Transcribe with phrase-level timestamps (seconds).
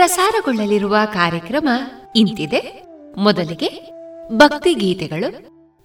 [0.00, 1.68] ಪ್ರಸಾರಗೊಳ್ಳಲಿರುವ ಕಾರ್ಯಕ್ರಮ
[2.16, 2.82] ಇಂತಿದೆ.
[3.16, 3.90] ಮೊದಲಿಗೆ
[4.36, 5.28] ಭಕ್ತಿ ಗೀತೆಗಳು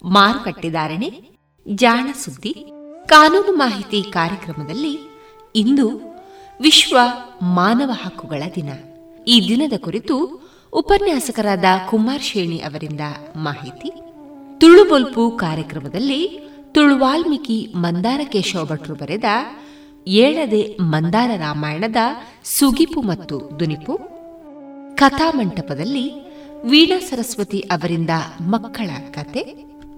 [0.04, 1.22] ಮಾರುಕಟ್ಟೆದಾರಣೆ
[1.68, 2.72] ಜಾಣ ಸುದ್ದಿ,
[3.06, 4.98] ಕಾನೂನು ಮಾಹಿತಿ ಕಾರ್ಯಕ್ರಮದಲ್ಲಿ
[5.56, 6.00] ಇಂದು
[6.60, 6.98] ವಿಶ್ವ
[7.42, 8.68] ಮಾನವ ಹಕ್ಕುಗಳ ದಿನ.
[9.28, 10.16] ಈ ದಿನದ ಕುರಿತು
[10.72, 13.00] ಉಪನ್ಯಾಸಕರಾದ ಕುಮಾರ್ ಶೇಣಿ ಅವರಿಂದ
[13.36, 13.90] ಮಾಹಿತಿ.
[14.58, 16.40] ತುಳುಬೊಲ್ಪು ಕಾರ್ಯಕ್ರಮದಲ್ಲಿ
[16.72, 19.24] ತುಳು ವಾಲ್ಮೀಕಿ ಮಂದಾರ ಕೇಶವ ಭಟ್ರು ಬರೆದ
[20.08, 21.96] ಏಳದೆ ಮಂದಾರ ರಾಮಾಯಣದ
[22.44, 23.98] ಸುಗಿಪು ಮತ್ತು ದುನಿಪು.
[24.96, 26.12] ಕಥಾಮಂಟಪದಲ್ಲಿ
[26.64, 28.10] ವೀಣಾ ಸರಸ್ವತಿ ಅವರಿಂದ
[28.40, 29.44] ಮಕ್ಕಳ ಕತೆ.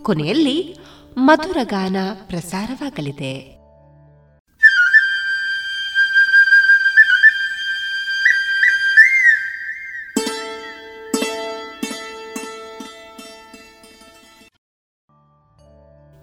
[0.02, 0.76] ಕೊನೆಯಲ್ಲಿ
[1.16, 1.96] ಮಧುರಗಾನ
[2.26, 3.58] ಪ್ರಸಾರವಾಗಲಿದೆ.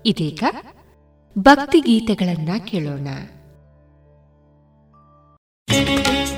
[0.05, 0.43] ಇದೀಗ
[1.39, 3.07] ಭಕ್ತಿ ಗೀತೆಗಳನ್ನ ಕೇಳೋಣ.
[5.75, 6.34] Thank you.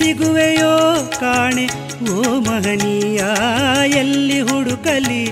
[0.00, 0.74] ಸಿಗುವೆಯೋ
[1.20, 1.64] ಕಾಣೆ
[2.12, 3.22] ಓ ಮಹನೀಯ
[4.00, 5.22] ಎಲ್ಲಿ ಹುಡುಕಲಿ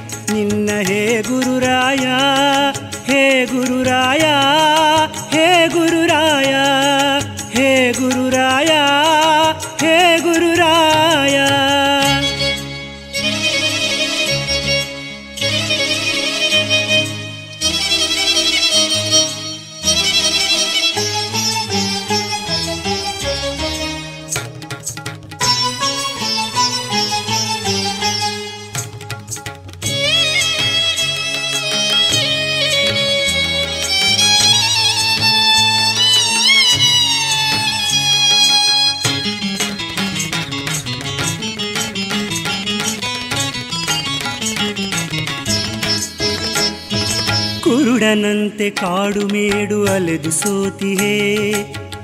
[48.80, 51.52] ಕಾಡು ಮೇಡು ಅಲೆದು ಸೋತಿಹೇ,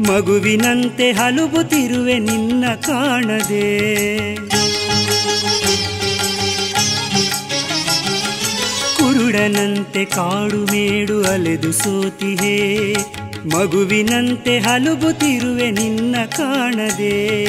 [0.01, 3.95] ಮಗುವಿನಂತೆ ಹಲುಬುತ್ತಿರುವೆ ನಿನ್ನ ಕಾಣದೆ.
[8.97, 12.93] ಕುರುಡನಂತೆ ಕಾಡು ಮೇಡು ಅಲೆದು ಸೋತಿಹೇ,
[13.55, 17.45] ಮಗುವಿನಂತೆ ಹಲುಬುತ್ತಿರುವೆ ನಿನ್ನ ಕಾಣದೆ.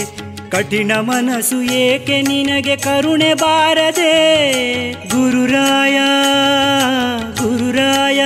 [0.50, 4.14] ಕಠಿಣ ಮನಸ್ಸು ಏಕೆ ನಿನಗೆ ಕರುಣೆ ಬಾರದೆ?
[4.92, 5.98] ಗುರುರಾಯ
[7.44, 8.22] ಗುರುರಾಯ.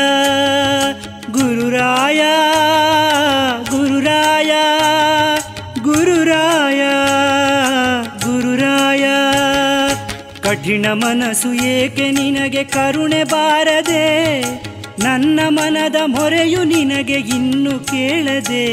[1.79, 2.21] ಗುರುರಾಯ
[3.69, 4.51] ಗುರುರಾಯ
[5.83, 6.81] ಗುರುರಾಯ
[8.25, 9.05] ಗುರುರಾಯ.
[10.41, 14.41] ಕಠಿಣ ಮನಸ್ಸು ಏಕೆ ನಿನಗೆ ಕರುಣೆ ಬಾರದೆ?
[15.03, 18.67] ನನ್ನ ಮನದ ಮೊರೆಯು ನಿನಗೆ ಇನ್ನು ಕೇಳದೆ?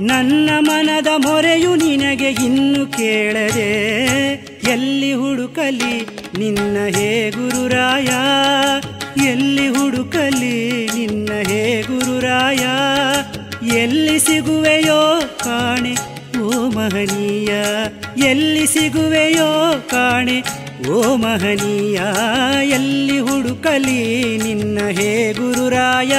[0.00, 3.70] ನನ್ನ ಮನದ ಮೊರೆಯು ನಿನಗೆ ಇನ್ನು ಕೇಳದೆ?
[4.70, 6.06] ಎಲ್ಲಿ ಹುಡುಕಲಿ
[6.38, 8.08] ನಿನ್ನ ಹೇ ಗುರುರಾಯ?
[9.26, 12.66] ಎಲ್ಲಿ ಹುಡುಕಲಿ ನಿನ್ನ ಹೇ ಗುರುರಾಯ?
[13.76, 15.96] ಎಲ್ಲಿ ಸಿಗುವೆಯೋ ಕಾಣೆ,
[16.40, 17.52] ಓ ಮಹನೀಯ?
[18.24, 20.42] ಎಲ್ಲಿ ಸಿಗುವೆಯೋ ಕಾಣೆ,
[20.90, 22.00] ಓ ಮಹನೀಯ?
[22.68, 26.14] ಎಲ್ಲಿ ಹುಡುಕಲಿ ನಿನ್ನ ಹೇ ಗುರುರಾಯ?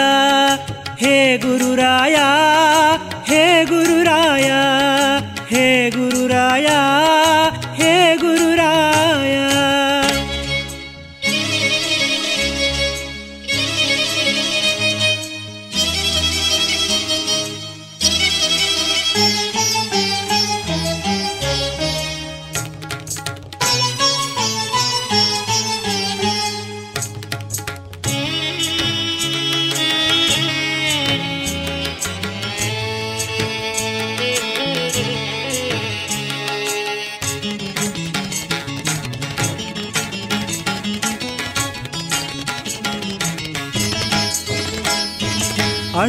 [0.97, 2.15] ಹೇ ಗುರುರಾಯ
[3.25, 4.51] ಹೇ ಗುರುರಾಯ
[5.49, 6.67] ಹೇ ಗುರುರಾಯ?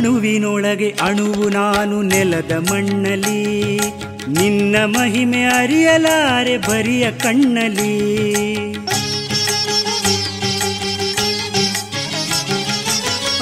[0.01, 3.77] ಅಣುವಿನೊಳಗೆ ಅಣುವು ನಾನು ನೆಲದ ಮಣ್ಣಲಿ.
[4.29, 7.99] ನಿನ್ನ ಮಹಿಮೆ ಅರಿಯಲಾರೆ ಬರಿಯ ಕಣ್ಣಲಿ.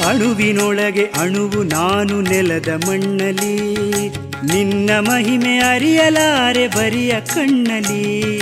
[0.06, 4.08] ಅಣುವಿನೊಳಗೆ ಅಣುವು ನಾನು ನೆಲದ ಮಣ್ಣಲಿ.
[4.52, 8.40] ನಿನ್ನ ಮಹಿಮೆ ಅರಿಯಲಾರೆ ಬರಿಯ ಕಣ್ಣಲಿ.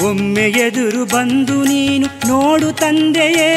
[0.00, 3.50] ಒಮ್ಮೆ ಎದುರು ಬಂದು ನೀನು ನೋಡು ತಂದೆಯೇ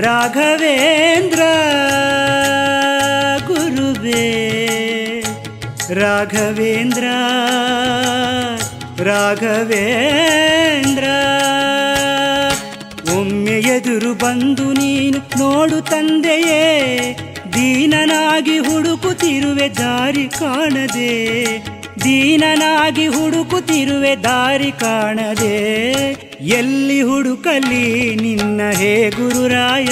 [0.00, 1.40] ರಾಘವೇಂದ್ರ.
[6.00, 7.04] ರಾಘವೇಂದ್ರ
[9.08, 11.04] ರಾಘವೇಂದ್ರ,
[13.18, 16.64] ಒಮ್ಮೆ ಎದುರು ಬಂದು ನೀನು ನೋಡು ತಂದೆಯೇ,
[17.54, 21.14] ದೀನನಾಗಿ ಹುಡುಕುತ್ತಿರುವೆ ದಾರಿ ಕಾಣದೆ,
[22.04, 25.56] ದೀನನಾಗಿ ಹುಡುಕುತ್ತಿರುವೆ ದಾರಿ ಕಾಣದೆ,
[26.58, 29.90] ಎಲ್ಲಿ ಹುಡುಕಲಿ ನಿನ್ನ ಹೇ ಗುರುರಾಯ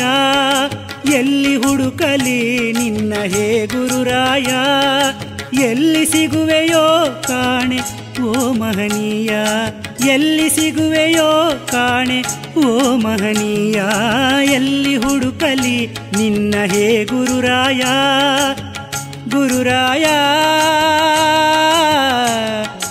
[1.13, 4.47] ಎಲ್ಲಿ ಹುಡುಕಲಿ ನಿನ್ನ ಹೇ ಗುರುರಾಯ?
[5.61, 7.79] ಎಲ್ಲಿ ಸಿಗುವೆಯೋ ಕಾಣೆ,
[8.23, 9.31] ಓ ಮಹನೀಯ?
[10.09, 12.23] ಎಲ್ಲಿ ಸಿಗುವೆಯೋ ಕಾಣೆ,
[12.67, 13.83] ಓ ಮಹನೀಯ?
[14.53, 15.87] ಎಲ್ಲಿ ಹುಡುಕಲಿ
[16.17, 17.81] ನಿನ್ನ ಹೇ ಗುರುರಾಯ?
[19.31, 20.05] ಗುರುರಾಯ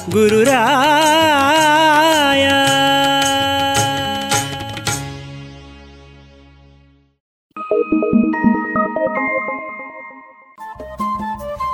[0.10, 1.17] ಗುರುರಾಯ.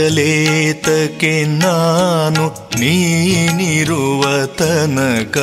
[0.00, 5.38] ಅಂಜಲೇತಕ್ಕೆ ನಾನು ನೀನಿರುವ ತನಕ.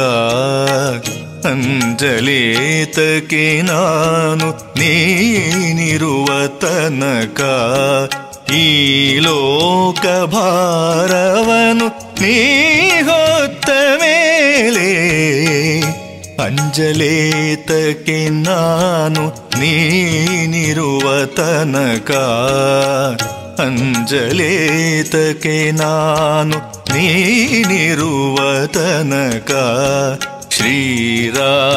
[1.46, 7.42] ಅಂಜಲೇತಕ್ಕೆ ನಾನು ನೀನಿರುವ ತನಕ.
[8.52, 14.92] ಈ ಲೋಕ ಭಾರವನು ನೀ ಹೊತ್ತ ಮೇಲೆ
[16.44, 22.12] ಅಂಜಲೇತಕ್ಕೆ ನಾನು ನೀನಿರುವ ತನಕ.
[23.60, 26.58] ಅಂಜಲೇತಕ್ಕೆ ನಾನು
[26.94, 28.38] ನೀನಿರುವ
[28.68, 29.52] ತನಕ
[30.50, 31.74] ಶ್ರೀರಾಘವೇಂದ್ರ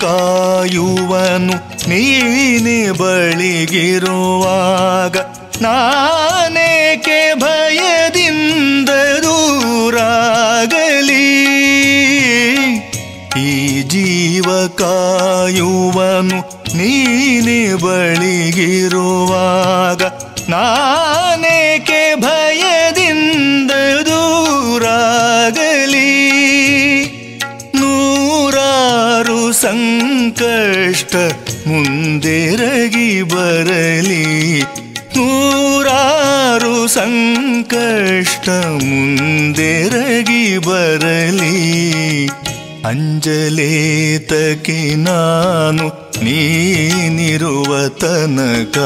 [0.00, 1.54] ಕಾಯುವನು
[1.88, 5.16] ನೀನೆ ಬಳಿಗಿರುವಾಗ
[5.62, 8.88] ನಾನೇಕೆ ಭಯದಿಂದ
[9.22, 11.28] ದೂರಾಗಲಿ?
[13.40, 20.02] ಈ ಜೀವ ಕಾಯುವನು ನೀನೆ ಬಳಿಗಿರುವಾಗ
[20.48, 21.75] ನಾನೇಕೆ
[29.66, 31.16] ಸಂಕಷ್ಟ
[31.66, 34.62] ಮುಂದೆರಗಿ ಬರಲಿ.
[35.16, 42.26] ನೂರಾರು ಸಂಕಷ್ಟ ಮುಂದೆರಗಿ ಬರಲಿ.
[42.84, 48.78] ಅಂಜಲೇತಕ್ಕೆ ನಾನು ನೀನಿರುವ ತನಕ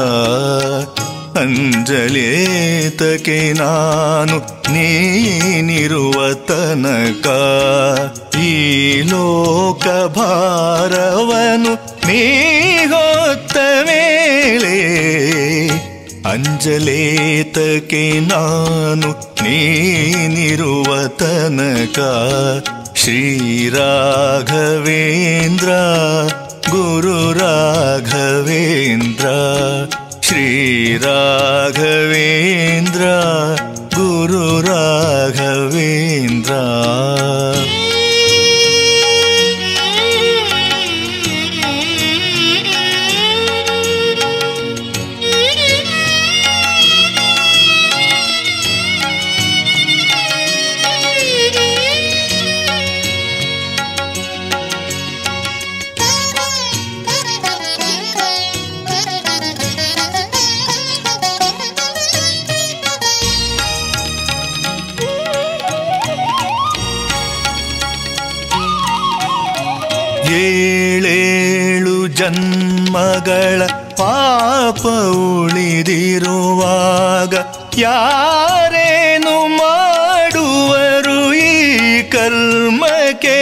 [1.37, 7.27] ಅಂಜಲೇತಕ್ಕೆ ನಾನು ನೀನಿರುವ ತನಕ?
[8.39, 14.91] ಈ ಲೋಕ ಭಾರವನು ನೀ ಹೊತ್ತ ಮೇಲೆ
[16.29, 21.99] ಅಂಜಲೇತಕ್ಕೆ ನಾನು ನೀನಿರುವ ತನಕ?
[22.95, 25.69] ಶ್ರೀರಾಘವೇಂದ್ರ
[26.71, 29.25] ಗುರು ರಾಘವೇಂದ್ರ
[30.31, 31.05] ಶ್ರೀರಾಘವೇಂದ್ರ
[33.95, 34.45] ಗುರು
[70.51, 77.33] ಏಳೇಳು ಜನ್ಮಗಳ ಪಾಪ ಉಳಿದಿರುವಾಗ
[77.77, 83.39] ಯಾರೇನು ಮಾಡುವರು ಈ ಕರ್ಮಕ್ಕೆ?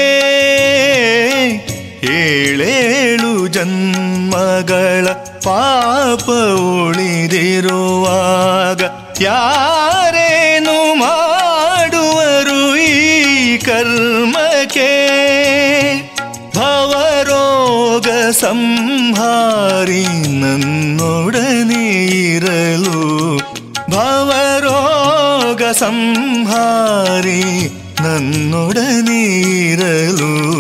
[2.13, 5.08] ಏಳೇಳು ಜನ್ಮಗಳ
[5.43, 7.72] ಪಾಪ ಉಳಿದಿರುವಾಗ
[9.22, 15.10] ಯಾರೇನು ಮಾಡುವರು ಈ ಕರ್ಮಕ್ಕೆ?
[16.60, 23.39] ಭವರೋಗ ಸಂಹಾರಿ ನನ್ನೊಡನೆ ಇರಲು.
[23.89, 30.56] ಭವರೋಗ ಸಂಹಾರಿ ನನ್ನೊಡನೆ ಇರಲು.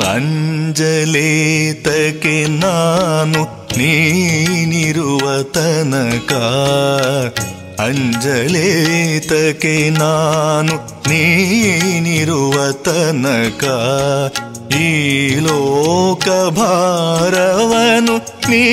[0.00, 6.32] ಅಂಜಲೇತಕ್ಕೆ ನಾನು ನೀನಿರುವ ತನಕ.
[7.80, 13.64] ಅಂಜಲೇತಕ್ಕೆ ನಾನು ನೀನಿರುವ ತನಕ.
[14.70, 14.88] ಈ
[15.38, 18.16] ಲೋಕ ಭಾರವನು
[18.48, 18.64] ನೀ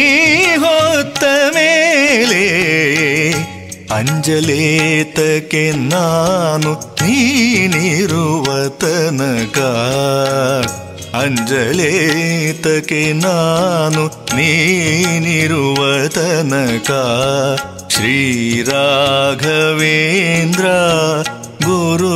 [0.57, 1.23] ಹೊತ್ತ
[1.55, 2.43] ಮೇಲೆ
[3.91, 9.59] ಅಂಜಲೇತಕ್ಕೆ ನಾನು ನೀನಿರುವ ತನಕ
[11.15, 14.03] ಅಂಜಲೇತಕ್ಕೆ ನಾನು
[14.35, 16.91] ನೀನಿರುವ ತನಕ
[21.65, 22.15] ಗುರು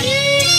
[0.00, 0.57] Música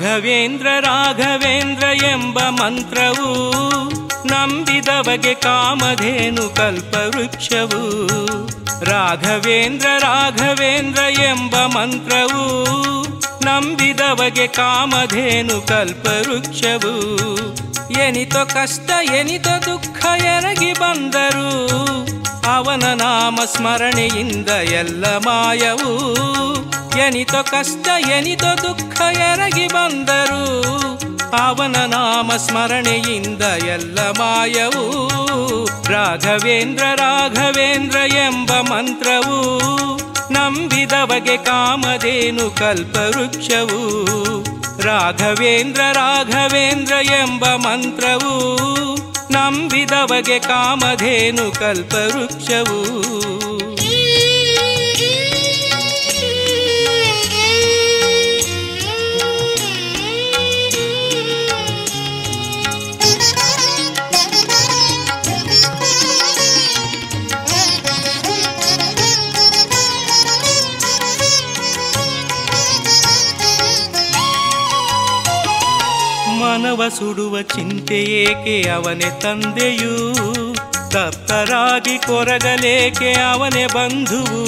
[0.00, 3.28] ರಾಘವೇಂದ್ರ ರಾಘವೇಂದ್ರ ಎಂಬ ಮಂತ್ರವು
[4.26, 7.82] ನಂಬಿದವಗೆ ಕಾಮಧೇನು ಕಲ್ಪವೃಕ್ಷವು.
[8.84, 12.44] ರಾಘವೇಂದ್ರ ರಾಘವೇಂದ್ರ ಎಂಬ ಮಂತ್ರವು
[13.44, 16.94] ನಂಬಿದವಗೆ ಕಾಮಧೇನು ಕಲ್ಪವೃಕ್ಷವು.
[17.92, 21.48] ಎನಿತ ಕಷ್ಟ, ಎನಿತ ದುಃಖ ಎರಗಿ ಬಂದರು
[22.54, 26.26] ಅವನ ನಾಮ ಸ್ಮರಣೆಯಿಂದ ಎಲ್ಲ ಮಾಯವು
[26.98, 30.42] ಎನಿತೋ ಕಷ್ಟ, ಎನಿತೋ ದುಃಖ ಎರಗಿ ಬಂದರು
[31.36, 34.84] ಅವನ ನಾಮ ಸ್ಮರಣೆಯಿಂದ ಎಲ್ಲ ಮಾಯವು
[35.92, 39.38] ರಾಘವೇಂದ್ರ ರಾಘವೇಂದ್ರ ಎಂಬ ಮಂತ್ರವು
[40.32, 43.80] ನಂಬಿದವಗೆ ಕಾಮಧೇನು ಕಲ್ಪವೃಕ್ಷವು
[44.82, 48.32] ರಾಘವೇಂದ್ರ ರಾಘವೇಂದ್ರ ಎಂಬ ಮಂತ್ರವು
[49.32, 52.80] ನಂಬಿದವಗೆ ಕಾಮಧೇನು ಕಲ್ಪವೃಕ್ಷವು
[76.76, 80.14] ಮನವ ಸುಡುವ ಚಿಂತೆ ಏಕೆ ಅವನೇ ತಂದೆಯೂ?
[80.90, 84.42] ತಪ್ತರಾಗಿ ಕೊರಗಲೇಕೆ ಅವನೇ ಬಂಧುವು?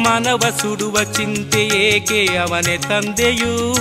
[0.00, 3.74] ಮನವ ಸುಡುವ ಚಿಂತೆ ಏಕೆ ಅವನೇ ತಂದೆಯೂ?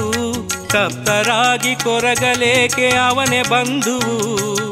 [0.67, 4.62] ತಪ್ತರಾಗಿ ಕೊರಗಲೇಕೆ ಅವನೇ ಬಂಧುವು?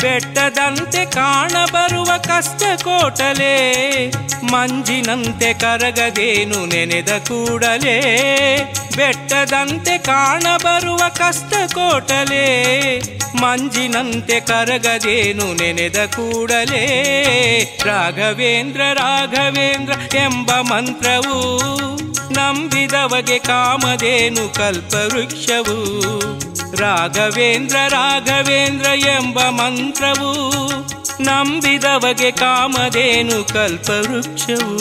[0.00, 3.54] ಬೆಟ್ಟದಂತೆ ಕಾಣಬರುವ ಕಷ್ಟ ಕೋಟಲೆ
[4.44, 7.96] ಮಂಜಿನಂತೆ ಕರಗದೇನು ನೆನೆದ ಕೂಡಲೇ,
[8.96, 12.44] ಬೆಟ್ಟದಂತೆ ಕಾಣಬರುವ ಕಷ್ಟ ಕೋಟಲೆ
[13.36, 16.84] ಮಂಜಿನಂತೆ ಕರಗದೇನು ನೆನೆದ ಕೂಡಲೇ,
[17.84, 21.38] ರಾಘವೇಂದ್ರ ರಾಘವೇಂದ್ರ ಎಂಬ ಮಂತ್ರವು,
[22.32, 25.78] ನಂಬಿದವಗೆ ಕಾಮದೇನು ಕಲ್ಪವೃಕ್ಷವು,
[26.76, 29.40] ರಾಘವೇಂದ್ರ ರಾಘವೇಂದ್ರ ಎಂಬ
[29.90, 30.32] ಮಂತ್ರವು
[31.22, 34.78] ನಂಬಿದವಗೆ ಕಾಮಧೇನು ಕಲ್ಪವೃಕ್ಷವು.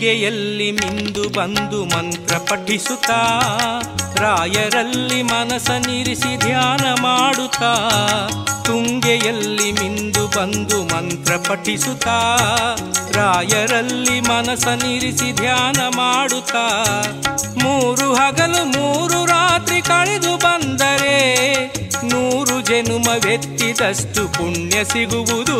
[0.00, 3.16] ತುಂಗೆಯಲ್ಲಿ ಮಿಂದು ಬಂದು ಮಂತ್ರ ಪಠಿಸುತ್ತಾ
[4.20, 7.72] ರಾಯರಲ್ಲಿ ಮನಸ ನಿರಿಸಿ ಧ್ಯಾನ ಮಾಡುತ್ತಾ,
[8.64, 12.16] ತುಂಗೆಯಲ್ಲಿ ಮಿಂದು ಬಂದು ಮಂತ್ರ ಪಠಿಸುತ್ತಾ,
[13.14, 16.64] ರಾಯರಲ್ಲಿ ಮನಸ ನಿರಿಸಿ ಧ್ಯಾನ ಮಾಡುತ್ತಾ,
[17.62, 21.16] ಮೂರು ಹಗಲು ಮೂರು ರಾತ್ರಿ ಕಳೆದು ಬಂದರೆ,
[22.04, 25.58] ನೂರು ಜನುಮವೆತ್ತಿದಷ್ಟು ಪುಣ್ಯ ಸಿಗುವುದು.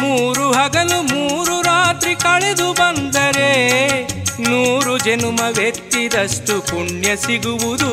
[0.00, 3.50] ಮೂರು ಹಗಲು ಮೂರು ರಾತ್ರಿ ಕಳೆದು ಬಂದರೆ
[4.40, 7.90] ನೂರು ಜನುಮವೆತ್ತಿದಷ್ಟು ಪುಣ್ಯ ಸಿಗುವುದು.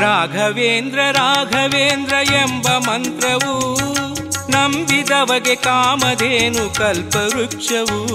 [0.00, 3.80] ರಾಘವೇಂದ್ರ ರಾಘವೇಂದ್ರ ಎಂಬ ಮಂತ್ರವು
[4.50, 8.06] ನಂಬಿದವಗೆ ಕಾಮಧೇನು ಕಲ್ಪವೃಕ್ಷವು.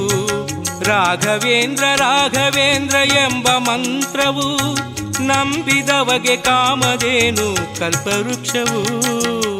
[0.84, 4.76] ರಾಘವೇಂದ್ರ ರಾಘವೇಂದ್ರ ಎಂಬ ಮಂತ್ರವು
[5.22, 9.55] ನಂಬಿದವಗೆ ಕಾಮಧೇನು ಕಲ್ಪವೃಕ್ಷವು.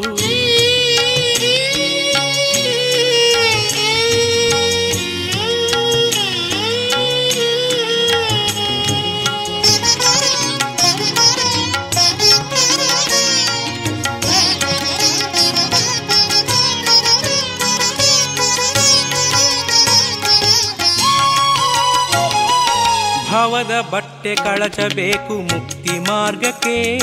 [23.56, 26.96] ಭವದ ಬಟ್ಟೆ ಕಳಚಬೇಕು ಮುಕ್ತಿ ಮಾರ್ಗಕ್ಕೆ.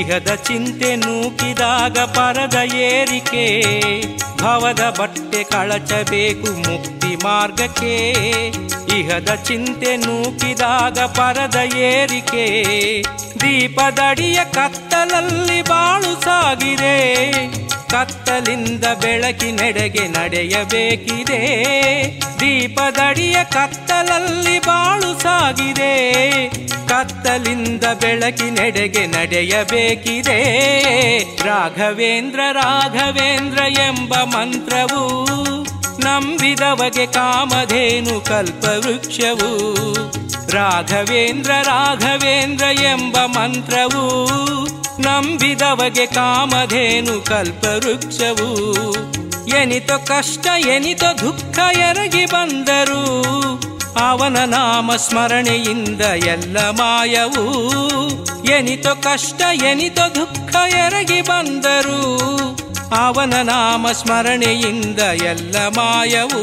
[0.00, 3.62] ಇಹದ ಚಿಂತೆ ನೂಕಿದಾಗ ಪರದ ಏರಿಕೆ.
[4.40, 8.10] ಭವದ ಬಟ್ಟೆ ಕಳಚಬೇಕು ಮುಕ್ತಿ ಮಾರ್ಗಕ್ಕೆ.
[8.98, 12.64] ಇಹದ ಚಿಂತೆ ನೂಕಿದಾಗ ಪರದ ಏರಿಕೆ.
[13.40, 17.20] ದೀಪದಡಿಯ ಕತ್ತಲಲ್ಲಿ ಬಾಳು ಸಾಗಿದೆ.
[17.90, 21.40] ಕತ್ತಲಿಂದ ಬೆಳಕಿನೆಡೆಗೆ ನಡೆಯಬೇಕಿದೆ.
[22.40, 26.12] ದೀಪದಡಿಯ ಕತ್ತಲಲ್ಲಿ ಬಾಳು ಸಾಗಿದೆ.
[26.88, 30.38] ಕತ್ತಲಿಂದ ಬೆಳಕಿನೆಡೆಗೆ ನಡೆಯಬೇಕಿದೆ.
[31.46, 35.24] ರಾಘವೇಂದ್ರ ರಾಘವೇಂದ್ರ ಎಂಬ ಮಂತ್ರವು
[36.00, 39.74] ನಂಬಿದವಗೆ ಕಾಮಧೇನು ಕಲ್ಪವೃಕ್ಷವು.
[40.50, 44.40] ರಾಘವೇಂದ್ರ ರಾಘವೇಂದ್ರ ಎಂಬ ಮಂತ್ರವು
[45.00, 48.50] ನಂಬಿದವಗೆ ಕಾಮಧೇನು ಕಲ್ಪವೃಕ್ಷವು.
[49.46, 53.04] ಎನಿತೋ ಕಷ್ಟ, ಎನಿತ ದುಃಖ ಎರಗಿ ಬಂದರು
[54.00, 57.44] ಅವನ ನಾಮ ಸ್ಮರಣೆಯಿಂದ ಎಲ್ಲ ಮಾಯವು.
[58.44, 62.00] ಎನಿತೋ ಕಷ್ಟ, ಎನಿತ ದುಃಖ ಎರಗಿ ಬಂದರು
[62.96, 66.42] ಅವನ ನಾಮ ಸ್ಮರಣೆಯಿಂದ ಎಲ್ಲ ಮಾಯವು.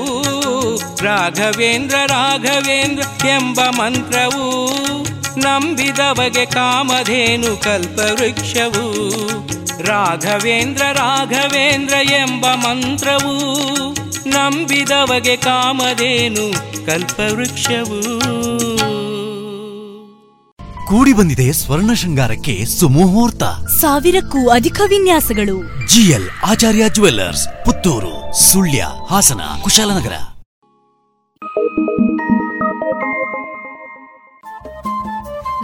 [1.04, 4.68] ರಾಘವೇಂದ್ರ ರಾಘವೇಂದ್ರ ಎಂಬ ಮಂತ್ರವು
[5.38, 8.94] ನಂಬಿದವಗೆ ಕಾಮಧೇನು ಕಲ್ಪವೃಕ್ಷವು.
[9.84, 13.34] ರಾಘವೇಂದ್ರ ರಾಘವೇಂದ್ರ ಎಂಬ ಮಂತ್ರವು
[14.30, 16.54] ನಂಬಿದವಗೆ ಕಾಮಧೇನು
[16.86, 18.18] ಕಲ್ಪವೃಕ್ಷವು.
[20.88, 23.44] ಕೂಡಿ ಬಂದಿದೆ ಸ್ವರ್ಣ ಶೃಂಗಾರಕ್ಕೆ ಸುಮುಹೂರ್ತ.
[23.80, 25.88] ಸಾವಿರಕ್ಕೂ ಅಧಿಕ ವಿನ್ಯಾಸಗಳು.
[25.88, 30.14] GL Acharya jewellers Puttur Sullia Hassan Kushalnagar.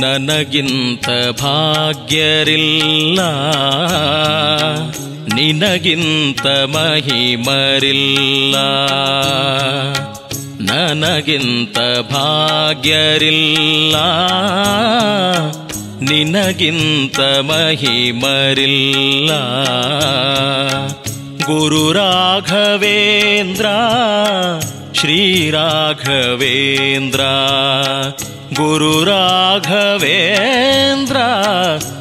[0.00, 1.08] ನನಗಿಂತ
[1.40, 3.20] ಭಾಗ್ಯರಿಲ್ಲ.
[5.34, 8.56] ನಿನಗಿಂತ ಮಹಿಮರಿಲ್ಲ.
[10.70, 11.78] ನನಗಿಂತ
[12.12, 13.96] ಭಾಗ್ಯರಿಲ್ಲ.
[16.10, 19.30] ನಿನಗಿಂತ ಮಹಿಮರಿಲ್ಲ.
[21.46, 23.66] ಗುರು ರಾಘವೇಂದ್ರ
[24.94, 27.20] ಶ್ರೀರಾಘವೇಂದ್ರ
[28.54, 31.16] ಗುರು ರಾಘವೇಂದ್ರ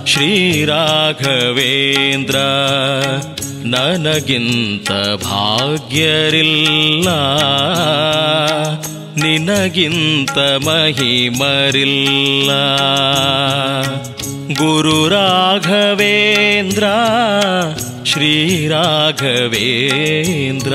[0.05, 2.35] ಶ್ರೀರಾಘವೇಂದ್ರ
[3.65, 4.91] ನನಗಿಂತ
[5.23, 7.09] ಭಾಗ್ಯರಿಲ್ಲ
[9.21, 12.51] ನಿನಗಿಂತ ಮಹಿಮರಿಲ್ಲ.
[14.55, 16.83] ಗುರು ರಾಘವೇಂದ್ರ
[18.05, 20.73] ಶ್ರೀರಾಘವೇಂದ್ರ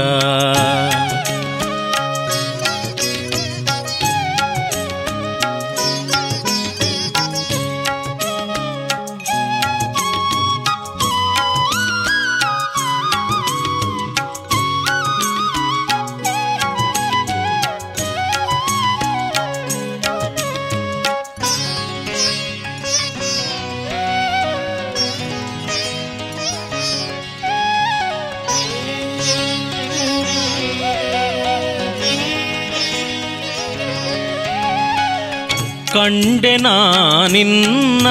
[37.37, 38.07] ನಿನ್ನ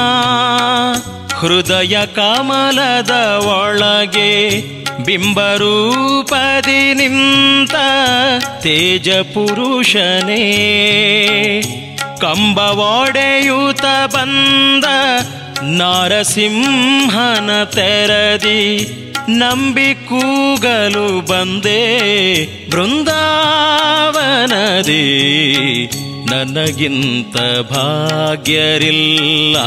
[1.34, 4.62] ಹೃದಯ ಕಮಲದ ಒಳಗೆ
[5.04, 7.76] ಬಿಂಬರೂಪದಿ ನಿಂತ
[8.62, 10.54] ತೇಜ ಪುರುಷನೇ
[12.22, 14.86] ಕಂಬವೊಡೆಯೂತ ಬಂದ
[15.62, 18.88] ನಾರಸಿಂಹನ ತೆರದಿ
[19.30, 21.82] ನಂಬಿ ಕೂಗಲು ಬಂದೆ
[22.70, 23.16] ಬೃಂದಾವನದಿ.
[26.32, 27.38] ನನಗಿಂತ
[27.72, 29.58] ಭಾಗ್ಯರಿಲ್ಲ.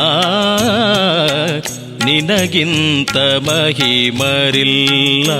[2.04, 5.30] ನಿನಗಿಂತ ಮಹಿಮರಿಲ್ಲ.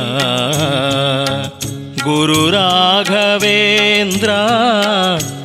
[2.03, 4.31] ಗುರು ರಾಘವೇಂದ್ರ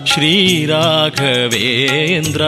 [0.06, 2.42] ಶ್ರೀರಾಘವೇಂದ್ರ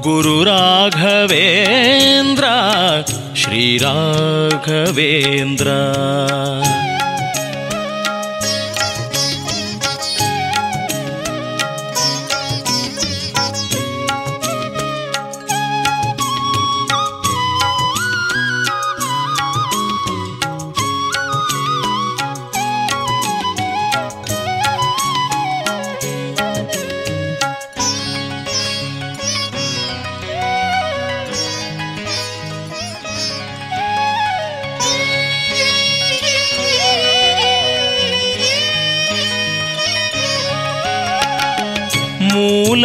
[0.00, 2.44] ಗುರು ರಾಘವೇಂದ್ರ
[3.36, 5.68] ಶ್ರೀರಾಘವೇಂದ್ರ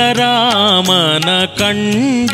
[0.07, 2.31] ಮೂಲರಾಮನ ಕಂಡ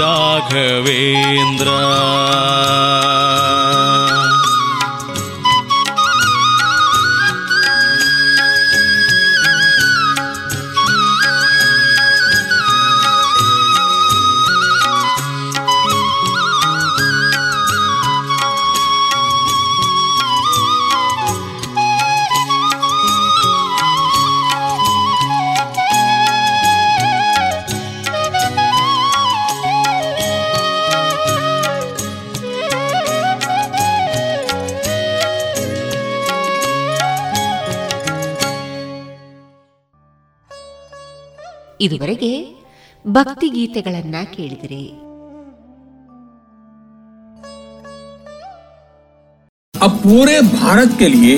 [41.86, 42.32] ಇದುವರೆಗೆ
[43.04, 44.82] ಭಕ್ತಿ ಗೀತೆಗಳನ್ನ ಕೇಳಿದಿರಿ
[49.74, 51.36] अब पूरे भारत के लिए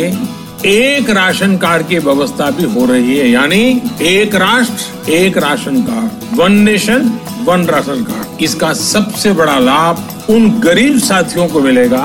[0.67, 3.61] एक राशन कार्ड की व्यवस्था भी हो रही है यानी
[4.05, 7.03] एक राष्ट्र एक ration card one nation
[7.45, 12.05] one ration card इसका सबसे बड़ा लाभ उन गरीब साथियों को मिलेगा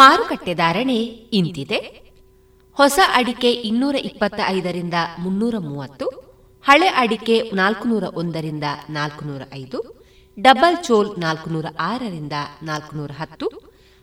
[0.00, 0.96] ಮಾರುಕಟ್ಟೆ ಧಾರಣೆ
[1.38, 1.78] ಇಂತಿದೆ.
[2.78, 6.06] ಹೊಸ ಅಡಿಕೆ ಇನ್ನೂರ ಇಪ್ಪತ್ತ ಐದರಿಂದ ಮುನ್ನೂರ ಮೂವತ್ತು,
[6.64, 9.78] ಹಳೆ ಅಡಿಕೆ ನಾಲ್ಕುನೂರ ಒಂದರಿಂದ ನಾಲ್ಕುನೂರ ಐದು,
[10.38, 13.48] ಡಬಲ್ ಚೋಲ್ ನಾಲ್ಕುನೂರ ಆರರಿಂದ ನಾಲ್ಕುನೂರ ಹತ್ತು,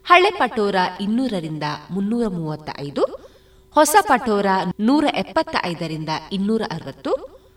[0.06, 3.04] ಹಳೆ ಪಟೋರ ಇನ್ನೂರರಿಂದ ಮುನ್ನೂರ ಮೂವತ್ತ ಐದು
[3.76, 4.46] ಹೊಸ ಪಟೋರ
[4.80, 7.12] ನೂರ ಎಪ್ಪತ್ತ ಐದರಿಂದ ಇನ್ನೂರ ಅರವತ್ತು,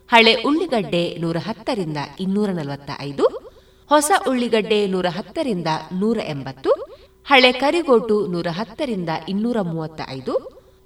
[0.09, 3.25] ಹಳೆ ಉಳ್ಳಿಗಡ್ಡೆ ನೂರ ಹತ್ತರಿಂದ ಇನ್ನೂರ ನಲವತ್ತ ಐದು
[3.89, 6.71] ಹೊಸ ಉಳ್ಳಿಗಡ್ಡೆ ನೂರ ಹತ್ತರಿಂದ ನೂರ ಎಂಬತ್ತು
[7.25, 10.33] ಹಳೆ ಕರಿಗೋಟು ನೂರ ಹತ್ತರಿಂದ ಇನ್ನೂರ ಮೂವತ್ತ ಐದು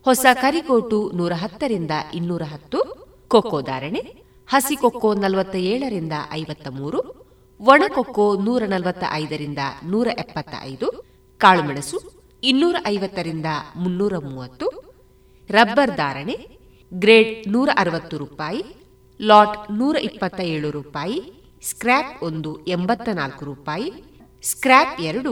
[0.06, 2.80] ಹೊಸ ಕರಿಗೋಟು ನೂರ ಹತ್ತರಿಂದ ಇನ್ನೂರ ಹತ್ತು,
[3.28, 4.02] ಕೊಕ್ಕೋ ಧಾರಣೆ,
[4.50, 7.00] ಹಸಿ ಕೊಕ್ಕೋ ನಲವತ್ತ ಏಳರಿಂದ ಐವತ್ತ ಮೂರು
[7.60, 10.88] ಒಣಕೊಕ್ಕೋ ನೂರ ನಲವತ್ತ ಐದರಿಂದ ನೂರ ಎಪ್ಪತ್ತ ಐದು
[11.42, 12.00] ಕಾಳುಮೆಣಸು
[12.44, 14.68] ಇನ್ನೂರ ಐವತ್ತರಿಂದ ಮುನ್ನೂರ ಮೂವತ್ತು,
[15.50, 16.36] ರಬ್ಬರ್ ಧಾರಣೆ,
[16.92, 18.62] ಗ್ರೇಡ್ ನೂರ ಅರವತ್ತು ರೂಪಾಯಿ,
[19.20, 21.20] ಲಾಟ್ ನೂರ ಇಪ್ಪತ್ತ ಏಳು ರೂಪಾಯಿ,
[21.64, 23.90] ಸ್ಕ್ರ್ಯಾಪ್ ಒಂದು ಎಂಬತ್ತ ನಾಲ್ಕು ರೂಪಾಯಿ,
[24.44, 25.32] ಸ್ಕ್ರ್ಯಾಪ್ ಎರಡು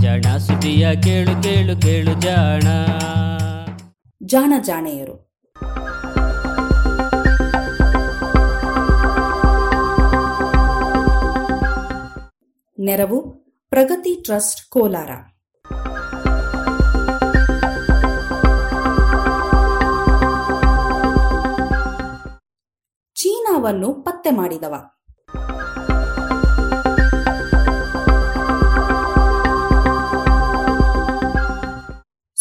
[0.00, 2.62] ಜಾಣ ಸುದಿಯ ಕೇಳು ಕೇಳು ಕೇಳು ಜಾಣ.
[4.22, 5.30] ಜಾಣ ಜಾಣೆಯರು.
[12.78, 13.30] ನೆರವು,
[13.68, 15.10] ಪ್ರಗತಿ ಟ್ರಸ್ಟ್, ಕೋಲಾರ.
[23.14, 24.74] ಚೀನಾವನ್ನು ಪತ್ತೆ ಮಾಡಿದವ.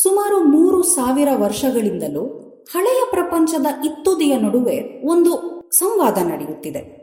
[0.03, 2.25] ಸುಮಾರು ಮೂರು ಸಾವಿರ ವರ್ಷಗಳಿಂದಲೂ
[2.73, 5.31] ಹಳೆಯ ಪ್ರಪಂಚದ ಇತ್ತುದಿಯ ನಡುವೆ ಒಂದು
[5.73, 6.99] ಸಂವಾದ ನಡೆಯುತ್ತಿದೆ.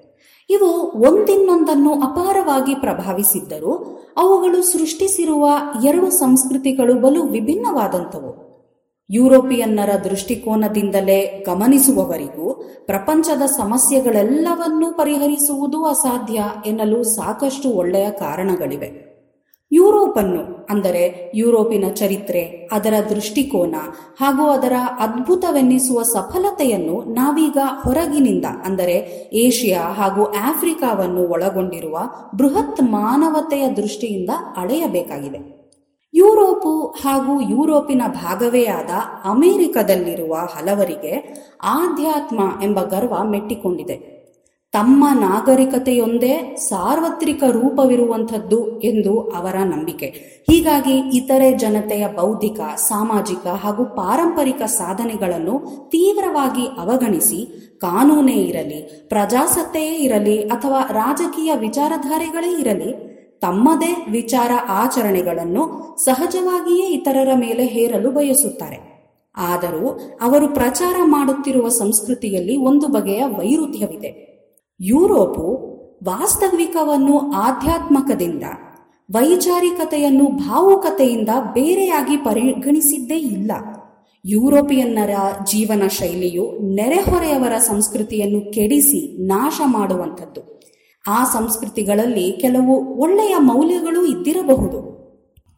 [0.51, 0.67] ಇವು
[1.09, 5.49] ಒಂದಿನ್ನೊಂದನ್ನು ಅಪಾರವಾಗಿ ಪ್ರಭಾವಿಸಿದ್ದರೂ ಅವುಗಳು ಸೃಷ್ಟಿಸಿರುವ
[5.85, 8.47] ಎರಡು ಸಂಸ್ಕೃತಿಗಳು ಬಲು ವಿಭಿನ್ನವಾದಂಥವು.
[9.11, 19.06] ಯುರೋಪಿಯನ್ನರ ದೃಷ್ಟಿಕೋನದಿಂದಲೇ ಗಮನಿಸುವವರಿಗೂ ಪ್ರಪಂಚದ ಸಮಸ್ಯೆಗಳೆಲ್ಲವನ್ನೂ ಪರಿಹರಿಸುವುದು ಅಸಾಧ್ಯ ಎನ್ನಲು ಸಾಕಷ್ಟು ಒಳ್ಳೆಯ ಕಾರಣಗಳಿವೆ.
[19.73, 23.77] ಯುರೋಪನ್ನು, ಅಂದರೆ ಯುರೋಪಿನ ಚರಿತ್ರೆ, ಅದರ ದೃಷ್ಟಿಕೋನ
[24.21, 28.97] ಹಾಗೂ ಅದರ ಅದ್ಭುತವೆನ್ನಿಸುವ ಸಫಲತೆಯನ್ನು ನಾವೀಗ ಹೊರಗಿನಿಂದ, ಅಂದರೆ
[29.33, 31.99] ಏಷ್ಯಾ ಹಾಗೂ ಆಫ್ರಿಕಾವನ್ನು ಒಳಗೊಂಡಿರುವ
[32.35, 35.41] ಬೃಹತ್ ಮಾನವತೆಯ ದೃಷ್ಟಿಯಿಂದ ಅಳೆಯಬೇಕಾಗಿದೆ.
[36.15, 38.91] ಯುರೋಪು ಹಾಗೂ ಯುರೋಪಿನ ಭಾಗವೇ ಆದ
[39.25, 41.15] ಅಮೆರಿಕದಲ್ಲಿರುವ ಹಲವರಿಗೆ
[41.63, 44.16] ಆಧ್ಯಾತ್ಮ ಎಂಬ ಗರ್ವ ಮೆಟ್ಟಿಕೊಂಡಿದೆ.
[44.77, 50.07] ತಮ್ಮ ನಾಗರಿಕತೆಯೊಂದೇ ಸಾರ್ವತ್ರಿಕ ರೂಪವಿರುವಂಥದ್ದು ಎಂದು ಅವರ ನಂಬಿಕೆ.
[50.51, 57.41] ಹೀಗಾಗಿ ಇತರೆ ಜನತೆಯ ಬೌದ್ಧಿಕ, ಸಾಮಾಜಿಕ ಹಾಗೂ ಪಾರಂಪರಿಕ ಸಾಧನೆಗಳನ್ನು ತೀವ್ರವಾಗಿ ಅವಗಣಿಸಿ,
[57.81, 62.93] ಕಾನೂನೇ ಇರಲಿ, ಪ್ರಜಾಸತ್ತೆಯೇ ಇರಲಿ ಅಥವಾ ರಾಜಕೀಯ ವಿಚಾರಧಾರೆಗಳೇ ಇರಲಿ,
[63.41, 68.97] ತಮ್ಮದೇ ವಿಚಾರ ಆಚರಣೆಗಳನ್ನು ಸಹಜವಾಗಿಯೇ ಇತರರ ಮೇಲೆ ಹೇರಲು ಬಯಸುತ್ತಾರೆ.
[69.37, 74.36] ಆದರೂ ಅವರು ಪ್ರಚಾರ ಮಾಡುತ್ತಿರುವ ಸಂಸ್ಕೃತಿಯಲ್ಲಿ ಒಂದು ಬಗೆಯ ವೈರುಧ್ಯವಿದೆ.
[74.81, 78.43] ಯುರೋಪು ವಾಸ್ತವಿಕವನ್ನು ಆಧ್ಯಾತ್ಮಕದಿಂದ,
[79.13, 83.53] ವೈಚಾರಿಕತೆಯನ್ನು ಭಾವುಕತೆಯಿಂದ ಬೇರೆಯಾಗಿ ಪರಿಗಣಿಸಿದ್ದೇ ಇಲ್ಲ.
[84.25, 85.11] ಯುರೋಪಿಯನ್ನರ
[85.45, 90.61] ಜೀವನ ಶೈಲಿಯು ನೆರೆಹೊರೆಯವರ ಸಂಸ್ಕೃತಿಯನ್ನು ಕೆಡಿಸಿ ನಾಶ ಮಾಡುವಂಥದ್ದು.
[91.09, 94.96] ಆ ಸಂಸ್ಕೃತಿಗಳಲ್ಲಿ ಕೆಲವು ಒಳ್ಳೆಯ ಮೌಲ್ಯಗಳು ಇದ್ದಿರಬಹುದು.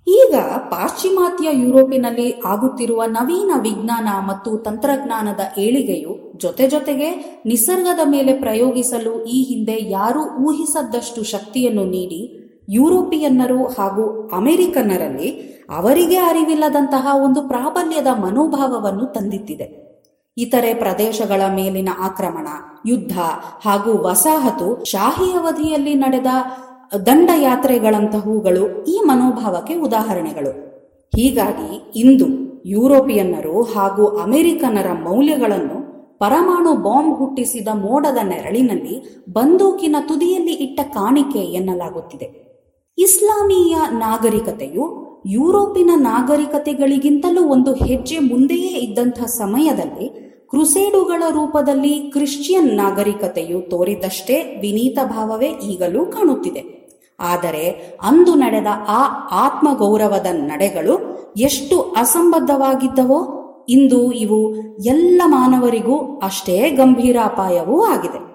[0.09, 0.35] ಈಗ
[0.71, 9.77] ಪಾಶ್ಚಿಮಾತ್ಯ ಯುರೋಪಿನಲ್ಲಿ ಆಗುತ್ತಿರುವ ನವೀನ ವಿಜ್ಞಾನ ಮತ್ತು ತಂತ್ರಜ್ಞಾನದ ಏಳಿಗೆಯು ಜೊತೆ ಜೊತೆಗೆ ನಿಸರ್ಗದ ಮೇಲೆ ಪ್ರಯೋಗಿಸಲು ಈ ಹಿಂದೆ
[9.91, 12.21] ಯಾರೂ ಊಹಿಸದಷ್ಟು ಶಕ್ತಿಯನ್ನು ನೀಡಿ
[12.69, 15.29] ಯುರೋಪಿಯನ್ನರು ಹಾಗೂ ಅಮೆರಿಕನ್ನರಲ್ಲಿ
[15.77, 19.89] ಅವರಿಗೆ ಅರಿವಿಲ್ಲದಂತಹ ಒಂದು ಪ್ರಾಬಲ್ಯದ ಮನೋಭಾವವನ್ನು ತಂದಿತ್ತಿದೆ
[20.37, 22.49] ಇತರೆ ಪ್ರದೇಶಗಳ ಮೇಲಿನ ಆಕ್ರಮಣ,
[22.87, 23.19] ಯುದ್ಧ
[23.63, 26.27] ಹಾಗೂ ವಸಾಹತು ಶಾಹಿ ಅವಧಿಯಲ್ಲಿ ನಡೆದ
[27.07, 30.51] ದಂಡಯಾತ್ರೆಗಳಂತಹವುಗಳು ಈ ಮನೋಭಾವಕ್ಕೆ ಉದಾಹರಣೆಗಳು.
[31.17, 41.39] ಹೀಗಾಗಿ ಇಂದು ಯುರೋಪಿಯನ್ನರು ಹಾಗೂ ಅಮೆರಿಕನ್ನರ ಮೌಲ್ಯಗಳನ್ನು ಪರಮಾಣು ಬಾಂಬ್ ಹುಟ್ಟಿಸಿದ ಮೋಡದ ನೆರಳಿನಲ್ಲಿ ಬಂದೂಕಿನ ತುದಿಯಲ್ಲಿ ಇಟ್ಟ ಕಾಣಿಕೆ
[41.39, 42.49] ಎನ್ನಲಾಗುತ್ತಿದೆ.
[42.99, 54.99] ಇಸ್ಲಾಮೀಯ ನಾಗರಿಕತೆಯು ಯುರೋಪಿನ ನಾಗರಿಕತೆಗಳಿಗಿಂತಲೂ ಒಂದು ಹೆಜ್ಜೆ ಮುಂದೆಯೇ ಇದ್ದಂಥ ಸಮಯದಲ್ಲಿ ಕ್ರುಸೇಡುಗಳ ರೂಪದಲ್ಲಿ ಕ್ರಿಶ್ಚಿಯನ್ ನಾಗರಿಕತೆಯು ತೋರಿದಷ್ಟೇ ವಿನೀತ
[55.05, 56.78] ಭಾವವೇ ಈಗಲೂ ಕಾಣುತ್ತಿದೆ.
[57.21, 63.35] ಆದರೆ ಅಂದು ನಡೆದ ಆ ಆತ್ಮಗೌರವದ ನಡೆಗಳು ಎಷ್ಟು ಅಸಂಬದ್ಧವಾಗಿದ್ದವೋ,
[63.69, 64.55] ಇಂದು ಇವು
[64.85, 68.29] ಎಲ್ಲ ಮಾನವರಿಗೂ ಅಷ್ಟೇ ಗಂಭೀರ ಅಪಾಯವೂ ಆಗಿದೆ.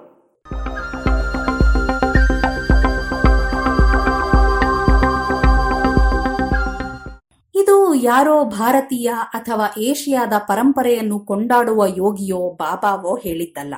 [7.56, 13.74] ಇದು ಯಾರೋ ಭಾರತೀಯ ಅಥವಾ ಏಷ್ಯಾದ ಪರಂಪರೆಯನ್ನು ಕೊಂಡಾಡುವ ಯೋಗಿಯೋ ಬಾಬಾವೋ ಹೇಳಿದ್ದಲ್ಲ.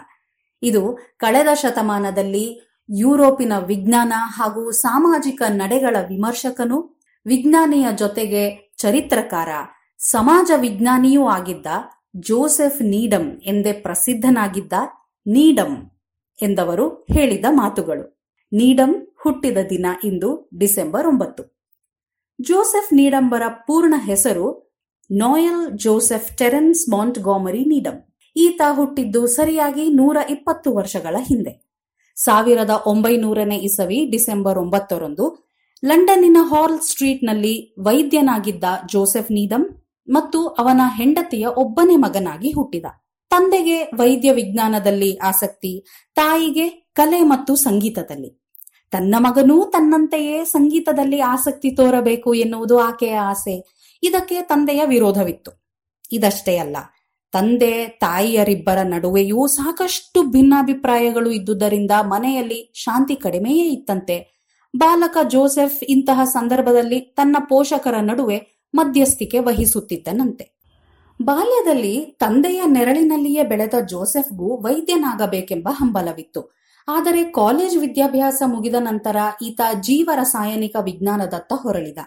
[0.64, 9.50] ಇದು ಕಳೆದ ಶತಮಾನದಲ್ಲಿ ಯುರೋಪಿನ ವಿಜ್ಞಾನ ಹಾಗೂ ಸಾಮಾಜಿಕ ನಡೆಗಳ ವಿಮರ್ಶಕನು ವಿಜ್ಞಾನಿಯ ಜೊತೆಗೆ ಚರಿತ್ರಕಾರ,
[10.00, 11.68] ಸಮಾಜ ವಿಜ್ಞಾನಿಯೂ ಆಗಿದ್ದ
[12.16, 14.74] ಜೋಸೆಫ್ ನೀಡಂ ಎಂದೇ ಪ್ರಸಿದ್ಧನಾಗಿದ್ದ
[15.28, 15.92] ನೀಡಂ
[16.42, 18.30] ಎಂದವರು ಹೇಳಿದ ಮಾತುಗಳು.
[18.54, 21.44] ನೀಡಂ ಹುಟ್ಟಿದ ದಿನ ಇಂದು ಡಿಸೆಂಬರ್ ಒಂಬತ್ತು.
[22.42, 24.76] ಜೋಸೆಫ್ ನೀಡಂಬರ ಪೂರ್ಣ ಹೆಸರು
[25.12, 28.14] Noel Joseph Terence Montgomery Needham.
[28.36, 31.65] ಈತ ಹುಟ್ಟಿದ್ದು ಸರಿಯಾಗಿ ನೂರ ಇಪ್ಪತ್ತು ವರ್ಷಗಳ ಹಿಂದೆ.
[32.16, 35.46] ಸಾವಿರದ ಒಂಬೈನೂರನೇ ಇಸವಿ ಡಿಸೆಂಬರ್ ಒಂಬತ್ತರಂದು
[35.86, 39.66] ಲಂಡನ್ನಿನ ಹಾಲ್ ಸ್ಟ್ರೀಟ್ನಲ್ಲಿ ವೈದ್ಯನಾಗಿದ್ದ ಜೋಸೆಫ್ ನೀದಮ್
[40.10, 42.86] ಮತ್ತು ಅವನ ಹೆಂಡತಿಯ ಒಬ್ಬನೇ ಮಗನಾಗಿ ಹುಟ್ಟಿದ.
[43.30, 45.86] ತಂದೆಗೆ ವೈದ್ಯ ವಿಜ್ಞಾನದಲ್ಲಿ ಆಸಕ್ತಿ,
[46.16, 48.46] ತಾಯಿಗೆ ಕಲೆ ಮತ್ತು ಸಂಗೀತದಲ್ಲಿ.
[48.92, 53.56] ತನ್ನ ಮಗನೂ ತನ್ನಂತೆಯೇ ಸಂಗೀತದಲ್ಲಿ ಆಸಕ್ತಿ ತೋರಬೇಕು ಎನ್ನುವುದು ಆಕೆಯ ಆಸೆ.
[54.04, 55.52] ಇದಕ್ಕೆ ತಂದೆಯ ವಿರೋಧವಿತ್ತು.
[56.12, 56.78] ಇದಷ್ಟೇ ಅಲ್ಲ
[57.36, 64.36] ತಂದೆ ತಾಯಿಯರಿಬ್ಬರ ನಡುವೆಯೂ ಸಾಕಷ್ಟು ಭಿನ್ನಾಭಿಪ್ರಾಯಗಳು ಇದ್ದುದರಿಂದ ಮನೆಯಲ್ಲಿ ಶಾಂತಿ ಕಡಿಮೆಯೇ ಇತ್ತಂತೆ.
[64.76, 70.56] ಬಾಲಕ ಜೋಸೆಫ್ ಇಂತಹ ಸಂದರ್ಭದಲ್ಲಿ ತನ್ನ ಪೋಷಕರ ನಡುವೆ ಮಧ್ಯಸ್ಥಿಕೆ ವಹಿಸುತ್ತಿದ್ದನಂತೆ.
[71.22, 76.56] ಬಾಲ್ಯದಲ್ಲಿ ತಂದೆಯ ನೆರಳಿನಲ್ಲಿಯೇ ಬೆಳೆದ ಜೋಸೆಫ್ಗೂ ವೈದ್ಯನಾಗಬೇಕೆಂಬ ಹಂಬಲವಿತ್ತು.
[76.88, 81.98] ಆದರೆ ಕಾಲೇಜ್ ವಿದ್ಯಾಭ್ಯಾಸ ಮುಗಿದ ನಂತರ ಈತ ಜೀವ ರಾಸಾಯನಿಕ ವಿಜ್ಞಾನದತ್ತ ಹೊರಳಿದ.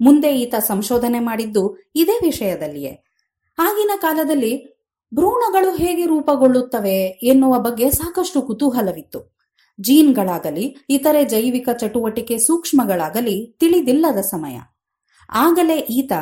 [0.00, 3.09] ಮುಂದೆ ಈತ ಸಂಶೋಧನೆ ಮಾಡಿದ್ದು ಇದೇ ವಿಷಯದಲ್ಲಿಯೇ.
[3.60, 4.80] ಆಗಿನ ಕಾಲದಲ್ಲಿ
[5.14, 9.36] ಭ್ರೂಣಗಳು ಹೇಗೆ ರೂಪುಗೊಳ್ಳುತ್ತವೆ ಎನ್ನುವ ಬಗ್ಗೆ ಸಾಕಷ್ಟು ಕುತೂಹಲವಿತ್ತು.
[9.80, 14.58] ಜೀನ್ಗಳಾಗಲಿ, ಇತರೆ ಜೈವಿಕ ಚಟುವಟಿಕೆ ಸೂಕ್ಷ್ಮಗಳಾಗಲಿ ತಿಳಿದಿಲ್ಲದ ಸಮಯ.
[15.30, 16.12] ಆಗಲೇ ಈತ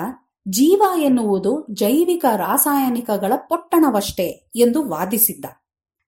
[0.49, 5.45] ಜೀವ ಎನ್ನುವುದು ಜೈವಿಕ ರಾಸಾಯನಿಕಗಳ ಪೊಟ್ಟಣವಷ್ಟೇ ಎಂದು ವಾದಿಸಿದ್ದ.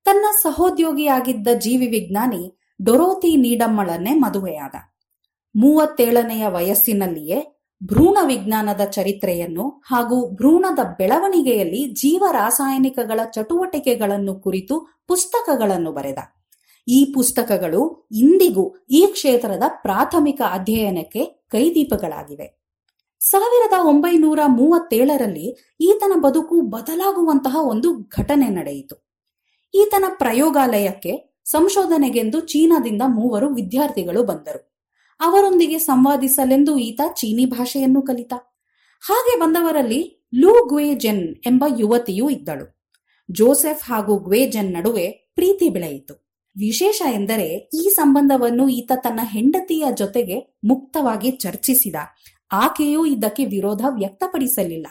[0.04, 4.74] ತನ್ನ ಸಹೋದ್ಯೋಗಿಯಾಗಿದ್ದ ಜೀವಿ ವಿಜ್ಞಾನಿ ಡೊರೋತಿ ನೀಡಮ್ಮಳನ್ನೇ ಮದುವೆಯಾದ.
[5.56, 16.18] ಮೂವತ್ತೇಳನೆಯ ವಯಸ್ಸಿನಲ್ಲಿಯೇ ಭ್ರೂಣ ವಿಜ್ಞಾನದ ಚರಿತ್ರೆಯನ್ನು ಹಾಗೂ ಭ್ರೂಣದ ಬೆಳವಣಿಗೆಯಲ್ಲಿ ಜೀವ ರಾಸಾಯನಿಕಗಳ ಚಟುವಟಿಕೆಗಳನ್ನು ಕುರಿತು ಪುಸ್ತಕಗಳನ್ನು ಬರೆದ.
[16.88, 22.60] ಈ ಪುಸ್ತಕಗಳು ಇಂದಿಗೂ ಈ ಕ್ಷೇತ್ರದ ಪ್ರಾಥಮಿಕ ಅಧ್ಯಯನಕ್ಕೆ ಕೈದೀಪಗಳಾಗಿವೆ.
[23.20, 29.10] ಸಾವಿರದ ಒಂಬೈನೂರ ಮೂವತ್ತೇಳರಲ್ಲಿ ಈತನ ಬದುಕು ಬದಲಾಗುವಂತಹ ಒಂದು ಘಟನೆ ನಡೆಯಿತು.
[29.74, 34.69] ಈತನ ಪ್ರಯೋಗಾಲಯಕ್ಕೆ ಸಂಶೋಧನೆಗೆಂದು ಚೀನಾದಿಂದ ಮೂವರು ವಿದ್ಯಾರ್ಥಿಗಳು ಬಂದರು.
[35.20, 38.32] ಅವರೊಂದಿಗೆ ಸಂವಾದಿಸಲೆಂದು ಈತ ಚೀನಿ ಭಾಷೆಯನ್ನು ಕಲಿತ.
[39.00, 42.80] ಹಾಗೆ ಬಂದವರಲ್ಲಿ ಲೂ ಗ್ವೇಜೆನ್ ಎಂಬ ಯುವತಿಯೂ ಇದ್ದಳು.
[43.30, 46.30] ಜೋಸೆಫ್ ಹಾಗೂ ಗ್ವೇಜೆನ್ ನಡುವೆ ಪ್ರೀತಿ ಬೆಳೆಯಿತು.
[46.56, 51.94] ವಿಶೇಷ ಎಂದರೆ ಈ ಸಂಬಂಧವನ್ನು ಈತ ತನ್ನ ಹೆಂಡತಿಯ ಜೊತೆಗೆ ಮುಕ್ತವಾಗಿ ಚರ್ಚಿಸಿದ.
[52.52, 54.86] ಆಕೆಯೂ ಇದಕ್ಕೆ ವಿರೋಧ ವ್ಯಕ್ತಪಡಿಸಲಿಲ್ಲ.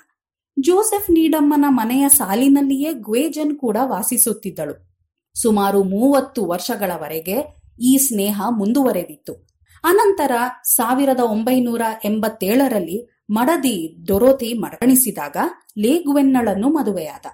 [0.60, 4.90] ಜೋಸೆಫ್ ನೀಡಮ್ಮನ ಮನೆಯ ಸಾಲಿನಲ್ಲಿಯೇ ಗ್ವೇಜನ್ ಕೂಡ ವಾಸಿಸುತ್ತಿದ್ದಳು.
[5.42, 9.49] ಸುಮಾರು ಮೂವತ್ತು ವರ್ಷಗಳವರೆಗೆ ಈ ಸ್ನೇಹ ಮುಂದುವರೆದಿತ್ತು.
[9.84, 10.32] ಅನಂತರ
[10.64, 15.38] ಸಾವಿರದ ಒಂಬೈನೂರ ಎಂಬತ್ತೇಳರಲ್ಲಿ ಮಡದಿ ಡೊರೋತಿ ಮರಣಿಸಿದಾಗ
[15.78, 17.26] ಲೇಗ್ವೆನ್ನಳನ್ನು ಮದುವೆಯಾದ.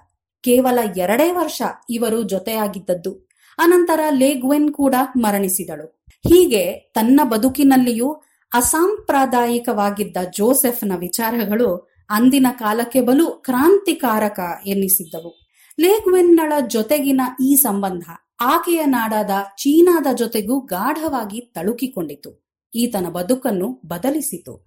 [0.42, 3.28] ಕೇವಲ ಎರಡೇ ವರ್ಷ ಇವರು ಜೊತೆಯಾಗಿದ್ದದ್ದು.
[3.58, 6.04] ಅನಂತರ ಲೇಗ್ವೆನ್ ಕೂಡ ಮರಣಿಸಿದಳು.
[6.08, 8.12] ಹೀಗೆ ತನ್ನ ಬದುಕಿನಲ್ಲಿಯೂ
[8.52, 15.48] ಅಸಾಂಪ್ರದಾಯಿಕವಾಗಿದ್ದ ಜೋಸೆಫ್ನ ವಿಚಾರಗಳು ಅಂದಿನ ಕಾಲಕ್ಕೆ ಬಲು ಕ್ರಾಂತಿಕಾರಕ ಎನ್ನಿಸಿದ್ದವು.
[15.80, 18.02] ಲೇಗ್ವೆನ್ನಳ ಜೊತೆಗಿನ ಈ ಸಂಬಂಧ
[18.40, 22.48] ಆಕೆಯ ನಾಡಾದ ಚೀನಾದ ಜೊತೆಗೂ ಗಾಢವಾಗಿ ತಳುಕಿಕೊಂಡಿತು.
[22.74, 24.66] ಈತನ ಬದುಕನ್ನು ಬದಲಿಸಿತು.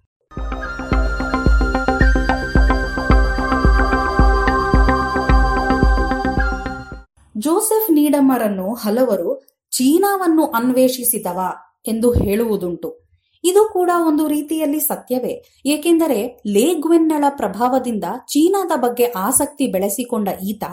[7.38, 11.40] ಜೋಸೆಫ್ ನೀಡಮ್ಮರನ್ನು ಹಲವರು ಚೀನಾವನ್ನು ಅನ್ವೇಷಿಸಿದವ
[11.88, 13.10] ಎಂದು ಹೇಳುವುದುಂಟು.
[13.44, 15.62] ಇದು ಕೂಡ ಒಂದು ರೀತಿಯಲ್ಲಿ ಸತ್ಯವೇ.
[15.66, 20.64] ಏಕೆಂದರೆ ಲೇಗ್ವೆನ್ನಳ ಪ್ರಭಾವದಿಂದ ಚೀನಾದ ಬಗ್ಗೆ ಆಸಕ್ತಿ ಬೆಳೆಸಿಕೊಂಡ ಈತ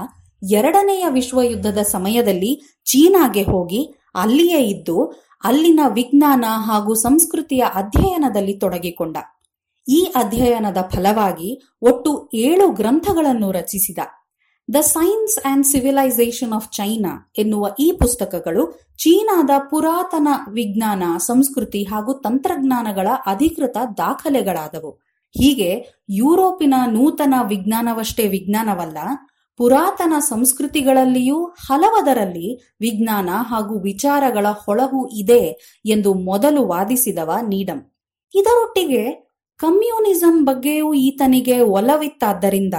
[0.42, 9.18] ಎರಡನೆಯ ವಿಶ್ವಯುದ್ಧದ ಸಮಯದಲ್ಲಿ ಚೀನಾಗೆ ಹೋಗಿ ಅಲ್ಲಿಯೇ ಇದ್ದು ಅಲ್ಲಿನ ವಿಜ್ಞಾನ ಹಾಗೂ ಸಂಸ್ಕೃತಿಯ ಅಧ್ಯಯನದಲ್ಲಿ ತೊಡಗಿಕೊಂಡ.
[9.90, 13.98] ಈ ಅಧ್ಯಯನದ ಫಲವಾಗಿ ಒಟ್ಟು ಏಳು ಗ್ರಂಥಗಳನ್ನು ರಚಿಸಿದ.
[14.74, 23.08] The science and civilisation of China ಎನ್ನುವ ಈ ಪುಸ್ತಕಗಳು ಚೀನಾದ ಪುರಾತನ ವಿಜ್ಞಾನ, ಸಂಸ್ಕೃತಿ ಹಾಗೂ ತಂತ್ರಜ್ಞಾನಗಳ
[23.26, 24.92] ಅಧಿಕೃತ ದಾಖಲೆಗಳಾದವು.
[25.30, 28.98] ಹೀಗೆ ಯುರೋಪಿನ ನೂತನ ವಿಜ್ಞಾನವಷ್ಟೇ ವಿಜ್ಞಾನವಲ್ಲ
[29.58, 37.94] ಪುರಾತನ ಸಂಸ್ಕೃತಿಗಳಲ್ಲಿಯೂ ಹಲವದರಲ್ಲಿ ವಿಜ್ಞಾನ ಹಾಗೂ ವಿಚಾರಗಳ ಹೊಳಹು ಇದೆ ಎಂದು ಮೊದಲು ವಾದಿಸಿದವ ನೀಡಂ.
[38.36, 39.28] ಇದರೊಟ್ಟಿಗೆ
[39.58, 42.74] ಕಮ್ಯುನಿಸಂ ಬಗ್ಗೆಯೂ ಈತನಿಗೆ ಒಲವಿತ್ತಾದ್ದರಿಂದ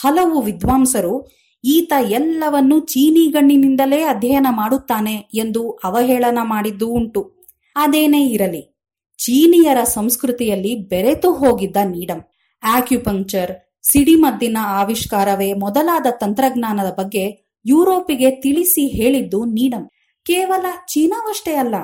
[0.00, 1.28] ಹಲವು ವಿದ್ವಾಂಸರು
[1.64, 7.34] ಈತ ಎಲ್ಲವನ್ನು ಚೀನಿಗಣ್ಣಿನಿಂದಲೇ ಅಧ್ಯಯನ ಮಾಡುತ್ತಾನೆ ಎಂದು ಅವಹೇಳನ ಮಾಡಿದ್ದು ಉಂಟು.
[7.76, 8.78] ಅದೇನೇ ಇರಲಿ,
[9.18, 12.20] ಚೀನಿಯರ ಸಂಸ್ಕೃತಿಯಲ್ಲಿ ಬೆರೆತು ಹೋಗಿದ್ದ ನೀಡಂ.
[12.62, 17.24] ಆಕ್ಯುಪಂಕ್ಚರ್ ಸಿಡಿಮದ್ದಿನ ಆವಿಷ್ಕಾರವೇ ಮೊದಲಾದ ತಂತ್ರಜ್ಞಾನದ ಬಗ್ಗೆ
[17.66, 19.88] ಯುರೋಪಿಗೆ ತಿಳಿಸಿ ಹೇಳಿದ್ದು ನೀಡಂ.
[20.26, 21.74] ಕೇವಲ ಚೀನಾವಷ್ಟೇ ಅಲ್ಲ,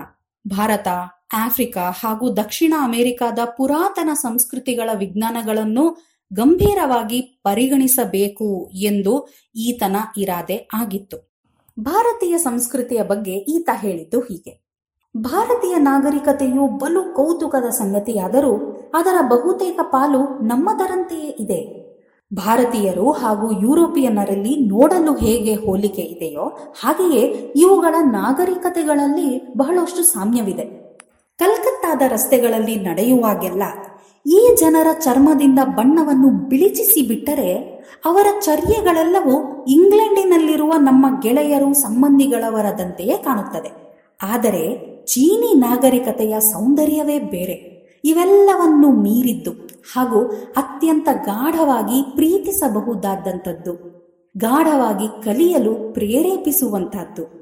[0.48, 0.88] ಭಾರತ,
[1.34, 5.84] ಆಫ್ರಿಕಾ ಹಾಗೂ ದಕ್ಷಿಣ ಅಮೆರಿಕಾದ ಪುರಾತನ ಸಂಸ್ಕೃತಿಗಳ ವಿಜ್ಞಾನಗಳನ್ನು
[6.32, 11.46] ಗಂಭೀರವಾಗಿ ಪರಿಗಣಿಸಬೇಕು ಎಂದು ಈತನ ಇರಾದೆ ಆಗಿತ್ತು.
[11.80, 14.70] ಭಾರತೀಯ ಸಂಸ್ಕೃತಿಯ ಬಗ್ಗೆ ಈತ ಹೇಳಿದ್ದು ಹೀಗೆ.
[15.16, 18.54] ಭಾರತೀಯ ನಾಗರಿಕತೆಯು ಬಲು ಕೌತುಕದ ಸಂಗತಿಯಾದರೂ
[18.94, 21.79] ಅದರ ಬಹುತೇಕ ಪಾಲು ನಮ್ಮದರಂತೆಯೇ ಇದೆ.
[22.34, 30.80] ಭಾರತೀಯರು ಹಾಗೂ ಯುರೋಪಿಯನ್ನರಲ್ಲಿ ನೋಡಲು ಹೇಗೆ ಹೋಲಿಕೆ ಇದೆಯೋ ಹಾಗೆಯೇ ಇವುಗಳ ನಾಗರಿಕತೆಗಳಲ್ಲಿ ಬಹಳಷ್ಟು ಸಾಮ್ಯವಿದೆ.
[31.38, 33.62] ಕಲ್ಕತ್ತಾದ ರಸ್ತೆಗಳಲ್ಲಿ ನಡೆಯುವಾಗೆಲ್ಲ
[34.26, 37.54] ಈ ಜನರ ಚರ್ಮದಿಂದ ಬಣ್ಣವನ್ನು ಬಿಳಿಚಿಸಿ ಬಿಟ್ಟರೆ
[38.04, 43.70] ಅವರ ಚರ್ಯೆಗಳೆಲ್ಲವೂ ಇಂಗ್ಲೆಂಡಿನಲ್ಲಿರುವ ನಮ್ಮ ಗೆಳೆಯರು ಸಂಬಂಧಿಗಳವರದಂತೆಯೇ ಕಾಣುತ್ತದೆ.
[44.22, 47.70] ಆದರೆ ಚೀನಿ ನಾಗರಿಕತೆಯ ಸೌಂದರ್ಯವೇ ಬೇರೆ.
[48.04, 54.00] ಇವೆಲ್ಲವನ್ನು ಮೀರಿದ್ದು ಹಾಗೂ ಅತ್ಯಂತ ಗಾಢವಾಗಿ ಪ್ರೀತಿಸಬಹುದಾದಂಥದ್ದು.
[54.36, 57.40] ಗಾಢವಾಗಿ ಕಲಿಯಲು ಪ್ರೇರೇಪಿಸುವಂತಹದ್ದು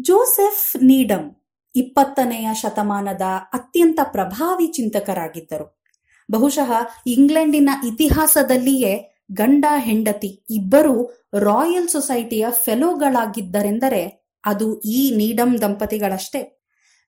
[0.00, 1.30] ಜೋಸೆಫ್ ನೀಡಮ್
[1.76, 3.20] ಇಪ್ಪತ್ತನೆಯ ಶತಮಾನದ
[3.52, 5.82] ಅತ್ಯಂತ ಪ್ರಭಾವಿ ಚಿಂತಕರಾಗಿದ್ದರು.
[6.30, 6.72] ಬಹುಶಃ
[7.06, 14.15] ಇಂಗ್ಲೆಂಡಿನ ಇತಿಹಾಸದಲ್ಲಿಯೇ ಗಂಡ ಹೆಂಡತಿ ಇಬ್ಬರೂ ರಾಯಲ್ ಸೊಸೈಟಿಯ ಫೆಲೋಗಳಾಗಿದ್ದರೆಂದರೆ
[14.46, 16.42] ಅದು ಈ ನೀಡಂ ದಂಪತಿಗಳಷ್ಟೇ.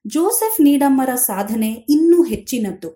[0.07, 2.89] ಜೋಸೆಫ್ ನೀಡಮ್ಮರ ಸಾಧನೆ ಇನ್ನೂ ಹೆಚ್ಚಿನದ್ದು.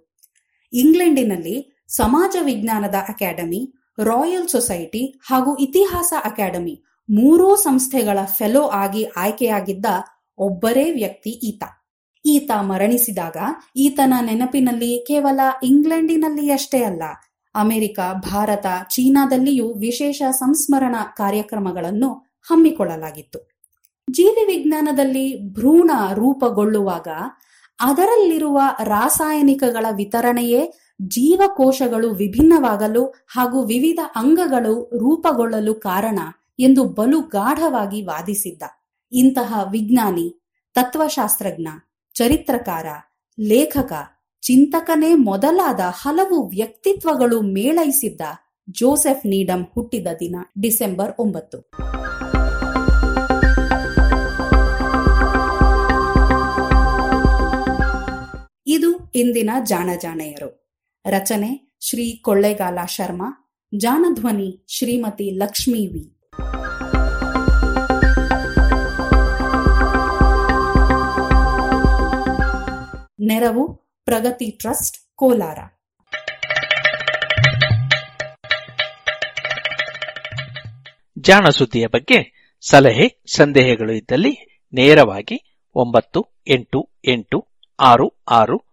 [0.73, 3.73] ಇಂಗ್ಲೆಂಡಿನಲ್ಲಿ ಸಮಾಜ ವಿಜ್ಞಾನದ ಅಕಾಡೆಮಿ,
[4.03, 9.85] ರಾಯಲ್ ಸೊಸೈಟಿ ಹಾಗೂ ಇತಿಹಾಸ ಅಕಾಡೆಮಿ ಮೂರೂ ಸಂಸ್ಥೆಗಳ ಫೆಲೋ ಆಗಿ ಆಯ್ಕೆಯಾಗಿದ್ದ
[10.37, 11.63] ಒಬ್ಬರೇ ವ್ಯಕ್ತಿ ಈತ.
[12.25, 13.37] ಈತ ಮರಣಿಸಿದಾಗ
[13.75, 17.03] ಈತನ ನೆನಪಿನಲ್ಲಿ ಕೇವಲ ಇಂಗ್ಲೆಂಡಿನಲ್ಲಿಯಷ್ಟೇ ಅಲ್ಲ,
[17.55, 17.99] ಅಮೆರಿಕ,
[18.31, 22.09] ಭಾರತ, ಚೀನಾದಲ್ಲಿಯೂ ವಿಶೇಷ ಸಂಸ್ಮರಣ ಕಾರ್ಯಕ್ರಮಗಳನ್ನು
[22.43, 23.52] ಹಮ್ಮಿಕೊಳ್ಳಲಾಗಿತ್ತು.
[24.15, 27.09] ಜೀವಿ ವಿಜ್ಞಾನದಲ್ಲಿ ಭ್ರೂಣ ರೂಪುಗೊಳ್ಳುವಾಗ
[27.79, 30.61] ಅದರಲ್ಲಿರುವ ರಾಸಾಯನಿಕಗಳ ವಿತರಣೆಯೇ
[31.07, 36.19] ಜೀವಕೋಶಗಳು ವಿಭಿನ್ನವಾಗಲು ಹಾಗೂ ವಿವಿಧ ಅಂಗಗಳು ರೂಪುಗೊಳ್ಳಲು ಕಾರಣ
[36.59, 38.63] ಎಂದು ಬಲು ಗಾಢವಾಗಿ ವಾದಿಸಿದ್ದ.
[39.11, 40.27] ಇಂತಹ ವಿಜ್ಞಾನಿ,
[40.75, 41.67] ತತ್ವಶಾಸ್ತ್ರಜ್ಞ,
[42.15, 42.87] ಚರಿತ್ರಕಾರ,
[43.37, 43.93] ಲೇಖಕ,
[44.43, 48.21] ಚಿಂತಕನೇ ಮೊದಲಾದ ಹಲವು ವ್ಯಕ್ತಿತ್ವಗಳು ಮೇಳೈಸಿದ್ದ
[48.69, 51.59] ಜೋಸೆಫ್ ನೀಡಂ ಹುಟ್ಟಿದ ದಿನ ಡಿಸೆಂಬರ್ ಒಂಬತ್ತು.
[59.15, 66.19] ಇಂದಿನ ಜಾಣಜಾಣೆಯರು ರಚನೆ ಶ್ರೀ ಕೊಳ್ಳೇಗಾಲ ಶರ್ಮಾ ಜಾನಧ್ವನಿ ಶ್ರೀಮತಿ ಲಕ್ಷ್ಮೀ ವಿ.
[73.19, 73.73] ನೆರವು
[74.05, 75.59] ಪ್ರಗತಿ ಟ್ರಸ್ಟ್, ಕೋಲಾರ.
[81.19, 82.17] ಜಾಣ ಸುದ್ದಿಯ ಬಗ್ಗೆ
[82.61, 87.47] ಸಲಹೆ, ಸಂದೇಹಗಳು ಇದ್ದಲ್ಲಿ ನೇರವಾಗಿ ಒಂಬತ್ತು ಎಂಟು ಎಂಟು
[87.79, 88.72] ಆರು ಆರು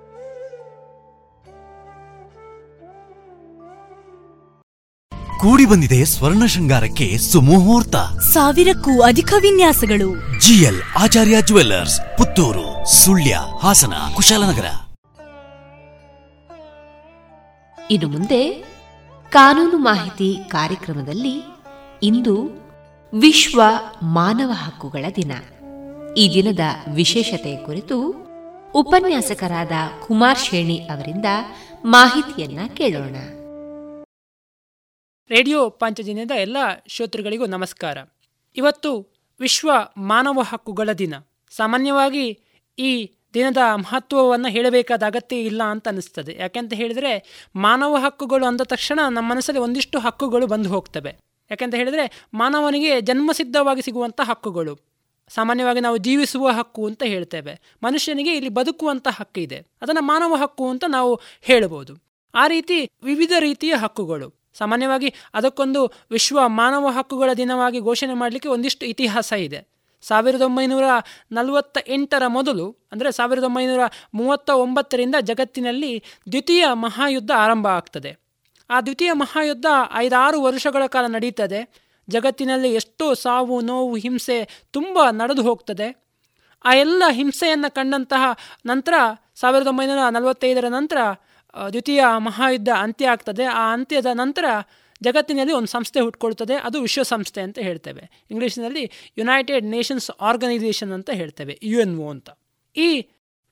[5.41, 7.95] ಕೂಡಿ ಬಂದಿದೆ ಸ್ವರ್ಣ ಶೃಂಗಾರಕ್ಕೆ ಸುಮುಹೂರ್ತ.
[8.19, 10.39] ಸಾವಿರಕ್ಕೂ ಅಧಿಕ ವಿನ್ಯಾಸಗಳು.
[10.39, 14.65] GL Acharya jewellers Puttur Sullia Hassan Kushalnagar.
[17.91, 18.65] ಇನ್ನು ಮುಂದೆ
[19.29, 21.45] ಕಾನೂನು ಮಾಹಿತಿ ಕಾರ್ಯಕ್ರಮದಲ್ಲಿ
[22.03, 22.49] ಇಂದು
[23.13, 23.61] ವಿಶ್ವ
[24.03, 25.31] ಮಾನವ ಹಕ್ಕುಗಳ ದಿನ.
[26.17, 26.59] ಈ ದಿನದ
[26.93, 28.09] ವಿಶೇಷತೆ ಕುರಿತು
[28.75, 29.71] ಉಪನ್ಯಾಸಕರಾದ
[30.07, 31.25] ಕುಮಾರ್ ಶೇಣಿ ಅವರಿಂದ
[31.85, 33.15] ಮಾಹಿತಿಯನ್ನ ಕೇಳೋಣ.
[35.31, 36.57] ರೇಡಿಯೋ ಪಾಂಚಜನ್ಯದ ಎಲ್ಲ
[36.87, 37.97] ಶ್ರೋತೃಗಳಿಗೂ ನಮಸ್ಕಾರ.
[38.55, 39.07] ಇವತ್ತು
[39.39, 41.13] ವಿಶ್ವ ಮಾನವ ಹಕ್ಕುಗಳ ದಿನ.
[41.49, 42.39] ಸಾಮಾನ್ಯವಾಗಿ
[42.79, 49.31] ಈ ದಿನದ ಮಹತ್ವವನ್ನು ಹೇಳಬೇಕಾದ ಅಗತ್ಯ ಇಲ್ಲ ಅಂತ ಅನಿಸ್ತದೆ ಯಾಕೆಂತ ಹೇಳಿದರೆ ಮಾನವ ಹಕ್ಕುಗಳು ಅಂದ ತಕ್ಷಣ ನಮ್ಮ
[49.31, 51.15] ಮನಸ್ಸಲ್ಲಿ ಒಂದಿಷ್ಟು ಹಕ್ಕುಗಳು ಬಂದು ಹೋಗ್ತವೆ.
[51.51, 54.79] ಯಾಕೆಂತ ಹೇಳಿದರೆ ಮಾನವನಿಗೆ ಜನ್ಮಸಿದ್ಧವಾಗಿ ಸಿಗುವಂಥ ಹಕ್ಕುಗಳು.
[55.29, 57.59] ಸಾಮಾನ್ಯವಾಗಿ ನಾವು ಜೀವಿಸುವ ಹಕ್ಕು ಅಂತ ಹೇಳ್ತೇವೆ.
[57.83, 59.65] ಮನುಷ್ಯನಿಗೆ ಇಲ್ಲಿ ಬದುಕುವಂಥ ಹಕ್ಕು ಇದೆ.
[59.81, 61.93] ಅದನ್ನು ಮಾನವ ಹಕ್ಕು ಅಂತ ನಾವು ಹೇಳಬಹುದು.
[62.35, 64.40] ಆ ರೀತಿ ವಿವಿಧ ರೀತಿಯ ಹಕ್ಕುಗಳು.
[64.53, 65.81] ಸಾಮಾನ್ಯವಾಗಿ ಅದಕ್ಕೊಂದು
[66.11, 69.67] ವಿಶ್ವ ಮಾನವ ಹಕ್ಕುಗಳ ದಿನವಾಗಿ ಘೋಷಣೆ ಮಾಡಲಿಕ್ಕೆ ಒಂದಿಷ್ಟು ಇತಿಹಾಸ ಇದೆ.
[70.01, 70.83] ಸಾವಿರದ ಒಂಬೈನೂರ
[71.31, 73.79] ನಲವತ್ತ ಎಂಟರ ಮೊದಲು, ಅಂದರೆ ಸಾವಿರದ ಒಂಬೈನೂರ
[74.13, 78.11] ಮೂವತ್ತ ಒಂಬತ್ತರಿಂದ ಜಗತ್ತಿನಲ್ಲಿ ದ್ವಿತೀಯ ಮಹಾಯುದ್ಧ ಆರಂಭ ಆಗ್ತದೆ.
[78.69, 81.87] ಆ ದ್ವಿತೀಯ ಮಹಾಯುದ್ಧ ಐದಾರು ವರ್ಷಗಳ ಕಾಲ ನಡೀತದೆ.
[82.09, 86.05] ಜಗತ್ತಿನಲ್ಲಿ ಎಷ್ಟೋ ಸಾವು, ನೋವು, ಹಿಂಸೆ ತುಂಬ ನಡೆದು ಹೋಗ್ತದೆ.
[86.65, 88.23] ಆ ಎಲ್ಲ ಹಿಂಸೆಯನ್ನು ಕಂಡಂತಹ
[88.65, 88.93] ನಂತರ,
[89.35, 90.97] ಸಾವಿರದ ಒಂಬೈನೂರ ನಲವತ್ತೈದರ ನಂತರ
[91.69, 93.43] ದ್ವಿತೀಯ ಮಹಾಯುದ್ಧ ಅಂತ್ಯ ಆಗ್ತದೆ.
[93.43, 94.45] ಆ ಅಂತ್ಯದ ನಂತರ
[95.01, 96.55] ಜಗತ್ತಿನಲ್ಲಿ ಒಂದು ಸಂಸ್ಥೆ ಹುಟ್ಕೊಳ್ತದೆ.
[96.55, 98.25] ಅದು ವಿಶ್ವಸಂಸ್ಥೆ ಅಂತ ಹೇಳ್ತೇವೆ.
[98.31, 102.29] ಇಂಗ್ಲೀಷ್ನಲ್ಲಿ ಯುನೈಟೆಡ್ ನೇಷನ್ಸ್ ಆರ್ಗನೈಸೇಷನ್ ಅಂತ ಹೇಳ್ತೇವೆ ಯು ಎನ್ ಒ ಅಂತ.
[102.75, 103.07] ಈ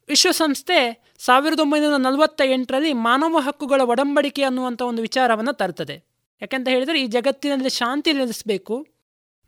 [0.08, 6.04] ವಿಶ್ವಸಂಸ್ಥೆ ಸಾವಿರದ ಒಂಬೈನೂರ ನಲವತ್ತ ಎಂಟರಲ್ಲಿ ಮಾನವ ಹಕ್ಕುಗಳ ಒಡಂಬಡಿಕೆ ಅನ್ನುವಂಥ ಒಂದು ವಿಚಾರವನ್ನು ತರ್ತದೆ.
[6.41, 8.88] ಯಾಕೆಂತ ಹೇಳಿದರೆ ಈ ಜಗತ್ತಿನಲ್ಲಿ ಶಾಂತಿ ನೆಲೆಸಬೇಕು.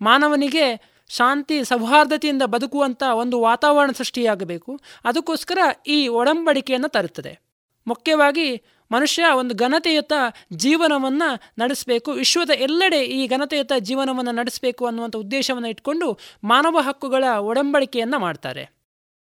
[0.01, 4.79] ಮಾನವನಿಗೆ ಶಾಂತಿ, ಸೌಹಾರ್ದತೆಯಿಂದ ಬದುಕುವಂಥ ಒಂದು ವಾತಾವರಣ ಸೃಷ್ಟಿಯಾಗಬೇಕು.
[5.03, 7.50] ಅದಕ್ಕೋಸ್ಕರ ಈ ಒಡಂಬಡಿಕೆಯನ್ನು ತರುತ್ತದೆ
[7.87, 10.13] ಮುಖ್ಯವಾಗಿ ಮನುಷ್ಯ ಒಂದು ಘನತೆಯುತ
[10.53, 12.11] ಜೀವನವನ್ನು ನಡೆಸಬೇಕು.
[12.11, 18.81] ವಿಶ್ವದ ಎಲ್ಲೆಡೆ ಈ ಘನತೆಯುತ ಜೀವನವನ್ನು ನಡೆಸಬೇಕು ಅನ್ನುವಂಥ ಉದ್ದೇಶವನ್ನು ಇಟ್ಕೊಂಡು ಮಾನವ ಹಕ್ಕುಗಳ ಒಡಂಬಡಿಕೆಯನ್ನು ಮಾಡ್ತಾರೆ.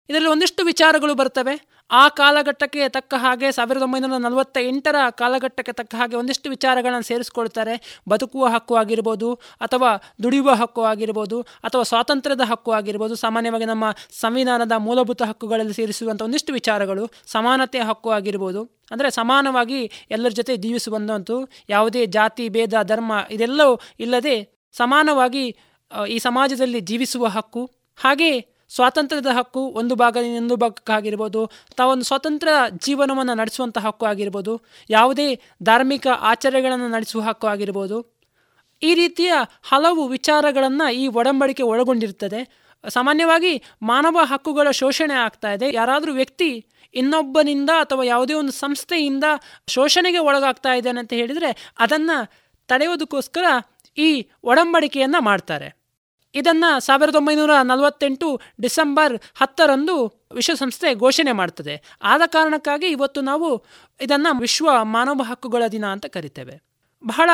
[0.10, 1.75] ಇದರಲ್ಲಿ ಒಂದಿಷ್ಟು ವಿಚಾರಗಳು ಬರ್ತವೆ.
[1.90, 7.76] ಆ ಕಾಲಘಟ್ಟಕ್ಕೆ ತಕ್ಕ ಹಾಗೆ ಸಾವಿರದ ಒಂಬೈನೂರ ನಲವತ್ತ ಎಂಟರ ಕಾಲಘಟ್ಟಕ್ಕೆ ತಕ್ಕ ಹಾಗೆ ಒಂದಿಷ್ಟು ವಿಚಾರಗಳನ್ನು ಸೇರಿಸ್ಕೊಳ್ತಾರೆ.
[8.12, 9.30] ಬದುಕುವ ಹಕ್ಕು ಆಗಿರ್ಬೋದು
[9.66, 9.92] ಅಥವಾ
[10.24, 13.16] ದುಡಿಯುವ ಹಕ್ಕು ಆಗಿರ್ಬೋದು ಅಥವಾ ಸ್ವಾತಂತ್ರ್ಯದ ಹಕ್ಕು ಆಗಿರ್ಬೋದು.
[13.26, 13.86] ಸಾಮಾನ್ಯವಾಗಿ ನಮ್ಮ
[14.22, 17.06] ಸಂವಿಧಾನದ ಮೂಲಭೂತ ಹಕ್ಕುಗಳಲ್ಲಿ ಸೇರಿಸುವಂಥ ಒಂದಿಷ್ಟು ವಿಚಾರಗಳು
[17.36, 18.64] ಸಮಾನತೆಯ ಹಕ್ಕು ಆಗಿರ್ಬೋದು.
[18.94, 19.80] ಅಂದರೆ ಸಮಾನವಾಗಿ
[20.16, 21.38] ಎಲ್ಲರ ಜೊತೆ ಜೀವಿಸುವಂಥದ್ದು
[21.76, 23.76] ಯಾವುದೇ ಜಾತಿ, ಭೇದ, ಧರ್ಮ ಇದೆಲ್ಲವೂ
[24.06, 24.36] ಇಲ್ಲದೆ
[24.76, 25.46] ಸಮಾನವಾಗಿ
[26.14, 27.62] ಈ ಸಮಾಜದಲ್ಲಿ ಜೀವಿಸುವ ಹಕ್ಕು.
[27.98, 28.30] ಹಾಗೆ
[28.76, 31.42] ಸ್ವಾತಂತ್ರ್ಯದ ಹಕ್ಕು ಒಂದು ಭಾಗದಿಂದ ಇನ್ನೊಂದು ಭಾಗಕ್ಕಾಗಿರ್ಬೋದು
[31.80, 32.50] ತಾವೊಂದು ಸ್ವತಂತ್ರ
[32.86, 34.54] ಜೀವನವನ್ನು ನಡೆಸುವಂಥ ಹಕ್ಕು ಆಗಿರ್ಬೋದು,
[34.90, 35.28] ಯಾವುದೇ
[35.70, 37.98] ಧಾರ್ಮಿಕ ಆಚರಣೆಗಳನ್ನು ನಡೆಸುವ ಹಕ್ಕು ಆಗಿರ್ಬೋದು.
[38.82, 39.34] ಈ ರೀತಿಯ
[39.72, 42.42] ಹಲವು ವಿಚಾರಗಳನ್ನು ಈ ಒಡಂಬಡಿಕೆ ಒಳಗೊಂಡಿರ್ತದೆ
[42.84, 43.52] ಸಾಮಾನ್ಯವಾಗಿ
[43.92, 45.68] ಮಾನವ ಹಕ್ಕುಗಳ ಶೋಷಣೆ ಆಗ್ತಾ ಇದೆ.
[45.80, 46.50] ಯಾರಾದರೂ ವ್ಯಕ್ತಿ
[46.94, 49.26] ಇನ್ನೊಬ್ಬನಿಂದ ಅಥವಾ ಯಾವುದೇ ಒಂದು ಸಂಸ್ಥೆಯಿಂದ
[49.76, 51.50] ಶೋಷಣೆಗೆ ಒಳಗಾಗ್ತಾ ಇದ್ದಾನೆ ಅಂತ ಹೇಳಿದರೆ
[51.86, 52.18] ಅದನ್ನು
[52.70, 53.46] ತಡೆಯೋದಕ್ಕೋಸ್ಕರ
[53.98, 54.10] ಈ
[54.52, 55.68] ಒಡಂಬಡಿಕೆಯನ್ನು ಮಾಡ್ತಾರೆ.
[56.36, 61.98] ಇದನ್ನು ಸಾವಿರದ ಒಂಬೈನೂರ ನಲವತ್ತೆಂಟು ಡಿಸೆಂಬರ್ ಹತ್ತರಂದು ವಿಶ್ವಸಂಸ್ಥೆ ಘೋಷಣೆ ಮಾಡ್ತದೆ.
[62.04, 63.66] ಆದ ಕಾರಣಕ್ಕಾಗಿ ಇವತ್ತು ನಾವು
[64.02, 66.62] ಇದನ್ನು ವಿಶ್ವ ಮಾನವ ಹಕ್ಕುಗಳ ದಿನ ಅಂತ ಕರಿತೇವೆ.
[67.06, 67.30] ಬಹಳ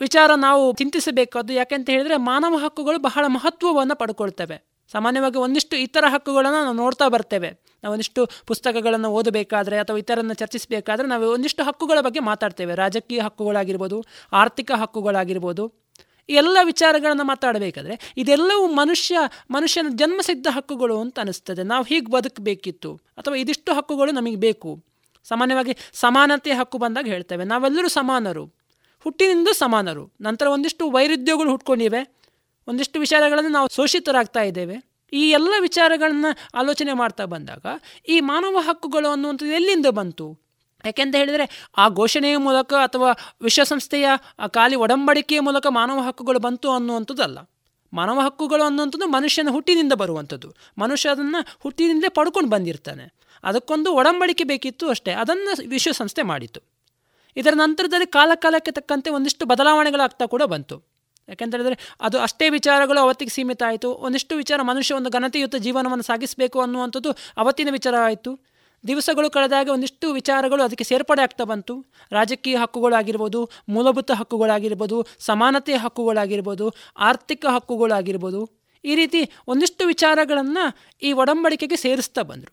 [0.00, 4.76] ವಿಚಾರ ನಾವು ಚಿಂತಿಸಬೇಕಾದ್ದು ಯಾಕೆಂತ ಹೇಳಿದರೆ ಮಾನವ ಹಕ್ಕುಗಳು ಬಹಳ ಮಹತ್ವವನ್ನು ಪಡ್ಕೊಳ್ತವೆ.
[4.92, 7.50] ಸಾಮಾನ್ಯವಾಗಿ ಒಂದಿಷ್ಟು ಇತರ ಹಕ್ಕುಗಳನ್ನು ನಾವು ನೋಡ್ತಾ ಬರ್ತೇವೆ.
[7.82, 12.74] ನಾವು ಒಂದಿಷ್ಟು ಪುಸ್ತಕಗಳನ್ನು ಓದಬೇಕಾದ್ರೆ ಅಥವಾ ಇತರನ್ನು ಚರ್ಚಿಸಬೇಕಾದ್ರೆ ನಾವು ಒಂದಿಷ್ಟು ಹಕ್ಕುಗಳ ಬಗ್ಗೆ ಮಾತಾಡ್ತೇವೆ.
[12.74, 15.85] ರಾಜಕೀಯ ಹಕ್ಕುಗಳಾಗಿರ್ಬೋದು, ಆರ್ಥಿಕ ಹಕ್ಕುಗಳಾಗಿರ್ಬೋದು.
[16.28, 19.18] ಎಲ್ಲ ವಿಚಾರಗಳನ್ನು ಮಾತಾಡಬೇಕಾದ್ರೆ ಇದೆಲ್ಲವೂ ಮನುಷ್ಯ,
[19.50, 21.62] ಮನುಷ್ಯನ ಜನ್ಮಸಿದ್ಧ ಹಕ್ಕುಗಳು ಅಂತ ಅನಿಸ್ತದೆ.
[21.62, 24.84] ನಾವು ಹೀಗೆ ಬದುಕಬೇಕಿತ್ತು ಅಥವಾ ಇದಿಷ್ಟು ಹಕ್ಕುಗಳು ನಮಗೆ ಬೇಕು.
[25.24, 27.44] ಸಾಮಾನ್ಯವಾಗಿ ಸಮಾನತೆ ಹಕ್ಕು ಬಂದಾಗ ಹೇಳ್ತೇವೆ.
[27.44, 28.44] ನಾವೆಲ್ಲರೂ ಸಮಾನರು.
[29.00, 30.12] ಹುಟ್ಟಿನಿಂದ ಸಮಾನರು.
[30.20, 32.16] ನಂತರ ಒಂದಿಷ್ಟು ವೈರುಧ್ಯಗಳು ಹುಟ್ಕೊಂಡಿವೆ.
[32.68, 34.84] ಒಂದಿಷ್ಟು ವಿಚಾರಗಳನ್ನು ನಾವು ಶೋಷಿತರಾಗ್ತಾ ಇದ್ದೇವೆ.
[35.12, 37.66] ಈ ಎಲ್ಲ ವಿಚಾರಗಳನ್ನು ಆಲೋಚನೆ ಮಾಡ್ತಾ ಬಂದಾಗ
[38.08, 40.45] ಈ ಮಾನವ ಹಕ್ಕುಗಳು ಅನ್ನುವಂಥದ್ದು ಎಲ್ಲಿಂದ ಬಂತು?
[40.86, 43.12] ಯಾಕೆಂತ ಹೇಳಿದರೆ ಆ ಘೋಷಣೆಯ ಮೂಲಕ ಅಥವಾ
[43.42, 44.08] ವಿಶ್ವಸಂಸ್ಥೆಯ
[44.48, 47.38] ಖಾಲಿ ಒಡಂಬಡಿಕೆಯ ಮೂಲಕ ಮಾನವ ಹಕ್ಕುಗಳು ಬಂತು ಅನ್ನುವಂಥದ್ದಲ್ಲ.
[47.92, 50.54] ಮಾನವ ಹಕ್ಕುಗಳು ಅನ್ನುವಂಥದ್ದು ಮನುಷ್ಯನ ಹುಟ್ಟಿನಿಂದ ಬರುವಂಥದ್ದು.
[50.78, 53.14] ಮನುಷ್ಯ ಅದನ್ನು ಹುಟ್ಟಿನಿಂದಲೇ ಪಡ್ಕೊಂಡು ಬಂದಿರ್ತಾನೆ.
[53.44, 55.12] ಅದಕ್ಕೊಂದು ಒಡಂಬಡಿಕೆ ಬೇಕಿತ್ತು ಅಷ್ಟೇ.
[55.12, 56.60] ಅದನ್ನು ವಿಶ್ವಸಂಸ್ಥೆ ಮಾಡಿತು.
[57.36, 60.82] ಇದರ ನಂತರದಲ್ಲಿ ಕಾಲ ಕಾಲಕ್ಕೆ ತಕ್ಕಂತೆ ಒಂದಿಷ್ಟು ಬದಲಾವಣೆಗಳಾಗ್ತಾ ಕೂಡ ಬಂತು.
[61.28, 63.92] ಯಾಕೆಂತ ಹೇಳಿದರೆ ಅದು ಅಷ್ಟೇ ವಿಚಾರಗಳು ಅವತ್ತಿಗೆ ಸೀಮಿತ ಆಯಿತು.
[63.92, 68.55] ಒಂದಿಷ್ಟು ವಿಚಾರ ಮನುಷ್ಯ ಒಂದು ಘನತೆಯುತ ಜೀವನವನ್ನು ಸಾಗಿಸಬೇಕು ಅನ್ನುವಂಥದ್ದು ಅವತ್ತಿನ ವಿಚಾರ ಆಯಿತು.
[68.90, 71.74] ದಿವಸಗಳು ಕಳೆದಾಗ ಒಂದಿಷ್ಟು ವಿಚಾರಗಳು ಅದಕ್ಕೆ ಸೇರ್ಪಡೆ ಆಗ್ತಾ ಬಂತು.
[72.16, 73.40] ರಾಜಕೀಯ ಹಕ್ಕುಗಳಾಗಿರ್ಬೋದು,
[73.74, 74.96] ಮೂಲಭೂತ ಹಕ್ಕುಗಳಾಗಿರ್ಬೋದು
[75.28, 76.66] ಸಮಾನತೆಯ ಹಕ್ಕುಗಳಾಗಿರ್ಬೋದು,
[77.10, 78.42] ಆರ್ಥಿಕ ಹಕ್ಕುಗಳಾಗಿರ್ಬೋದು,
[78.84, 79.20] ಈ ರೀತಿ
[79.52, 80.64] ಒಂದಿಷ್ಟು ವಿಚಾರಗಳನ್ನು
[81.08, 82.52] ಈ ಒಡಂಬಡಿಕೆಗೆ ಸೇರಿಸ್ತಾ ಬಂದರು.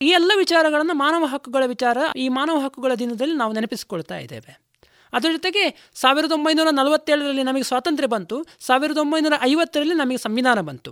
[0.00, 4.52] ಈ ಎಲ್ಲ ವಿಚಾರಗಳನ್ನು ಮಾನವ ಹಕ್ಕುಗಳ ವಿಚಾರ ಈ ಮಾನವ ಹಕ್ಕುಗಳ ದಿನದಲ್ಲಿ ನಾವು ನೆನಪಿಸಿಕೊಳ್ತಾ ಇದ್ದೇವೆ.
[5.12, 5.64] ಅದರ ಜೊತೆಗೆ
[6.02, 8.36] ಸಾವಿರದ ಒಂಬೈನೂರ ನಲವತ್ತೇಳರಲ್ಲಿ ನಮಗೆ ಸ್ವಾತಂತ್ರ್ಯ ಬಂತು,
[8.68, 10.90] ಸಾವಿರದ ಒಂಬೈನೂರ ಐವತ್ತರಲ್ಲಿ ನಮಗೆ ಸಂವಿಧಾನ ಬಂತು.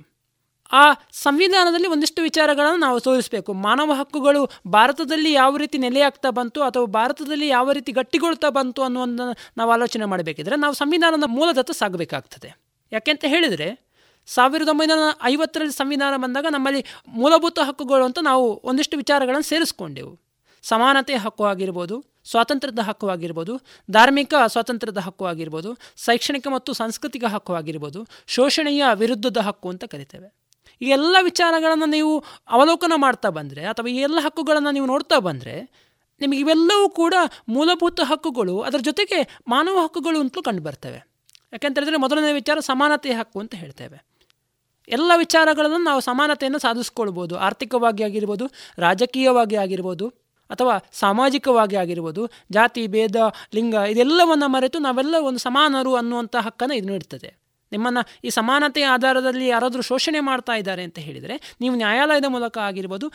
[0.73, 3.53] ಆ ಸಂವಿಧಾನದಲ್ಲಿ ಒಂದಿಷ್ಟು ವಿಚಾರಗಳನ್ನು ನಾವು ತೋರಿಸಬೇಕು.
[3.53, 9.21] ಮಾನವ ಹಕ್ಕುಗಳು ಭಾರತದಲ್ಲಿ ಯಾವ ರೀತಿ ನೆಲೆಯಾಗ್ತಾ ಬಂತು ಅಥವಾ ಭಾರತದಲ್ಲಿ ಯಾವ ರೀತಿ ಗಟ್ಟಿಗೊಳ್ತಾ ಬಂತು ಅನ್ನುವಂಥ
[9.57, 12.59] ನಾವು ಆಲೋಚನೆ ಮಾಡಬೇಕಿದ್ರೆ ನಾವು ಸಂವಿಧಾನದ ಮೂಲದತ್ತ ಸಾಗಬೇಕಾಗ್ತದೆ.
[12.93, 13.89] ಯಾಕೆಂತ ಹೇಳಿದರೆ,
[14.27, 20.19] ಸಾವಿರದ ಒಂಬೈನೂರ ಐವತ್ತರಲ್ಲಿ ಸಂವಿಧಾನ ಬಂದಾಗ ನಮ್ಮಲ್ಲಿ ಮೂಲಭೂತ ಹಕ್ಕುಗಳು ಅಂತ ನಾವು ಒಂದಿಷ್ಟು ವಿಚಾರಗಳನ್ನು ಸೇರಿಸ್ಕೊಂಡೆವು.
[20.63, 23.61] ಸಮಾನತೆಯ ಹಕ್ಕು ಆಗಿರ್ಬೋದು, ಸ್ವಾತಂತ್ರ್ಯದ ಹಕ್ಕು ಆಗಿರ್ಬೋದು,
[23.91, 30.38] ಧಾರ್ಮಿಕ ಸ್ವಾತಂತ್ರ್ಯದ ಹಕ್ಕು ಆಗಿರ್ಬೋದು, ಶೈಕ್ಷಣಿಕ ಮತ್ತು ಸಾಂಸ್ಕೃತಿಕ ಹಕ್ಕು ಆಗಿರ್ಬೋದು, ಶೋಷಣೆಯ ವಿರುದ್ಧದ ಹಕ್ಕು ಅಂತ ಕರಿತೇವೆ.
[30.81, 32.13] ಈ ಎಲ್ಲ ವಿಚಾರಗಳನ್ನು ನೀವು
[32.57, 35.57] ಅವಲೋಕನ ಮಾಡ್ತಾ ಬಂದರೆ ಅಥವಾ ಈ ಎಲ್ಲ ಹಕ್ಕುಗಳನ್ನು ನೀವು ನೋಡ್ತಾ ಬಂದರೆ
[36.21, 37.15] ನಿಮಗೆ ಇವೆಲ್ಲವೂ ಕೂಡ
[37.57, 39.19] ಮೂಲಭೂತ ಹಕ್ಕುಗಳು ಅದರ ಜೊತೆಗೆ
[39.49, 41.01] ಮಾನವ ಹಕ್ಕುಗಳು ಅಂತಲೂ ಕಂಡುಬರ್ತವೆ ಬರ್ತವೆ.
[41.53, 43.99] ಯಾಕೆಂತ ಹೇಳಿದ್ರೆ ಮೊದಲನೇ ವಿಚಾರ ಸಮಾನತೆಯ ಹಕ್ಕು ಅಂತ ಹೇಳ್ತೇವೆ.
[44.89, 47.35] ಎಲ್ಲ ವಿಚಾರಗಳನ್ನು ನಾವು ಸಮಾನತೆಯನ್ನು ಸಾಧಿಸ್ಕೊಳ್ಬೋದು.
[47.47, 48.45] ಆರ್ಥಿಕವಾಗಿ ಆಗಿರ್ಬೋದು,
[48.79, 50.07] ರಾಜಕೀಯವಾಗಿ ಆಗಿರ್ಬೋದು,
[50.51, 53.17] ಅಥವಾ ಸಾಮಾಜಿಕವಾಗಿ ಆಗಿರ್ಬೋದು, ಜಾತಿ, ಭೇದ,
[53.55, 57.31] ಲಿಂಗ ಇದೆಲ್ಲವನ್ನು ಮರೆತು ನಾವೆಲ್ಲ ಒಂದು ಸಮಾನರು ಅನ್ನುವಂಥ ಹಕ್ಕನ್ನು ಇದು ನೀಡ್ತದೆ
[57.73, 63.09] ನಿಮ್ಮನ್ನು ಈ ಸಮಾನತೆಯ ಆಧಾರದಲ್ಲಿ ಯಾರಾದರೂ ಶೋಷಣೆ ಮಾಡ್ತಾ ಇದ್ದಾರೆ ಅಂತ ಹೇಳಿದರೆ, ನೀವು ನ್ಯಾಯಾಲಯದ ಮೂಲಕ ಆಗಿರ್ಬೋದು,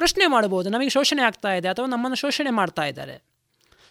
[0.00, 3.16] ಪ್ರಶ್ನೆ ಮಾಡ್ಬೋದು ನಮಗೆ ಶೋಷಣೆ ಆಗ್ತಾ ಇದೆ ಅಥವಾ ನಮ್ಮನ್ನು ಶೋಷಣೆ ಮಾಡ್ತಾ ಇದ್ದಾರೆ.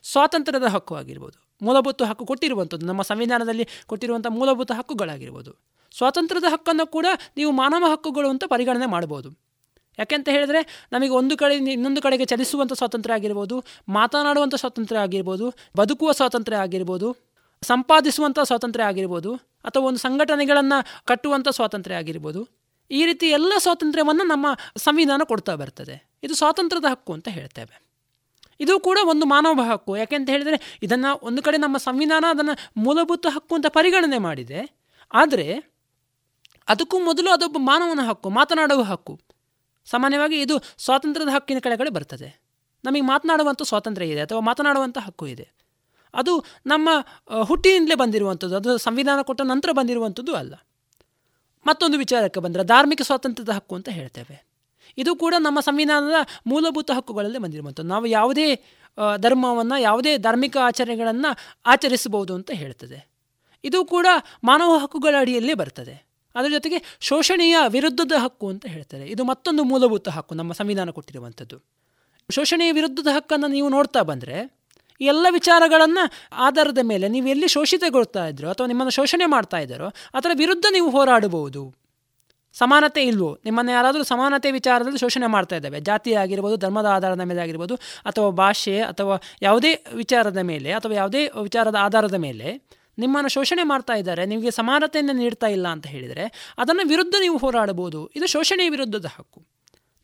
[0.05, 5.51] ಸ್ವಾತಂತ್ರ್ಯದ ಹಕ್ಕು ಆಗಿರ್ಬೋದು, ಮೂಲಭೂತ ಹಕ್ಕು ಕೊಟ್ಟಿರುವಂಥದ್ದು, ನಮ್ಮ ಸಂವಿಧಾನದಲ್ಲಿ ಕೊಟ್ಟಿರುವಂಥ ಮೂಲಭೂತ ಹಕ್ಕುಗಳಾಗಿರ್ಬೋದು.
[5.97, 7.07] ಸ್ವಾತಂತ್ರ್ಯದ ಹಕ್ಕನ್ನು ಕೂಡ
[7.39, 9.29] ನೀವು ಮಾನವ ಹಕ್ಕುಗಳು ಅಂತ ಪರಿಗಣನೆ ಮಾಡ್ಬೋದು
[9.99, 10.59] ಯಾಕೆಂತ ಹೇಳಿದರೆ,
[10.93, 13.55] ನಮಗೆ ಒಂದು ಕಡೆ, ಇನ್ನೊಂದು ಕಡೆಗೆ ಚಲಿಸುವಂಥ ಸ್ವಾತಂತ್ರ್ಯ ಆಗಿರ್ಬೋದು,
[13.97, 15.47] ಮಾತನಾಡುವಂಥ ಸ್ವಾತಂತ್ರ್ಯ ಆಗಿರ್ಬೋದು,
[15.79, 17.07] ಬದುಕುವ ಸ್ವಾತಂತ್ರ್ಯ ಆಗಿರ್ಬೋದು
[17.63, 22.47] ಸಂಪಾದಿಸುವಂಥ ಸ್ವಾತಂತ್ರ್ಯ ಆಗಿರ್ಬೋದು ಅಥವಾ ಒಂದು ಸಂಘಟನೆಗಳನ್ನು ಕಟ್ಟುವಂಥ ಸ್ವಾತಂತ್ರ್ಯ ಆಗಿರ್ಬೋದು,
[22.91, 24.47] ಈ ರೀತಿ ಎಲ್ಲ ಸ್ವಾತಂತ್ರ್ಯವನ್ನು ನಮ್ಮ
[24.77, 26.09] ಸಂವಿಧಾನ ಕೊಡ್ತಾ ಬರ್ತದೆ.
[26.23, 27.81] ಇದು ಸ್ವಾತಂತ್ರ್ಯದ ಹಕ್ಕು ಅಂತ ಹೇಳ್ತೇವೆ.
[28.59, 29.97] ಇದು ಕೂಡ ಒಂದು ಮಾನವ ಹಕ್ಕು.
[29.97, 34.77] ಯಾಕೆಂತ ಹೇಳಿದರೆ, ಇದನ್ನು ಒಂದು ಕಡೆ ನಮ್ಮ ಸಂವಿಧಾನ ಅದನ್ನು ಮೂಲಭೂತ ಹಕ್ಕು ಅಂತ ಪರಿಗಣನೆ ಮಾಡಿದೆ.
[35.13, 35.77] ಆದರೆ,
[36.67, 39.19] ಅದಕ್ಕೂ ಮೊದಲು ಅದೊಬ್ಬ ಮಾನವನ ಹಕ್ಕು, ಮಾತನಾಡುವ ಹಕ್ಕು.
[39.85, 42.41] ಸಾಮಾನ್ಯವಾಗಿ ಇದು ಸ್ವಾತಂತ್ರ್ಯದ ಹಕ್ಕಿನ ಕಡೆ ಕಡೆ ಬರ್ತದೆ.
[42.83, 45.60] ನಮಗೆ ಮಾತನಾಡುವಂಥ ಸ್ವಾತಂತ್ರ್ಯ ಇದೆ ಅಥವಾ ಮಾತನಾಡುವಂಥ ಹಕ್ಕು ಇದೆ.
[46.13, 46.89] ಅದು ನಮ್ಮ
[47.43, 48.55] ಹುಟ್ಟಿನಿಂದಲೇ ಬಂದಿರುವಂಥದ್ದು.
[48.55, 50.53] ಅದು ಸಂವಿಧಾನ ಕೊಟ್ಟ ನಂತರ ಬಂದಿರುವಂಥದ್ದು ಅಲ್ಲ.
[51.67, 54.45] ಮತ್ತೊಂದು ವಿಚಾರಕ್ಕೆ ಬಂದರೆ ಧಾರ್ಮಿಕ ಸ್ವಾತಂತ್ರ್ಯದ ಹಕ್ಕು ಅಂತ ಹೇಳ್ತೇವೆ.
[54.97, 57.89] ಇದು ಕೂಡ ನಮ್ಮ ಸಂವಿಧಾನದ ಮೂಲಭೂತ ಹಕ್ಕುಗಳಲ್ಲೇ ಬಂದಿರುವಂಥದ್ದು.
[57.89, 58.63] ನಾವು ಯಾವುದೇ
[59.17, 63.07] ಧರ್ಮವನ್ನು, ಯಾವುದೇ ಧಾರ್ಮಿಕ ಆಚರಣೆಗಳನ್ನು ಆಚರಿಸಬಹುದು ಅಂತ ಹೇಳ್ತದೆ.
[63.63, 64.07] ಇದು ಕೂಡ
[64.43, 66.07] ಮಾನವ ಹಕ್ಕುಗಳ ಅಡಿಯಲ್ಲೇ ಬರ್ತದೆ.
[66.35, 69.07] ಅದರ ಜೊತೆಗೆ ಶೋಷಣೆಯ ವಿರುದ್ಧದ ಹಕ್ಕು ಅಂತ ಹೇಳ್ತಾರೆ.
[69.07, 71.57] ಇದು ಮತ್ತೊಂದು ಮೂಲಭೂತ ಹಕ್ಕು ನಮ್ಮ ಸಂವಿಧಾನ ಕೊಟ್ಟಿರುವಂಥದ್ದು.
[72.29, 74.60] ಶೋಷಣೆಯ ವಿರುದ್ಧದ ಹಕ್ಕನ್ನು ನೀವು ನೋಡ್ತಾ ಬಂದರೆ
[75.01, 80.65] ಎಲ್ಲ ವಿಚಾರಗಳನ್ನು ಆಧಾರದ ಮೇಲೆ ನೀವು ಎಲ್ಲಿ ಶೋಷಿತಗೊಳ್ತಾ ಇದ್ರೋ ಅಥವಾ ನಿಮ್ಮನ್ನು ಶೋಷಣೆ ಮಾಡ್ತಾ ಇದ್ದಾರೋ ಅದರ ವಿರುದ್ಧ
[80.71, 81.81] ನೀವು ಹೋರಾಡಬಹುದು.
[82.53, 83.39] ಸಮಾನತೆ ಇಲ್ವೋ?
[83.45, 85.79] ನಿಮ್ಮನ್ನು ಯಾರಾದರೂ ಸಮಾನತೆ ವಿಚಾರದಲ್ಲಿ ಶೋಷಣೆ ಮಾಡ್ತಾ ಇದ್ದಾವೆ.
[85.79, 91.75] ಜಾತಿ ಆಗಿರ್ಬೋದು, ಧರ್ಮದ ಆಧಾರದ ಮೇಲೆ ಆಗಿರ್ಬೋದು, ಅಥವಾ ಭಾಷೆ, ಅಥವಾ ಯಾವುದೇ ವಿಚಾರದ ಮೇಲೆ, ಅಥವಾ ಯಾವುದೇ ವಿಚಾರದ
[91.79, 92.61] ಆಧಾರದ ಮೇಲೆ
[92.97, 94.25] ನಿಮ್ಮನ್ನು ಶೋಷಣೆ ಮಾಡ್ತಾ ಇದ್ದಾರೆ.
[94.25, 98.11] ನಿಮಗೆ ಸಮಾನತೆಯನ್ನು ನೀಡ್ತಾ ಇಲ್ಲ ಅಂತ ಹೇಳಿದರೆ ಅದನ್ನು ವಿರುದ್ಧ ನೀವು ಹೋರಾಡಬಹುದು.
[98.15, 99.39] ಇದು ಶೋಷಣೆಯ ವಿರುದ್ಧದ ಹಕ್ಕು.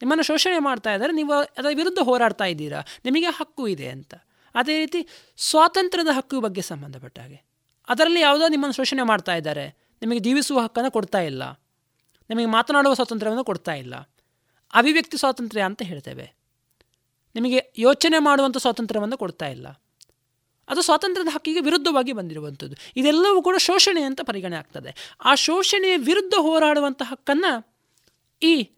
[0.02, 1.14] ನಿಮ್ಮನ್ನು ಶೋಷಣೆ ಮಾಡ್ತಾ ಇದ್ದಾರೆ.
[1.14, 2.82] ನೀವು ಅದರ ವಿರುದ್ಧ ಹೋರಾಡ್ತಾ ಇದ್ದೀರಾ.
[3.06, 4.14] ನಿಮಗೆ ಹಕ್ಕು ಇದೆ ಅಂತ.
[4.58, 7.46] ಅದೇ ರೀತಿ ಸ್ವಾತಂತ್ರ್ಯದ ಹಕ್ಕು ಬಗ್ಗೆ ಸಂಬಂಧಪಟ್ಟ ಹಾಗೆ.
[7.90, 9.70] ಅದರಲ್ಲಿ ಯಾವುದೋ ನಿಮ್ಮನ್ನು ಶೋಷಣೆ ಮಾಡ್ತಾ ಇದ್ದಾರೆ.
[10.02, 11.44] ನಿಮಗೆ ಜೀವಿಸುವ ಹಕ್ಕನ್ನು ಕೊಡ್ತಾ ಇಲ್ಲ.
[12.30, 13.96] ನಿಮಗೆ ಮಾತನಾಡುವ ಸ್ವಾತಂತ್ರ್ಯವನ್ನು ಕೊಡ್ತಾ ಇಲ್ಲ.
[14.74, 16.34] ಅಭಿವ್ಯಕ್ತಿ ಸ್ವಾತಂತ್ರ್ಯ ಅಂತ ಹೇಳ್ತೇವೆ.
[17.36, 19.68] ನಿಮಗೆ ಯೋಚನೆ ಮಾಡುವಂಥ ಸ್ವಾತಂತ್ರ್ಯವನ್ನು ಕೊಡ್ತಾ ಇಲ್ಲ.
[20.70, 22.76] ಅದು ಸ್ವಾತಂತ್ರ್ಯದ ಹಕ್ಕಿಗೆ ವಿರುದ್ಧವಾಗಿ ಬಂದಿರುವಂಥದ್ದು.
[22.98, 25.16] ಇದೆಲ್ಲವೂ ಕೂಡ ಶೋಷಣೆ ಅಂತ ಪರಿಗಣನೆ ಆಗ್ತದೆ.
[25.26, 27.78] ಆ ಶೋಷಣೆಯ ವಿರುದ್ಧ ಹೋರಾಡುವಂಥ ಹಕ್ಕನ್ನು
[28.44, 28.70] ಈ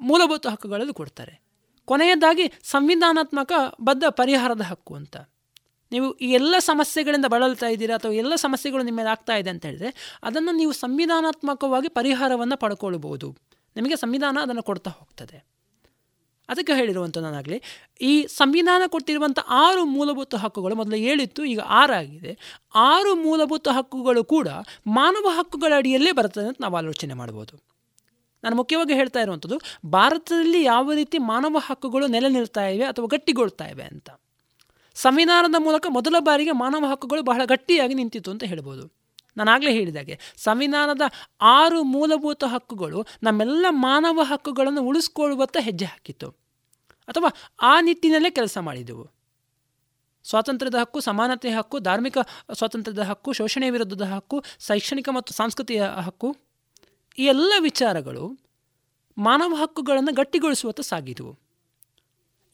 [0.00, 1.43] ಮೂಲಭೂತ ಹಕ್ಕುಗಳಲ್ಲಿ ಕೊಡ್ತಾರೆ.
[1.90, 3.52] ಕೊನೆಯದಾಗಿ ಸಂವಿಧಾನಾತ್ಮಕ
[3.88, 5.16] ಬದ್ಧ ಪರಿಹಾರದ ಹಕ್ಕು ಅಂತ.
[5.92, 9.90] ನೀವು ಈ ಎಲ್ಲ ಸಮಸ್ಯೆಗಳಿಂದ ಬಳಲ್ತಾ ಇದ್ದೀರಾ ಅಥವಾ ಎಲ್ಲ ಸಮಸ್ಯೆಗಳು ನಿಮ್ಮ ಮೇಲೆ ಆಗ್ತಾ ಇದೆ ಅಂತ ಹೇಳಿದರೆ
[10.28, 13.28] ಅದನ್ನು ನೀವು ಸಂವಿಧಾನಾತ್ಮಕವಾಗಿ ಪರಿಹಾರವನ್ನು ಪಡ್ಕೊಳ್ಬೋದು
[13.76, 15.38] ನಿಮಗೆ ಸಂವಿಧಾನ ಅದನ್ನು ಕೊಡ್ತಾ ಹೋಗ್ತದೆ.
[16.48, 17.58] ಅದಕ್ಕೆ ಹೇಳಿರುವಂಥ ನಾನಾಗಲಿ,
[18.00, 22.32] ಈ ಸಂವಿಧಾನ ಕೊಟ್ಟಿರುವಂಥ ಆರು ಮೂಲಭೂತ ಹಕ್ಕುಗಳು ಮೊದಲು ಏಳಿತ್ತು, ಈಗ ಆರಾಗಿದೆ
[22.88, 24.48] ಆರು ಮೂಲಭೂತ ಹಕ್ಕುಗಳು ಕೂಡ
[24.98, 27.54] ಮಾನವ ಹಕ್ಕುಗಳ ಅಡಿಯಲ್ಲೇ ಬರ್ತದೆ ಅಂತ ನಾವು ಆಲೋಚನೆ ಮಾಡ್ಬೋದು.
[28.44, 33.82] ನಾನು ಮುಖ್ಯವಾಗಿ ಹೇಳ್ತಾ ಇರುವಂಥದ್ದು, ಭಾರತದಲ್ಲಿ ಯಾವ ರೀತಿ ಮಾನವ ಹಕ್ಕುಗಳು ನೆಲೆ ನಿಲ್ತಾ ಇವೆ ಅಥವಾ ಗಟ್ಟಿಗೊಳ್ತಾ ಇವೆ
[33.82, 34.10] ಅಂತ.
[34.94, 39.04] ಸಂವಿಧಾನದ ಮೂಲಕ ಮೊದಲ ಬಾರಿಗೆ ಮಾನವ ಹಕ್ಕುಗಳು ಬಹಳ ಗಟ್ಟಿಯಾಗಿ ನಿಂತಿತ್ತು ಅಂತ ಹೇಳ್ಬೋದು.
[39.36, 41.02] ನಾನಾಗಲೇ ಹೇಳಿದಾಗೆ ಸಂವಿಧಾನದ
[41.40, 46.28] ಆರು ಮೂಲಭೂತ ಹಕ್ಕುಗಳು ನಮ್ಮೆಲ್ಲ ಮಾನವ ಹಕ್ಕುಗಳನ್ನು ಉಳಿಸ್ಕೊಳ್ಳುವತ್ತ ಹೆಜ್ಜೆ ಹಾಕಿತ್ತು.
[47.08, 47.28] ಅಥವಾ
[47.62, 49.04] ಆ ನಿಟ್ಟಿನಲ್ಲೇ ಕೆಲಸ ಮಾಡಿದೆವು.
[50.24, 52.18] ಸ್ವಾತಂತ್ರ್ಯದ ಹಕ್ಕು, ಸಮಾನತೆಯ ಹಕ್ಕು, ಧಾರ್ಮಿಕ
[52.52, 56.36] ಸ್ವಾತಂತ್ರ್ಯದ ಹಕ್ಕು, ಶೋಷಣೆ ವಿರುದ್ಧದ ಹಕ್ಕು, ಶೈಕ್ಷಣಿಕ ಮತ್ತು ಸಾಂಸ್ಕೃತಿಕ ಹಕ್ಕು
[57.18, 58.38] ಈ ಎಲ್ಲ ವಿಚಾರಗಳು
[59.18, 61.38] ಮಾನವ ಹಕ್ಕುಗಳನ್ನು ಗಟ್ಟಿಗೊಳಿಸುವತ್ತ ಸಾಗಿದವು.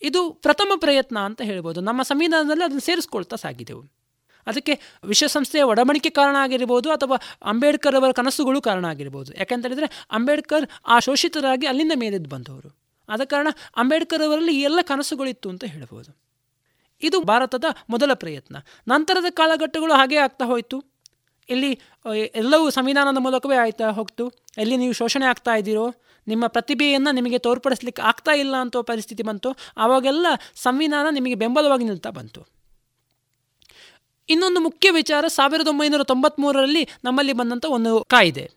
[0.02, 1.80] ಇದು ಪ್ರಥಮ ಪ್ರಯತ್ನ ಅಂತ ಹೇಳ್ಬೋದು.
[1.80, 4.00] ನಮ್ಮ ಸಂವಿಧಾನದಲ್ಲಿ ಅದನ್ನು ಸೇರಿಸ್ಕೊಳ್ತಾ ಸಾಗಿದೆವು.
[4.46, 9.34] ಅದಕ್ಕೆ ವಿಶ್ವಸಂಸ್ಥೆಯ ಒಡಂಬಡಿಕೆ ಕಾರಣ ಆಗಿರ್ಬೋದು ಅಥವಾ ಅಂಬೇಡ್ಕರ್ ಅವರ ಕನಸುಗಳು ಕಾರಣ ಆಗಿರ್ಬೋದು.
[9.34, 12.76] ಯಾಕೆಂತ ಹೇಳಿದರೆ ಅಂಬೇಡ್ಕರ್ ಆ ಶೋಷಿತರಾಗಿ ಅಲ್ಲಿಂದ ಮೇಲೆದ್ದು ಬಂದವರು.
[13.08, 16.16] ಆದ ಕಾರಣ ಅಂಬೇಡ್ಕರ್ ಅವರಲ್ಲಿ ಈ ಎಲ್ಲ ಕನಸುಗಳಿತ್ತು ಅಂತ ಹೇಳ್ಬೋದು.
[17.02, 18.56] ಇದು ಭಾರತದ ಮೊದಲ ಪ್ರಯತ್ನ.
[18.88, 20.89] ನಂತರದ ಕಾಲಘಟ್ಟಗಳು ಹಾಗೇ ಆಗ್ತಾ ಹೋಯಿತು.
[21.50, 21.80] ಇಲ್ಲಿ
[22.34, 24.24] ಎಲ್ಲವೂ ಸಂವಿಧಾನದ ಮೂಲಕವೇ ಆಯ್ತಾ ಹೋಗ್ತು?
[24.58, 25.94] ಎಲ್ಲಿ ನೀವು ಶೋಷಣೆ ಆಗ್ತಾ ಇದ್ದೀರೋ,
[26.28, 32.40] ನಿಮ್ಮ ಪ್ರತಿಭೆಯನ್ನು ನಿಮಗೆ ತೋರ್ಪಡಿಸ್ಲಿಕ್ಕೆ ಆಗ್ತಾ ಇಲ್ಲ ಅಂತ ಪರಿಸ್ಥಿತಿ ಬಂತು, ಆವಾಗೆಲ್ಲ ಸಂವಿಧಾನ ನಿಮಗೆ ಬೆಂಬಲವಾಗಿ ನಿಲ್ತಾ ಬಂತು.
[34.28, 38.50] ಇನ್ನೊಂದು ಮುಖ್ಯ ವಿಚಾರ, ಸಾವಿರದ ಒಂಬೈನೂರ ತೊಂಬತ್ತ್ಮೂರರಲ್ಲಿ ನಮ್ಮಲ್ಲಿ ಬಂದಂಥ ಒಂದು ಕಾಯ್ದೆ.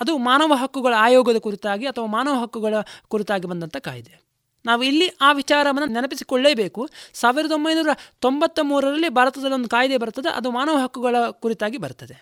[0.00, 2.74] ಅದು ಮಾನವ ಹಕ್ಕುಗಳ ಆಯೋಗದ ಕುರಿತಾಗಿ ಅಥವಾ ಮಾನವ ಹಕ್ಕುಗಳ
[3.08, 4.23] ಕುರಿತಾಗಿ ಬಂದಂಥ ಕಾಯ್ದೆ.
[4.66, 6.88] ನಾವು ಇಲ್ಲಿ ಆ ವಿಚಾರವನ್ನು ನೆನಪಿಸಿಕೊಳ್ಳೇಬೇಕು.
[7.20, 12.16] ಸಾವಿರದ ಒಂಬೈನೂರ ತೊಂಬತ್ತ ಮೂರರಲ್ಲಿ ಭಾರತದಲ್ಲಿ ಒಂದು ಕಾಯ್ದೆ ಬರ್ತದೆ ಅದು ಮಾನವ ಹಕ್ಕುಗಳ ಕುರಿತಾಗಿ ಬರ್ತದೆ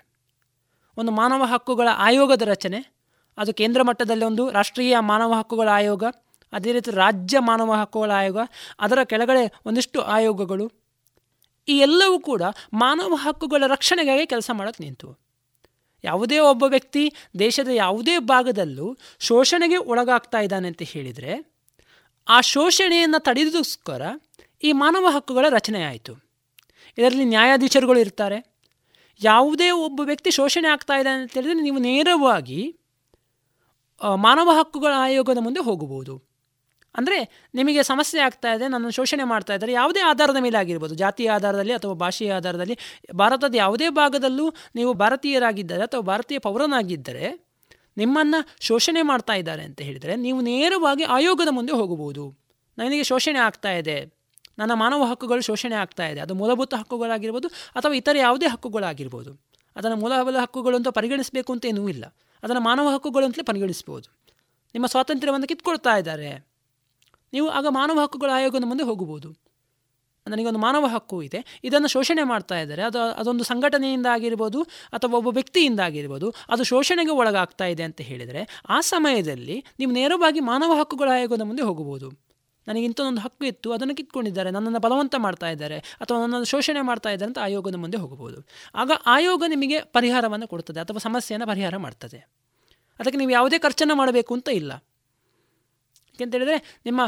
[0.96, 2.80] ಒಂದು ಮಾನವ ಹಕ್ಕುಗಳ ಆಯೋಗದ ರಚನೆ,
[3.38, 6.04] ಅದು ಕೇಂದ್ರ ಮಟ್ಟದಲ್ಲಿ ಒಂದು ರಾಷ್ಟ್ರೀಯ ಮಾನವ ಹಕ್ಕುಗಳ ಆಯೋಗ,
[6.52, 8.38] ಅದೇ ರೀತಿ ರಾಜ್ಯ ಮಾನವ ಹಕ್ಕುಗಳ ಆಯೋಗ,
[8.80, 10.66] ಅದರ ಕೆಳಗಡೆ ಒಂದಿಷ್ಟು ಆಯೋಗಗಳು.
[11.68, 15.08] ಈ ಎಲ್ಲವೂ ಕೂಡ ಮಾನವ ಹಕ್ಕುಗಳ ರಕ್ಷಣೆಗಾಗಿ ಕೆಲಸ ಮಾಡೋಕ್ಕೆ ನಿಂತು.
[16.04, 17.02] ಯಾವುದೇ ಒಬ್ಬ ವ್ಯಕ್ತಿ
[17.38, 21.51] ದೇಶದ ಯಾವುದೇ ಭಾಗದಲ್ಲೂ ಶೋಷಣೆಗೆ ಒಳಗಾಗ್ತಾ ಇದ್ದಾನೆ ಅಂತ ಹೇಳಿದರೆ
[22.28, 24.02] ಆ ಶೋಷಣೆಯನ್ನು ತಡೆದಕ್ಕೋಸ್ಕರ
[24.62, 26.12] ಈ ಮಾನವ ಹಕ್ಕುಗಳ ರಚನೆ ಆಯಿತು.
[26.98, 28.38] ಇದರಲ್ಲಿ ನ್ಯಾಯಾಧೀಶರುಗಳು ಇರ್ತಾರೆ.
[29.20, 32.60] ಯಾವುದೇ ಒಬ್ಬ ವ್ಯಕ್ತಿ ಶೋಷಣೆ ಆಗ್ತಾ ಇದೆ ಅಂತ ಹೇಳಿದರೆ ನೀವು ನೇರವಾಗಿ
[34.26, 36.14] ಮಾನವ ಹಕ್ಕುಗಳ ಆಯೋಗದ ಮುಂದೆ ಹೋಗಬಹುದು.
[36.94, 37.18] ಅಂದರೆ
[37.58, 40.94] ನಿಮಗೆ ಸಮಸ್ಯೆ ಆಗ್ತಾ ಇದೆ, ನನ್ನನ್ನು ಶೋಷಣೆ ಮಾಡ್ತಾ ಇದ್ದಾರೆ, ಯಾವುದೇ ಆಧಾರದ ಮೇಲೆ ಆಗಿರ್ಬೋದು.
[41.02, 42.76] ಜಾತಿಯ ಆಧಾರದಲ್ಲಿ ಅಥವಾ ಭಾಷೆಯ ಆಧಾರದಲ್ಲಿ,
[43.20, 44.46] ಭಾರತದ ಯಾವುದೇ ಭಾಗದಲ್ಲೂ
[44.78, 47.26] ನೀವು ಭಾರತೀಯರಾಗಿದ್ದರೆ ಅಥವಾ ಭಾರತೀಯ ಪೌರನಾಗಿದ್ದರೆ
[47.96, 52.38] ನಿಮ್ಮನ್ನು ಶೋಷಣೆ ಮಾಡ್ತಾ ಇದ್ದಾರೆ ಅಂತ ಹೇಳಿದರೆ ನೀವು ನೇರವಾಗಿ ಆಯೋಗದ ಮುಂದೆ ಹೋಗಬಹುದು.
[52.78, 54.22] ನನಗೆ ಶೋಷಣೆ ಆಗ್ತಾ ಇದೆ.
[54.58, 56.20] ನನ್ನ ಮಾನವ ಹಕ್ಕುಗಳು ಶೋಷಣೆ ಆಗ್ತಾ ಇದೆ.
[56.20, 59.44] ಅದು ಮೂಲಭೂತ ಹಕ್ಕುಗಳಾಗಿರ್ಬೋದು ಅಥವಾ ಇತರ ಯಾವುದೇ ಹಕ್ಕುಗಳಾಗಿರ್ಬೋದು.
[59.76, 62.04] ಅದನ್ನು ಮೂಲಭೂತ ಹಕ್ಕುಗಳು ಅಂತ ಪರಿಗಣಿಸಬೇಕು ಅಂತ ಏನೂ ಇಲ್ಲ.
[62.42, 64.20] ಅದನ್ನು ಮಾನವ ಹಕ್ಕುಗಳು ಅಂತಲೇ ಪರಿಗಣಿಸ್ಬೋದು.
[64.74, 66.46] ನಿಮ್ಮ ಸ್ವಾತಂತ್ರ್ಯವನ್ನು ಕಿತ್ಕೊಳ್ತಾ ಇದ್ದಾರೆ.
[67.32, 69.41] ನೀವು ಆಗ ಮಾನವ ಹಕ್ಕುಗಳ ಆಯೋಗದ ಮುಂದೆ ಹೋಗಬಹುದು.
[70.26, 71.60] ನನಗೊಂದು ಮಾನವ ಹಕ್ಕು ಇದೆ.
[71.64, 72.82] ಇದನ್ನು ಶೋಷಣೆ ಮಾಡ್ತಾ ಇದ್ದಾರೆ.
[72.82, 74.62] ಅದು, ಅದೊಂದು ಸಂಘಟನೆಯಿಂದ ಆಗಿರ್ಬೋದು
[74.92, 80.74] ಅಥವಾ ಒಬ್ಬ ವ್ಯಕ್ತಿಯಿಂದ ಆಗಿರ್ಬೋದು ಅದು ಶೋಷಣೆಗೆ ಒಳಗಾಗ್ತಾ ಇದೆ ಅಂತ ಹೇಳಿದರೆ ಆ ಸಮಯದಲ್ಲಿ ನೀವು ನೇರವಾಗಿ ಮಾನವ
[80.80, 82.10] ಹಕ್ಕುಗಳ ಆಯೋಗದ ಮುಂದೆ ಹೋಗಬಹುದು.
[82.66, 87.28] ನನಗೆ ಇಂಥದ್ದೊಂದು ಹಕ್ಕು ಇತ್ತು, ಅದನ್ನು ಕಿತ್ಕೊಂಡಿದ್ದಾರೆ, ನನ್ನನ್ನು ಬಲವಂತ ಮಾಡ್ತಾ ಇದ್ದಾರೆ ಅಥವಾ ನನ್ನನ್ನು ಶೋಷಣೆ ಮಾಡ್ತಾ ಇದ್ದಾರೆ
[87.28, 88.48] ಅಂತ ಆಯೋಗದ ಮುಂದೆ ಹೋಗಬಹುದು.
[88.74, 92.20] ಆಗ ಆಯೋಗ ನಿಮಗೆ ಪರಿಹಾರವನ್ನು ಕೊಡ್ತದೆ ಅಥವಾ ಸಮಸ್ಯೆಯನ್ನು ಪರಿಹಾರ ಮಾಡ್ತದೆ.
[93.00, 94.72] ಅದಕ್ಕೆ ನೀವು ಯಾವುದೇ ಖರ್ಚನ್ನು ಮಾಡಬೇಕು ಅಂತ ಇಲ್ಲ.
[96.18, 96.56] ಹೇಳಿದರೆ
[96.86, 97.00] ನಿಮ್ಮ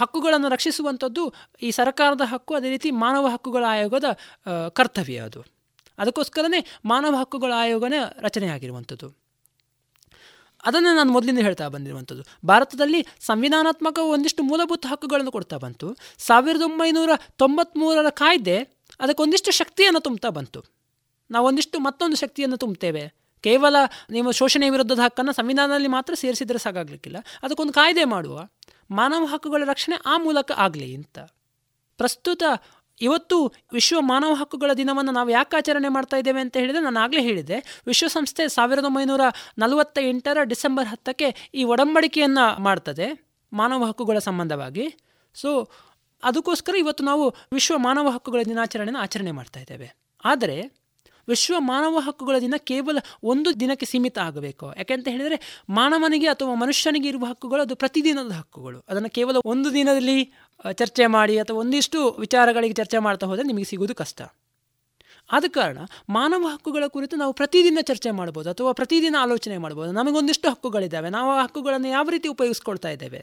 [0.00, 1.22] ಹಕ್ಕುಗಳನ್ನು ರಕ್ಷಿಸುವಂಥದ್ದು
[1.62, 4.06] ಈ ಸರ್ಕಾರದ ಹಕ್ಕು, ಅದೇ ರೀತಿ ಮಾನವ ಹಕ್ಕುಗಳ ಆಯೋಗದ
[4.78, 5.40] ಕರ್ತವ್ಯ ಅದು.
[5.98, 9.08] ಅದಕ್ಕೋಸ್ಕರನೇ ಮಾನವ ಹಕ್ಕುಗಳ ಆಯೋಗನೇ ರಚನೆಯಾಗಿರುವಂಥದ್ದು
[10.64, 12.22] ಅದನ್ನೇ ನಾನು ಮೊದಲಿಂದ ಹೇಳ್ತಾ ಬಂದಿರುವಂಥದ್ದು.
[12.46, 15.86] ಭಾರತದಲ್ಲಿ ಸಂವಿಧಾನಾತ್ಮಕ ಒಂದಿಷ್ಟು ಮೂಲಭೂತ ಹಕ್ಕುಗಳನ್ನು ಕೊಡ್ತಾ ಬಂತು.
[16.26, 18.56] ಸಾವಿರದ ಒಂಬೈನೂರ ತೊಂಬತ್ತ್ಮೂರರ ಕಾಯ್ದೆ
[19.00, 20.60] ಅದಕ್ಕೊಂದಿಷ್ಟು ಶಕ್ತಿಯನ್ನು ತುಂಬ್ತಾ ಬಂತು.
[21.30, 23.02] ನಾವೊಂದಿಷ್ಟು ಮತ್ತೊಂದು ಶಕ್ತಿಯನ್ನು ತುಂಬುತ್ತೇವೆ.
[23.42, 23.76] ಕೇವಲ
[24.10, 27.16] ನೀವು ಶೋಷಣೆ ವಿರುದ್ಧದ ಹಕ್ಕನ್ನು ಸಂವಿಧಾನದಲ್ಲಿ ಮಾತ್ರ ಸೇರಿಸಿದರೆ ಸಾಕಾಗಲಿಕ್ಕಿಲ್ಲ.
[27.42, 28.48] ಅದಕ್ಕೊಂದು ಕಾಯ್ದೆ ಮಾಡುವ.
[28.90, 31.18] ಮಾನವ ಹಕ್ಕುಗಳ ರಕ್ಷಣೆ ಆ ಮೂಲಕ ಆಗಲಿ ಅಂತ.
[31.96, 32.42] ಪ್ರಸ್ತುತ
[33.00, 37.82] ಇವತ್ತು ವಿಶ್ವ ಮಾನವ ಹಕ್ಕುಗಳ ದಿನವನ್ನು ನಾವು ಯಾಕೆ ಆಚರಣೆ ಮಾಡ್ತಾ ಇದ್ದೇವೆ ಅಂತ ಹೇಳಿದರೆ ನಾನು ಆಗಲೇ ಹೇಳಿದೆ.
[37.86, 39.20] ವಿಶ್ವಸಂಸ್ಥೆ ಸಾವಿರದ ಒಂಬೈನೂರ
[39.58, 44.96] ನಲವತ್ತ ಎಂಟರ ಡಿಸೆಂಬರ್ ಹತ್ತಕ್ಕೆ ಈ ಒಡಂಬಡಿಕೆಯನ್ನು ಮಾಡ್ತದೆ ಮಾನವ ಹಕ್ಕುಗಳ ಸಂಬಂಧವಾಗಿ.
[45.34, 45.68] ಸೊ
[46.22, 49.94] ಅದಕ್ಕೋಸ್ಕರ ಇವತ್ತು ನಾವು ವಿಶ್ವ ಮಾನವ ಹಕ್ಕುಗಳ ದಿನಾಚರಣೆಯನ್ನು ಆಚರಣೆ ಮಾಡ್ತಾ ಇದ್ದೇವೆ.
[50.24, 50.81] ಆದರೆ
[51.28, 54.74] ವಿಶ್ವ ಮಾನವ ಹಕ್ಕುಗಳ ದಿನ ಕೇವಲ ಒಂದು ದಿನಕ್ಕೆ ಸೀಮಿತ ಆಗಬೇಕು.
[54.76, 58.84] ಯಾಕೆಂತ ಹೇಳಿದರೆ ಮಾನವನಿಗೆ ಅಥವಾ ಮನುಷ್ಯನಿಗೆ ಇರುವ ಹಕ್ಕುಗಳು ಅದು ಪ್ರತಿದಿನದ ಹಕ್ಕುಗಳು.
[58.88, 60.32] ಅದನ್ನು ಕೇವಲ ಒಂದು ದಿನದಲ್ಲಿ
[60.72, 64.22] ಚರ್ಚೆ ಮಾಡಿ ಅಥವಾ ಒಂದಿಷ್ಟು ವಿಚಾರಗಳಿಗೆ ಚರ್ಚೆ ಮಾಡ್ತಾ ಹೋದರೆ ನಿಮಗೆ ಸಿಗುವುದು ಕಷ್ಟ.
[65.32, 69.92] ಆದ ಕಾರಣ ಮಾನವ ಹಕ್ಕುಗಳ ಕುರಿತು ನಾವು ಪ್ರತಿದಿನ ಚರ್ಚೆ ಮಾಡ್ಬೋದು ಅಥವಾ ಪ್ರತಿದಿನ ಆಲೋಚನೆ ಮಾಡ್ಬೋದು.
[69.92, 71.08] ನಮಗೊಂದಿಷ್ಟು ಹಕ್ಕುಗಳಿದ್ದಾವೆ.
[71.10, 73.18] ನಾವು ಆ ಹಕ್ಕುಗಳನ್ನು ಯಾವ ರೀತಿ ಉಪಯೋಗಿಸ್ಕೊಳ್ತಾ ಇದ್ದೇವೆ?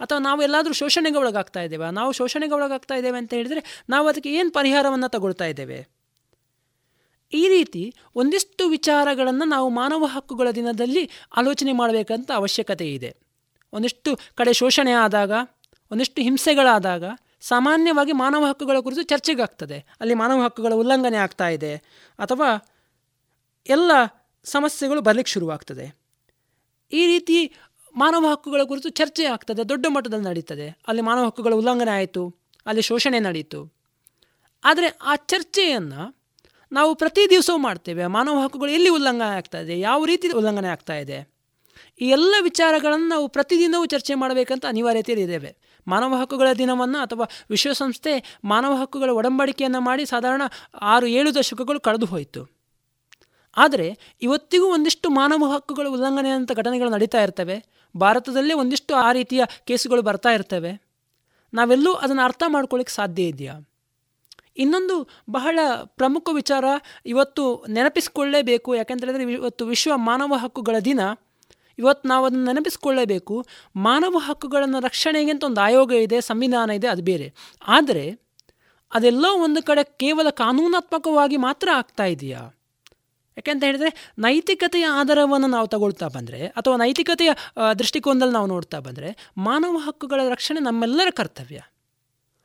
[0.00, 1.90] ಅಥವಾ ನಾವು ಎಲ್ಲಾದರೂ ಶೋಷಣೆಗೆ ಒಳಗಾಗ್ತಾ ಇದ್ದೇವೆ?
[1.90, 6.01] ನಾವು ಶೋಷಣೆಗೆ ಒಳಗಾಗ್ತಾ ಇದ್ದೇವೆ ಅಂತ ಹೇಳಿದರೆ ನಾವು ಅದಕ್ಕೆ ಏನು ಪರಿಹಾರವನ್ನು ತಗೊಳ್ತಾ ಇದ್ದೇವೆ?
[7.32, 13.16] ಈ ರೀತಿ ಒಂದಿಷ್ಟು ವಿಚಾರಗಳನ್ನು ನಾವು ಮಾನವ ಹಕ್ಕುಗಳ ದಿನದಲ್ಲಿ ಆಲೋಚನೆ ಮಾಡಬೇಕಂತ ಅವಶ್ಯಕತೆ ಇದೆ.
[13.72, 15.32] ಒಂದಿಷ್ಟು ಕಡೆ ಶೋಷಣೆ ಆದಾಗ,
[15.90, 17.04] ಒಂದಿಷ್ಟು ಹಿಂಸೆಗಳಾದಾಗ
[17.40, 19.78] ಸಾಮಾನ್ಯವಾಗಿ ಮಾನವ ಹಕ್ಕುಗಳ ಕುರಿತು ಚರ್ಚೆಗಾಗ್ತದೆ.
[20.00, 21.76] ಅಲ್ಲಿ ಮಾನವ ಹಕ್ಕುಗಳ ಉಲ್ಲಂಘನೆ ಆಗ್ತಾ ಇದೆ
[22.18, 22.68] ಅಥವಾ
[23.66, 23.90] ಎಲ್ಲ
[24.44, 25.98] ಸಮಸ್ಯೆಗಳು ಬರಲಿಕ್ಕೆ ಶುರುವಾಗ್ತದೆ.
[26.92, 27.52] ಈ ರೀತಿ
[27.96, 30.78] ಮಾನವ ಹಕ್ಕುಗಳ ಕುರಿತು ಚರ್ಚೆ ಆಗ್ತದೆ, ದೊಡ್ಡ ಮಟ್ಟದಲ್ಲಿ ನಡೀತದೆ.
[30.88, 33.74] ಅಲ್ಲಿ ಮಾನವ ಹಕ್ಕುಗಳ ಉಲ್ಲಂಘನೆ ಆಯಿತು, ಅಲ್ಲಿ ಶೋಷಣೆ ನಡೀತು.
[34.64, 36.21] ಆದರೆ ಆ ಚರ್ಚೆಯನ್ನು
[36.72, 38.06] ನಾವು ಪ್ರತಿ ದಿವಸವೂ ಮಾಡ್ತೇವೆ.
[38.06, 39.80] ಮಾನವ ಹಕ್ಕುಗಳು ಎಲ್ಲಿ ಉಲ್ಲಂಘನೆ ಆಗ್ತಾ ಇದೆ?
[39.80, 41.32] ಯಾವ ರೀತಿ ಉಲ್ಲಂಘನೆ ಆಗ್ತಾ ಇದೆ?
[42.00, 45.56] ಈ ಎಲ್ಲ ವಿಚಾರಗಳನ್ನು ನಾವು ಪ್ರತಿದಿನವೂ ಚರ್ಚೆ ಮಾಡಬೇಕಂತ ಅನಿವಾರ್ಯತೆಯಲ್ಲಿ ಇದ್ದೇವೆ.
[45.88, 50.42] ಮಾನವ ಹಕ್ಕುಗಳ ದಿನವನ್ನು ಅಥವಾ ವಿಶ್ವಸಂಸ್ಥೆ ಮಾನವ ಹಕ್ಕುಗಳ ಒಡಂಬಡಿಕೆಯನ್ನು ಮಾಡಿ ಸಾಧಾರಣ
[50.80, 52.62] ಆರು, ಏಳು ದಶಕಗಳು ಕಳೆದು ಹೋಯಿತು.
[53.56, 57.64] ಆದರೆ ಇವತ್ತಿಗೂ ಒಂದಿಷ್ಟು ಮಾನವ ಹಕ್ಕುಗಳ ಉಲ್ಲಂಘನೆಯಂಥ ಘಟನೆಗಳು ನಡೀತಾ ಇರ್ತವೆ.
[57.96, 60.82] ಭಾರತದಲ್ಲೇ ಒಂದಿಷ್ಟು ಆ ರೀತಿಯ ಕೇಸುಗಳು ಬರ್ತಾ ಇರ್ತವೆ.
[61.54, 63.71] ನಾವೆಲ್ಲೂ ಅದನ್ನು ಅರ್ಥ ಮಾಡ್ಕೊಳ್ಳಿಕ್ಕೆ ಸಾಧ್ಯ ಇದೆಯಾ?
[64.56, 66.64] ಇನ್ನೊಂದು ಬಹಳ ಪ್ರಮುಖ ವಿಚಾರ
[67.06, 68.74] ಇವತ್ತು ನೆನಪಿಸಿಕೊಳ್ಳೇಬೇಕು.
[68.74, 71.00] ಯಾಕೆಂತೇಳಿದರೆ ಇವತ್ತು ವಿಶ್ವ ಮಾನವ ಹಕ್ಕುಗಳ ದಿನ.
[71.78, 73.46] ಇವತ್ತು ನಾವು ಅದನ್ನು ನೆನಪಿಸ್ಕೊಳ್ಳೇಬೇಕು.
[73.76, 77.34] ಮಾನವ ಹಕ್ಕುಗಳನ್ನು ರಕ್ಷಣೆಗೆ ಅಂತ ಒಂದು ಆಯೋಗ ಇದೆ, ಸಂವಿಧಾನ ಇದೆ, ಅದು ಬೇರೆ.
[77.66, 78.22] ಆದರೆ
[78.92, 82.58] ಅದೆಲ್ಲೋ ಒಂದು ಕಡೆ ಕೇವಲ ಕಾನೂನಾತ್ಮಕವಾಗಿ ಮಾತ್ರ ಆಗ್ತಾ ಇದೆಯಾ?
[83.36, 87.32] ಯಾಕೆಂತ ಹೇಳಿದರೆ ನೈತಿಕತೆಯ ಆಧಾರವನ್ನು ನಾವು ತಗೊಳ್ತಾ ಬಂದರೆ ಅಥವಾ ನೈತಿಕತೆಯ
[87.78, 91.60] ದೃಷ್ಟಿಕೋನದಲ್ಲಿ ನಾವು ನೋಡ್ತಾ ಬಂದರೆ ಮಾನವ ಹಕ್ಕುಗಳ ರಕ್ಷಣೆ ನಮ್ಮೆಲ್ಲರ ಕರ್ತವ್ಯ.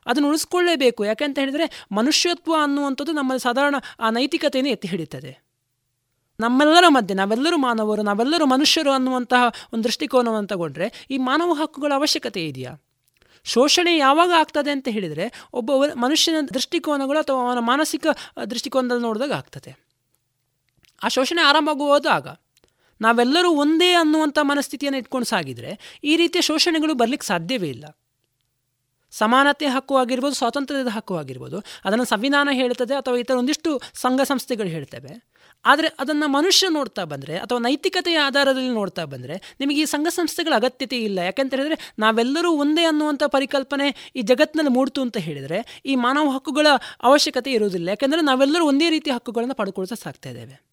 [0.08, 1.04] ಅದನ್ನು ಉಳಿಸ್ಕೊಳ್ಳೇಬೇಕು.
[1.04, 5.48] ಯಾಕೆಂತ ಹೇಳಿದರೆ ಮನುಷ್ಯತ್ವ ಅನ್ನುವಂಥದ್ದು ನಮ್ಮ ಸಾಧಾರಣ, ಆ ನೈತಿಕತೆಯನ್ನು ಎತ್ತಿ ಹಿಡಿತದೆ.
[6.40, 9.42] ನಮ್ಮೆಲ್ಲರ ಮಧ್ಯೆ, ನಾವೆಲ್ಲರೂ ಮಾನವರು, ನಾವೆಲ್ಲರೂ ಮನುಷ್ಯರು ಅನ್ನುವಂತಹ
[9.72, 12.84] ಒಂದು ದೃಷ್ಟಿಕೋನವನ್ನು ತಗೊಂಡ್ರೆ ಈ ಮಾನವ ಹಕ್ಕುಗಳ ಅವಶ್ಯಕತೆ ಇದೆಯಾ?
[13.44, 18.06] ಶೋಷಣೆ ಯಾವಾಗ ಆಗ್ತದೆ ಅಂತ ಹೇಳಿದರೆ ಒಬ್ಬ ಮನುಷ್ಯನ ದೃಷ್ಟಿಕೋನಗಳು ಅಥವಾ ಅವನ ಮಾನಸಿಕ
[18.50, 19.88] ದೃಷ್ಟಿಕೋನದಲ್ಲಿ ನೋಡಿದಾಗ ಆಗ್ತದೆ.
[21.02, 22.28] ಆ ಶೋಷಣೆ ಆರಂಭ ಆಗುವುದು ಆಗ.
[23.00, 27.84] ನಾವೆಲ್ಲರೂ ಒಂದೇ ಅನ್ನುವಂಥ ಮನಸ್ಥಿತಿಯನ್ನು ಇಟ್ಕೊಂಡು ಸಾಗಿದರೆ ಈ ರೀತಿಯ ಶೋಷಣೆಗಳು ಬರಲಿಕ್ಕೆ ಸಾಧ್ಯವೇ ಇಲ್ಲ.
[29.12, 31.58] ಸಮಾನತೆ ಹಕ್ಕು ಆಗಿರ್ಬೋದು, ಸ್ವಾತಂತ್ರ್ಯದ ಹಕ್ಕು ಆಗಿರ್ಬೋದು.
[31.84, 35.12] ಅದನ್ನು ಸಂವಿಧಾನ ಹೇಳ್ತದೆ ಅಥವಾ ಇತರ ಒಂದಿಷ್ಟು ಸಂಘ ಸಂಸ್ಥೆಗಳು ಹೇಳ್ತವೆ.
[35.64, 40.98] ಆದರೆ ಅದನ್ನು ಮನುಷ್ಯ ನೋಡ್ತಾ ಬಂದರೆ ಅಥವಾ ನೈತಿಕತೆಯ ಆಧಾರದಲ್ಲಿ ನೋಡ್ತಾ ಬಂದರೆ ನಿಮಗೆ ಈ ಸಂಘ ಸಂಸ್ಥೆಗಳ ಅಗತ್ಯತೆ
[40.98, 41.18] ಇಲ್ಲ.
[41.18, 46.66] ಯಾಕೆಂತ ಹೇಳಿದರೆ ನಾವೆಲ್ಲರೂ ಒಂದೇ ಅನ್ನುವಂಥ ಪರಿಕಲ್ಪನೆ ಈ ಜಗತ್ತಿನಲ್ಲಿ ಮೂಡ್ತು ಅಂತ ಹೇಳಿದರೆ ಈ ಮಾನವ ಹಕ್ಕುಗಳ
[47.02, 47.88] ಅವಶ್ಯಕತೆ ಇರುವುದಿಲ್ಲ.
[47.88, 50.64] ಯಾಕೆಂದರೆ ನಾವೆಲ್ಲರೂ ಒಂದೇ ರೀತಿಯ ಹಕ್ಕುಗಳನ್ನು ಪಡ್ಕೊಳ್ತಾ ಸಾಕ್ತಾ ಇದ್ದೇವೆ.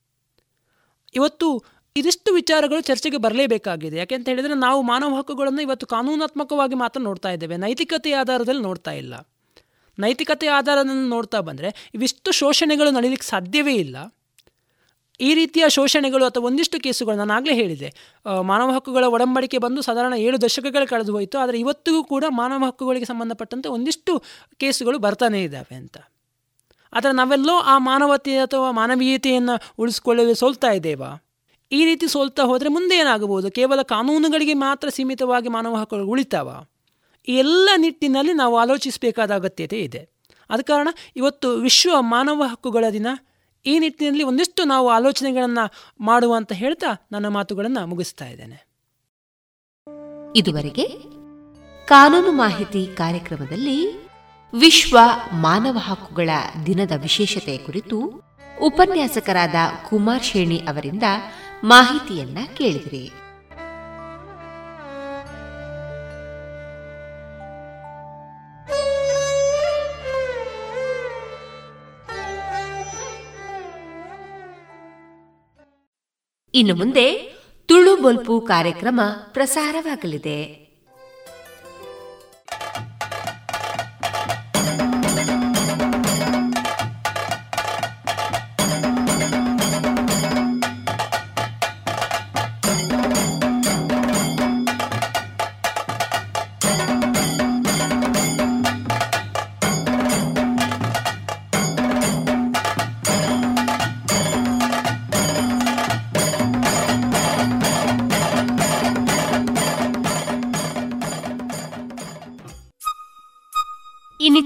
[1.15, 1.63] ಇವತ್ತು
[1.95, 3.97] ಇದಿಷ್ಟು ವಿಚಾರಗಳು ಚರ್ಚೆಗೆ ಬರಲೇಬೇಕಾಗಿದೆ.
[3.97, 7.57] ಯಾಕೆಂತ ಹೇಳಿದರೆ ನಾವು ಮಾನವ ಹಕ್ಕುಗಳನ್ನು ಇವತ್ತು ಕಾನೂನಾತ್ಮಕವಾಗಿ ಮಾತ್ರ ನೋಡ್ತಾ ಇದ್ದೇವೆ.
[7.57, 9.13] ನೈತಿಕತೆ ಆಧಾರದಲ್ಲಿ ನೋಡ್ತಾ ಇಲ್ಲ.
[9.97, 13.97] ನೈತಿಕತೆ ಆಧಾರವನ್ನು ನೋಡ್ತಾ ಬಂದರೆ ಇವಿಷ್ಟು ಶೋಷಣೆಗಳು ನಡೀಲಿಕ್ಕೆ ಸಾಧ್ಯವೇ ಇಲ್ಲ.
[15.19, 17.89] ಈ ರೀತಿಯ ಶೋಷಣೆಗಳು ಅಥವಾ ಒಂದಿಷ್ಟು ಕೇಸುಗಳು ನಾನು ಆಗಲೇ ಹೇಳಿದೆ.
[18.51, 21.37] ಮಾನವ ಹಕ್ಕುಗಳ ಒಡಂಬಡಿಕೆ ಬಂದು ಸಾಧಾರಣ ಏಳು ದಶಕಗಳು ಕಳೆದು ಹೋಯಿತು.
[21.39, 24.13] ಆದರೆ ಇವತ್ತಿಗೂ ಕೂಡ ಮಾನವ ಹಕ್ಕುಗಳಿಗೆ ಸಂಬಂಧಪಟ್ಟಂತೆ ಒಂದಿಷ್ಟು
[24.57, 25.97] ಕೇಸುಗಳು ಬರ್ತಾನೇ ಇದ್ದಾವೆ ಅಂತ.
[26.93, 31.11] ಆದರೆ ನಾವೆಲ್ಲೋ ಆ ಮಾನವತೆ ಅಥವಾ ಮಾನವೀಯತೆಯನ್ನು ಉಳಿಸ್ಕೊಳ್ಳಲು ಸೋಲ್ತಾ ಇದ್ದೇವಾ?
[31.71, 33.51] ಈ ರೀತಿ ಸೋಲ್ತಾ ಹೋದರೆ ಮುಂದೆ ಏನಾಗಬಹುದು?
[33.51, 36.63] ಕೇವಲ ಕಾನೂನುಗಳಿಗೆ ಮಾತ್ರ ಸೀಮಿತವಾಗಿ ಮಾನವ ಹಕ್ಕುಗಳು ಉಳಿತಾವ?
[37.27, 40.09] ಈ ಎಲ್ಲ ನಿಟ್ಟಿನಲ್ಲಿ ನಾವು ಆಲೋಚಿಸಬೇಕಾದ ಅಗತ್ಯತೆ ಇದೆ.
[40.49, 43.07] ಆದ ಕಾರಣ ಇವತ್ತು ವಿಶ್ವ ಮಾನವ ಹಕ್ಕುಗಳ ದಿನ.
[43.65, 48.67] ಈ ನಿಟ್ಟಿನಲ್ಲಿ ಒಂದಿಷ್ಟು ನಾವು ಆಲೋಚನೆಗಳನ್ನು ಮಾಡುವ ಅಂತ ಹೇಳ್ತಾ ನನ್ನ ಮಾತುಗಳನ್ನು ಮುಗಿಸ್ತಾ ಇದ್ದೇನೆ.
[50.35, 50.87] ಇದುವರೆಗೆ
[51.87, 54.07] ಕಾನೂನು ಮಾಹಿತಿ ಕಾರ್ಯಕ್ರಮದಲ್ಲಿ
[54.53, 54.97] ವಿಶ್ವ
[55.31, 56.29] ಮಾನವ ಹಕ್ಕುಗಳ
[56.65, 58.25] ದಿನದ ವಿಶೇಷತೆ ಕುರಿತು
[58.61, 59.55] ಉಪನ್ಯಾಸಕರಾದ
[59.89, 61.03] ಕುಮಾರ್ ಶೇಣಿ ಅವರಿಂದ
[61.65, 63.11] ಮಾಹಿತಿಯನ್ನ ಕೇಳಿದ್ರಿ.
[76.53, 77.13] ಇನ್ನು ಮುಂದೆ
[77.65, 79.01] ತುಳು ಬೊಲ್ಪು ಕಾರ್ಯಕ್ರಮ
[79.33, 80.64] ಪ್ರಸಾರವಾಗಲಿದೆ.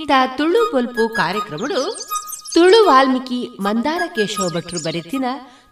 [0.09, 1.81] ಇನ್ನಿತ್ತ ತುಳು ಬೊಲ್ಪು ಕಾರ್ಯಕ್ರಮಗಳು
[2.53, 5.25] ತುಳು ವಾಲ್ಮೀಕಿ ಮಂದಾರ ಕೇಶವ ಭಟ್ರು ಬರೆತಿನ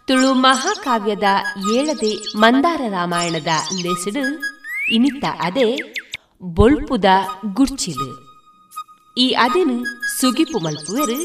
[0.08, 1.28] ತುಳು ಮಹಾಕಾವ್ಯದ
[1.74, 3.52] ಏಳದೆ ಮಂದಾರ ರಾಮಾಯಣದ
[3.84, 4.22] ಲೆಸಡು
[4.96, 5.64] ಇನಿತ್ತ ಅದೇ
[6.58, 7.04] ಬೊಳ್ಪುದ
[7.54, 8.08] ಗುರ್ಚಿಲು.
[9.16, 9.78] ಈ ಅದೇನು
[10.18, 11.18] ಸುಗಿಪು ಮಲ್ಪುವೆರು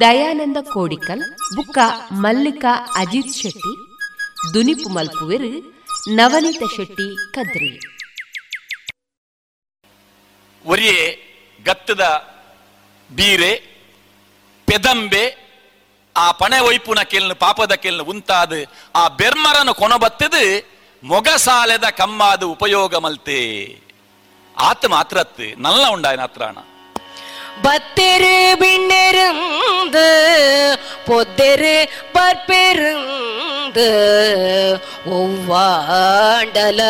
[0.00, 1.24] ದಯಾನಂದ ಕೋಡಿಕಲ್,
[1.56, 1.78] ಬುಕ್ಕ
[2.12, 3.74] ಮಲ್ಲಿಕಾ ಅಜಿತ್ ಶೆಟ್ಟಿ,
[4.54, 5.52] ದುನಿಪು ಮಲ್ಪುವೆರು
[6.14, 7.72] ನವನೀತ ಶೆಟ್ಟಿ ಕದ್ರಿ.
[10.64, 11.02] ಒರಿಯೇ
[11.60, 12.04] ಗತ್ತದ
[13.13, 13.53] ಬೀರೆ
[14.67, 15.23] ಪೆದಂಬೆ
[16.15, 18.53] ಆ ಪಣೆ ಒಯ್ಪುನ ಕೆಲ್ನು ಪಾಪದ ಕೆಲ್ನು ಉಂತಾದ
[18.95, 20.43] ಆ ಬೆರ್ಮರನು ಕೊನಬತ್ತದು
[21.03, 23.39] ಮೊಗಸಾಲೆದ ಕಮ್ಮಾದ ಉಪಯೋಗ ಮಲ್ತೆ
[24.57, 26.57] ಆತ ಮಾತ್ರತ್ತು ನಲ್ಲ ಉಂಡಾಯನ ಹತ್ರಾಣ
[27.63, 30.07] பத்திரு பின்னிருந்து
[31.07, 31.75] பொத்திரு
[32.13, 33.90] பற்பிருந்து வந்து
[35.18, 36.80] ಒವ್ವಾಡಲ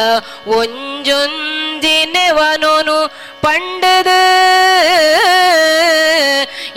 [0.56, 2.96] ಒಂಜೊಂದಿನೆವನೊನು
[3.44, 4.12] ಪಂಡದ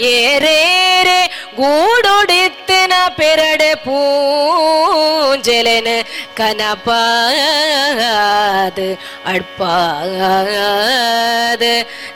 [0.10, 1.18] ಏರೇರೆ
[1.60, 5.88] ಗೂಡೊಡಿತ್ತಿನ ಪೆರಡೆ பூஞ்சலன
[6.40, 6.98] கனபாது
[9.34, 10.14] அட்பாது.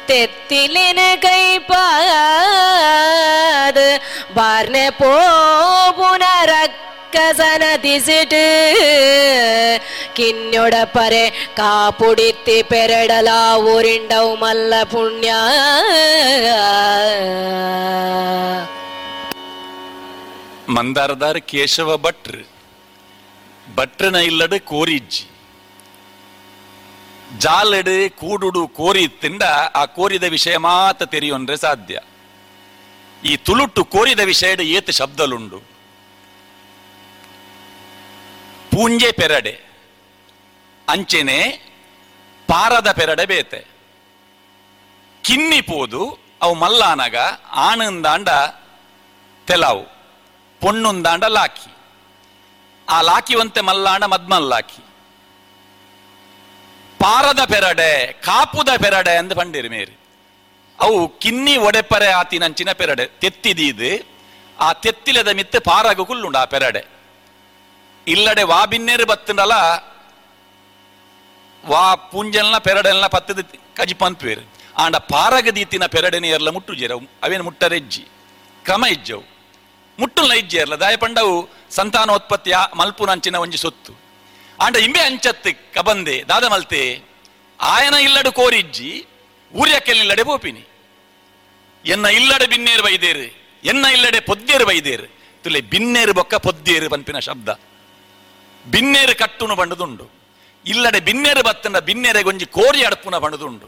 [0.09, 1.77] தெத்திலின கைப்பாது
[4.38, 8.44] பார்ன போபுனரக்க പുനരക്കസന ദിസിട്ട്
[10.16, 11.24] കിന്നൊട പരെ
[11.59, 13.30] കാപ്പുടിത്തി പെരടല
[13.66, 15.30] ഊരിണ്ടവും മല്ല പുണ്യ
[20.76, 22.42] ಮಂದಾರದಾರ ಕೇಶವ ಭಟ್ರು
[23.76, 25.24] ಭಟ್ರನ ಇಲ್ಲದ ಕೋರಿಜ್ಜಿ
[27.42, 29.42] ಜಾಲಡು ಕೂಡುಡು ಕೋರಿ ತಿಂಡ
[29.76, 31.97] ಆ ಕೋರಿದ ವಿಷಯ ಮಾತ ತೆರೆಯೊಂದ್ರೆ ಸಾಧ್ಯ
[33.22, 35.59] ಈ ತುಳುಟ್ಟು ಕೋರಿದ ವಿಷಯದ ಏತು ಶಬ್ದಲುಂಡು
[38.72, 39.53] ಪೂಂಜೆ ಪೆರಡೆ,
[40.88, 41.39] ಅಂಚೆನೆ
[42.49, 43.59] ಪಾರದ ಪೆರಡೆ ಬೇತೆ.
[45.24, 46.03] ಕಿನ್ನಿ ಪೋದು
[46.43, 47.17] ಅವು ಮಲ್ಲಾನಗ,
[47.69, 48.30] ಆನಂದಾಂಡ
[49.47, 49.84] ತೆಲಾವು
[50.61, 51.69] ಪೊಣ್ಣುಂದಾಂಡ ಲಾಕಿ.
[52.88, 54.82] ಆ ಲಾಕಿವಂತೆ ಮಲ್ಲಾಂಡ ಮದ್ಮಲ್ಲಾಕಿ
[56.99, 57.91] ಪಾರದ ಪೆರಡೆ,
[58.26, 59.95] ಕಾಪುದ ಪೆರಡೆ ಅಂದು ಬಂಡಿರಿ ಮೇರಿ.
[60.80, 63.91] ಅವು ಕಿನ್ನಿ ಒಡೆಪರೆ ಆತಿನಂಚಿನ ಪೆರಡೆ, ತೆತ್ತಿದೀದು,
[64.65, 66.82] ಆ ತೆತ್ತಿಲದ ಮಿತ್ತೆ ಪಾರಗು ಕುಲ್ಲುಂಡು ಆ ಪೆರಡೆ.
[68.08, 69.54] ಇಲ್ಲಡೆ ವಾ ಬಿನ್ನೇರು ಬತ್ತಂಡಲ,
[71.64, 73.41] ವಾ ಪುಂಜಲ್ನ ಪೆರಡೆಲ್ನ ಪತ್ತದ
[73.78, 74.43] ಕಜಿ ಪಂತ್ವೇರು
[74.84, 76.93] ಆಂಡ ಪಾರಗದೀತಿನ ಪೆರಡನೆ ಎರಲ ಮುಟ್ಟು ಜೇರ
[77.26, 78.04] ಅವೇನು ಮುಟ್ಟರೆಜ್ಜಿ
[78.66, 79.24] ಕ್ರಮ ಇಜ್ಜವು.
[79.99, 81.34] ಮುಟ್ಟುಲ್ನ ಇಜ್ಜೇರ್ಲ ದಾಯ ಪಂಡವು
[81.78, 83.93] ಸಂತಾನೋತ್ಪತ್ತಿಯ ಮಲ್ಪುನಂಚಿನ ಒಂಜಿ ಸೊತ್ತು.
[84.64, 86.82] ಆಂಡ ಇಂಬೆ ಅಂಚತ್ತು ಕಬಂದೆ, ದಾದ ಮಲ್ತೆ,
[87.60, 88.91] ಆಯನ ಇಲ್ಲಡು ಕೋರಿಜ್ಜಿ
[89.54, 90.64] ಊರ್ಯಕ್ಕೆಲ್ಲಿಲ್ಲಡೆ ಪೋಪಿನಿ
[91.86, 93.28] ಎನ್ನ ಇಲ್ಲಡೆ ಬಿನ್ನೇರು ಬೈದೇರು,
[93.72, 95.08] ಎನ್ನ ಇಲ್ಲಡೆ ಪೊದ್ದೇರು ಬೈದೇರು.
[95.43, 97.49] ತುಲೆ ಬಿನ್ನೇರು ಬೊಕ್ಕ ಪೊದ್ದೇರು ಪನ್ಪಿನ ಶಬ್ದ.
[98.66, 100.05] ಬಿನ್ನೇರು ಕಟ್ಟುನ ಬಂಡದುಂಡು
[100.66, 103.68] ಇಲ್ಲಡೆ ಬಿನ್ನೇರು ಬತ್ತಂಡ ಬಿನ್ನೇರೆ ಗೊಂಜಿ ಕೋರಿ ಅಡಪುನ ಬಂಡದುಂಡು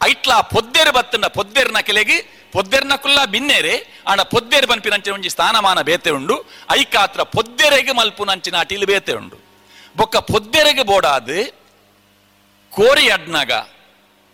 [0.00, 2.16] ಐಟ್ಲ ಪೊದ್ದೇರು ಬತ್ತಂಡ ಪೊದ್ದೇರ್ನ ಕೆಲೆಗೆ
[2.54, 3.74] ಪೊದ್ದೇರ್ನ ಕುಲ್ಲ ಬಿನ್ನೇರೆ
[4.06, 6.36] ಆಂಡ ಪೊದ್ದೇರು ಪಂಪಿನಂಚಿನ ಒಂಜಿ ಸ್ಥಾನಮಾನ ಬೇತೆ ಉಂಡು
[6.74, 9.38] ಐಕಾತ್ರ ಪೊದ್ದೆರೆಗೆ ಮಲ್ಪುನಂಚಿನ ಅಟಿಲು ಬೇತೆ ಉಂಡು
[9.96, 11.36] ಬೊಕ್ಕ ಪೊದ್ದೆರೆಗೆ ಬೋಡಾದ್
[12.72, 13.52] ಕೋರಿ ಅಡ್ನಗ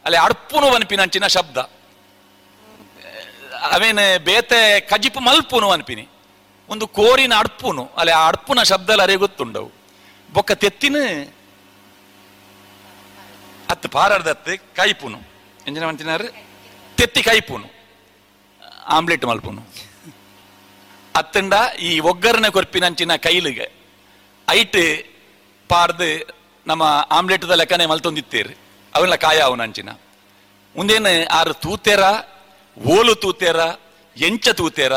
[0.04, 1.58] ಅಲ್ಲಿ ಅಡ್ಪುನು ಅನ್ಪಿನಂಚಿನ ಶಬ್ದ
[3.70, 6.04] ಅವೇನು ಬೇತೆ ಕಜಿಪು ಮಲ್ಪುನು ಅನ್ಪಿನಿ
[6.68, 9.68] ಒಂದು ಕೋರಿನ ಅಡ್ಪುನು ಅಲ್ಲಿ ಆ ಅಡ್ಪುನ ಶಬ್ದ ಅರೆ ಗೊತ್ತುಂಡವು
[10.36, 10.96] ಬೊಕ್ಕ ತೆತ್ತಿನ
[13.72, 15.18] ಅತ್ತು ಪಾರಾಡ್ದತ್ತು ಕೈಪುನು
[15.66, 16.28] ಎಂಜಿನ ಮಂತಿನಾರು?
[16.98, 17.68] ತೆತ್ತಿ ಕೈಪುನು
[18.96, 19.62] ಆಮ್ಲೆಟ್ ಮಲ್ಪುನು.
[21.16, 21.54] ಅತ್ತಂಡ
[21.88, 23.66] ಈ ಒಗ್ಗರಣೆ ಕೊರ್ಪಿನಂಚಿನ ಕೈಲಿಗೆ
[24.48, 24.80] ಐಟ್
[25.68, 26.08] ಪಾರ್ದು
[26.66, 28.52] ನಮ್ಮ ಆಮ್ಲೆಟ್ದ ಲೆಕ್ಕನೆ ಮಲ್ತೊಂದಿತ್ತೇರು.
[28.94, 29.90] ಅವೆಲ್ಲ ಕಾಯ ಅವನಂಚಿನ
[30.74, 32.02] ಮುಂದೇನು ಆರು ತೂತೆರ,
[32.94, 33.60] ಓಲು ತೂತೆರ,
[34.16, 34.94] ಎಂಚ ತೂತೆರ,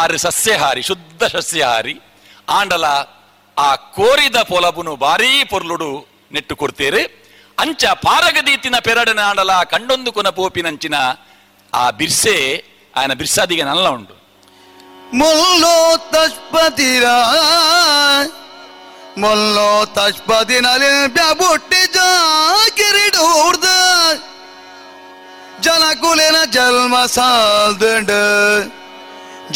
[0.00, 1.94] ಆರು ಸಸ್ಯಹಾರಿ, ಶುದ್ಧ ಸಸ್ಯಹಾರಿ,
[2.48, 2.86] ಆಂಡಲ
[3.56, 5.90] ಆ ಕೋರಿದ ಪೊಲಬುನು ಬಾರೀ ಪೊರ್ಲುಡು
[6.32, 7.02] ನೆಟ್ಟು ಕೊಡ್ತೇರೆ
[7.58, 10.96] ಅಂಚ ಪಾರಗದೀತಿನ ಪೆರಡನಾಡಲ ಕಂಡೊಂದು ಕೊನ ಪೋಪಿನಂಚಿನ
[11.72, 12.36] ಆ ಬಿರ್ಸೆ
[12.94, 14.16] ಆಯನ ಬಿರ್ಸಾದಿಗೆ ನಲ್ಲ ಉಂಟು
[15.20, 15.76] ಮೊಲ್ಲೋ
[16.12, 17.06] ತಸ್ಪತಿರ
[19.18, 23.66] ಮೊಲ್ಲೋ ತಸ್ಪತಿನಲ್ಲಿ ಬ್ಯಾಬುಟ್ಟಿ ಜಾಕಿರಿಡೂರ್ದ
[25.64, 28.20] ജനകുലിന ജന്മസാദുണ്ട്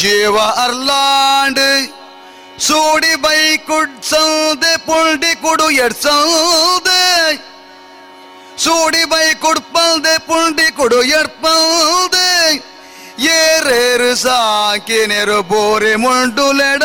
[0.01, 1.67] ജീവ അർലാണ്ട്
[2.54, 7.38] ಅರ್ಲಾಂಡ್ ಸೂಡಿ ಬೈ ಕುಡ್ಸಲ್ದೆ ಪುಲ್ಡಿ ಕುಡು ಎಡ್ಸಲ್ದೆ
[8.56, 12.58] ಸೂಡಿ ಬೈ ಕುಡ್ಪಲ್ದೆ ಪುಲ್ಡಿ ಕುಡು ಎಡ್ಪಲ್ದೆ
[13.32, 16.82] ಏರೇರು ಸಾಕಿ ನೆರು ಬೋರೆ ಮುಂಡುಲೆಡ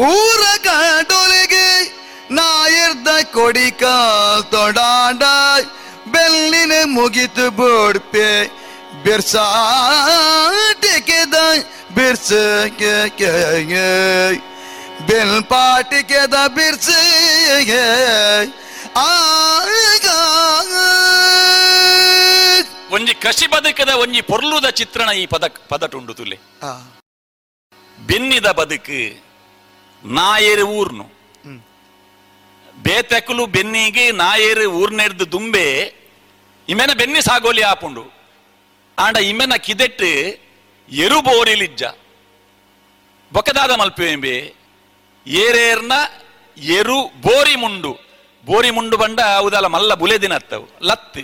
[0.00, 1.90] ಊರ ಕಂಡುಲಿಗೆ
[2.30, 5.22] ನಾಯಿರ್ದ ಕೊಡಿ ಕಾಲ್ ತೊಡಾಡ
[6.06, 8.50] ಬೆಲ್ಲಿನ ಮುಗಿತು ಬೋಡ್ಪೆ
[9.04, 11.34] ಬಿರ್ಸಾಟಿಕೆದ
[11.94, 12.32] ಬಿರ್ಸ
[15.07, 16.89] ಬೆಲ್ ಪಾಟಿಕೆದ ಬಿರ್ಸ
[22.95, 26.37] ಒಂಜಿ ಕಸಿ ಬದುಕದ ಒಂಜಿ ಪೊರ್ಲುದ ಚಿತ್ರಣ ಈ ಪದ ಪದಟುಂಡು ತುಲೆ.
[28.09, 29.01] ಬೆನ್ನಿದ ಬದುಕು
[30.03, 31.05] ನಾಯರು ಊರ್ನು.
[32.85, 35.65] ಬೇತಕಲು ಬೆನ್ನಿಗೆ ನಾಯರು ಊರ್ನೆರ್ದು ದುಂಬೆ
[36.67, 38.03] ಇಮೆನ ಬೆನ್ನಿ ಸಾಗೋಲಿ ಆಪುಂಡು.
[38.97, 40.11] ಆಂಡ ಇಮೆನ ಕಿದೆಟ್ಟು
[40.89, 41.83] ಎರು ಬೋರಿಲಿಜ್ಜ
[43.31, 44.35] ಬೊಕದಾದ ಮಲ್ಪೆಂಬೆ
[45.27, 45.91] ಏರೇರ್ನ
[46.57, 47.99] ಎರು ಬೋರಿ ಮುಂಡು.
[48.45, 50.69] ಬೋರಿ ಮುಂಡು ಬಂಡ ಅವುದಲ್ಲ ಮಲ್ಲ ಬುಲೆದಿನ ಅತ್ತವು.
[50.81, 51.17] ಲತ್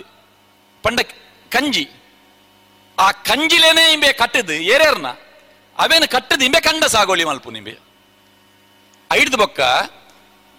[0.82, 1.00] ಪಂಡ
[1.50, 1.90] ಕಂಜಿ.
[2.98, 5.06] ಆ ಕಂಜಿಲೇನೆ ಇಂಬೆ ಕಟ್ಟದು ಏರೇರ್ನ.
[5.78, 7.78] ಅವೇನು ಕಟ್ಟದು ಇಂಬೆ ಕಂಡ ಸಾಗೋಳಿ ಮಲ್ಪು ನಿಂಬೆ.
[9.12, 9.60] ಐಡ್ದು ಬೊಕ್ಕ,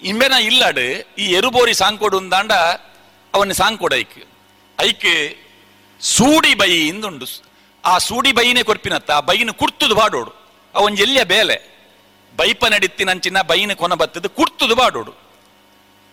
[0.01, 2.51] ಇಂಬೆನ ಇಲ್ಲಡು, ಈ ಎರುಬೋರಿ ಸಾಂಕೋಡು ಅಂದಾಂಡ
[3.33, 4.23] ಅವನ್ನ ಸಾಂಕೋಡ ಐಕ್.
[4.79, 5.35] ಐಕ್
[5.99, 7.25] ಸೂಡಿ ಬೈ ಇಂದುಂಡು.
[7.85, 10.33] ಆ ಸೂಡಿ ಬೈನೇ ಕೊರ್ಪಿನತ್ತ, ಆ ಬೈನ ಕುರ್ತುದು ಬಾಡೋಡು.
[10.75, 11.74] ಅವನ್ ಎಲ್ಲಿಯ ಬೇಲೆ.
[12.39, 12.63] ಬೈಪ
[13.13, 15.13] ಅಂಚಿನ ಬೈನ ಕೊನ ಬತ್ತದು ಕುರ್ತುದು ಬಾಡೋಡು.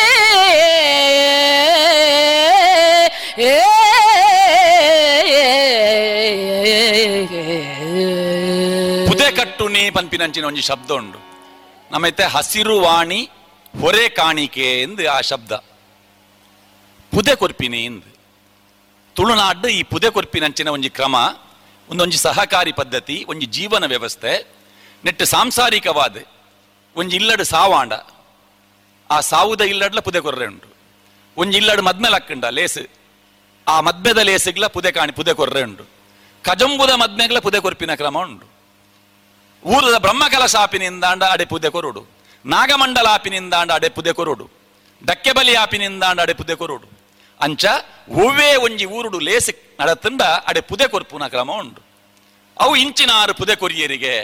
[9.09, 11.19] ಪುದೆ ಕಟ್ಟು ನೀ ಪನ್ಪಿನಂಚಿನ ಒಂಜಿ ಶಬ್ದ ಉಂಡು
[11.93, 13.31] ನಮ್ಮೈತೆ ಹಸಿರು ವಾಣಿ,
[13.81, 15.53] ಹೊರೆ ಕಾಣಿಕೆ ಎಂದು ಆ ಶಬ್ದ.
[17.13, 18.14] ಪುದೆ ಕೊರ್ಪಿನಿ ಎಂದು.
[19.17, 21.17] ತುಳುನಾಡು ಈ ಪುದೆ ಕೊರ್ಪಿನಂಚಿನ ಒಂಜಿ ಕ್ರಮ
[21.91, 24.33] ಒಂದೊಂಜಿ ಸಹಕಾರಿ ಪದ್ಧತಿ ಒಂಜಿ ಜೀವನ ವ್ಯವಸ್ಥೆ,
[25.05, 26.17] ನೆಟ್ಟು ಸಾಂಸಾರಿಕವಾದ
[26.97, 27.93] ಒಂಜಿ ಇಲ್ಲಡು ಸಾವಾಂಡ.
[29.11, 30.69] ಆ ಸಾವುದ ಇಲ್ಲಡ್ಲ ಪುದೆ ಕೊರ್ರೆ ಉಂಟು.
[31.37, 32.85] ಒಂಜಿ ಇಲ್ಲಡು ಮದ್ಮೆಲ್ ಹಾಕಂಡ ಲೇಸು.
[33.67, 35.85] ಆ ಮದ್ಮೆದ ಲೇಸುಗ್ಲ ಪುದೆ ಕಾಣಿ ಪುದೆ ಕೊರ್ರೆ ಉಂಟು.
[36.45, 38.47] ಕಜಂಬುದ ಮದ್ಮೆಗ್ಲ ಪುದೆ ಕೊರ್ಪಿನ ಕ್ರಮ ಉಂಟು.
[39.63, 42.03] ಊರದ ಬ್ರಹ್ಮಕಲಶಾಪಿನಿಂದಾಂಡ ಅಡೆ ಪುದೆ ಕೊರುಡು
[42.45, 44.47] ನಾಗಮಂಡಲಾಪಿನಿಂದಾಂಡ ಅಡೆ ಪುದೆ ಕೊರುಡು
[45.03, 46.87] ಡಕ್ಕೆಬಲಿ ಆಪಿನಿಂದಾಂಡ ಅಡೆ ಪುದೆ ಕೊರುಡು
[47.45, 47.65] ಅಂಚ
[48.15, 51.81] ಹೂವೇ ಒಂಜಿ ಊರುಡು ಲೇಸಿ ನಡತಂಡ ಅಡೆ ಪುದೆ ಕೊರ್ಪುನ ಕ್ರಮ ಉಂಡು.
[52.57, 54.15] ಅವು ಇಂಚಿನ ಆರು ಪುದೆ ಕೊರಿಯರಿಗೆ,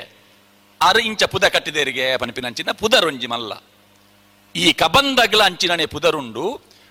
[0.80, 3.52] ಆರು ಇಂಚ ಪುದ ಕಟ್ಟಿದೇರಿಗೆ ಪನಿಪಿನಂಚಿನ ಪುದರೊಂಜಿ ಮಲ್ಲ.
[4.54, 6.44] ಈ ಕಬಂದಗ್ಲ ಅಂಚಿನನೆ ಪುದರುಂಡು,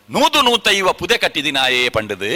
[0.10, 2.31] ನೂದು ನೂತೈವ ಪುದೆ ಕಟ್ಟಿದಿನಾಯೇ ಪಂಡದು.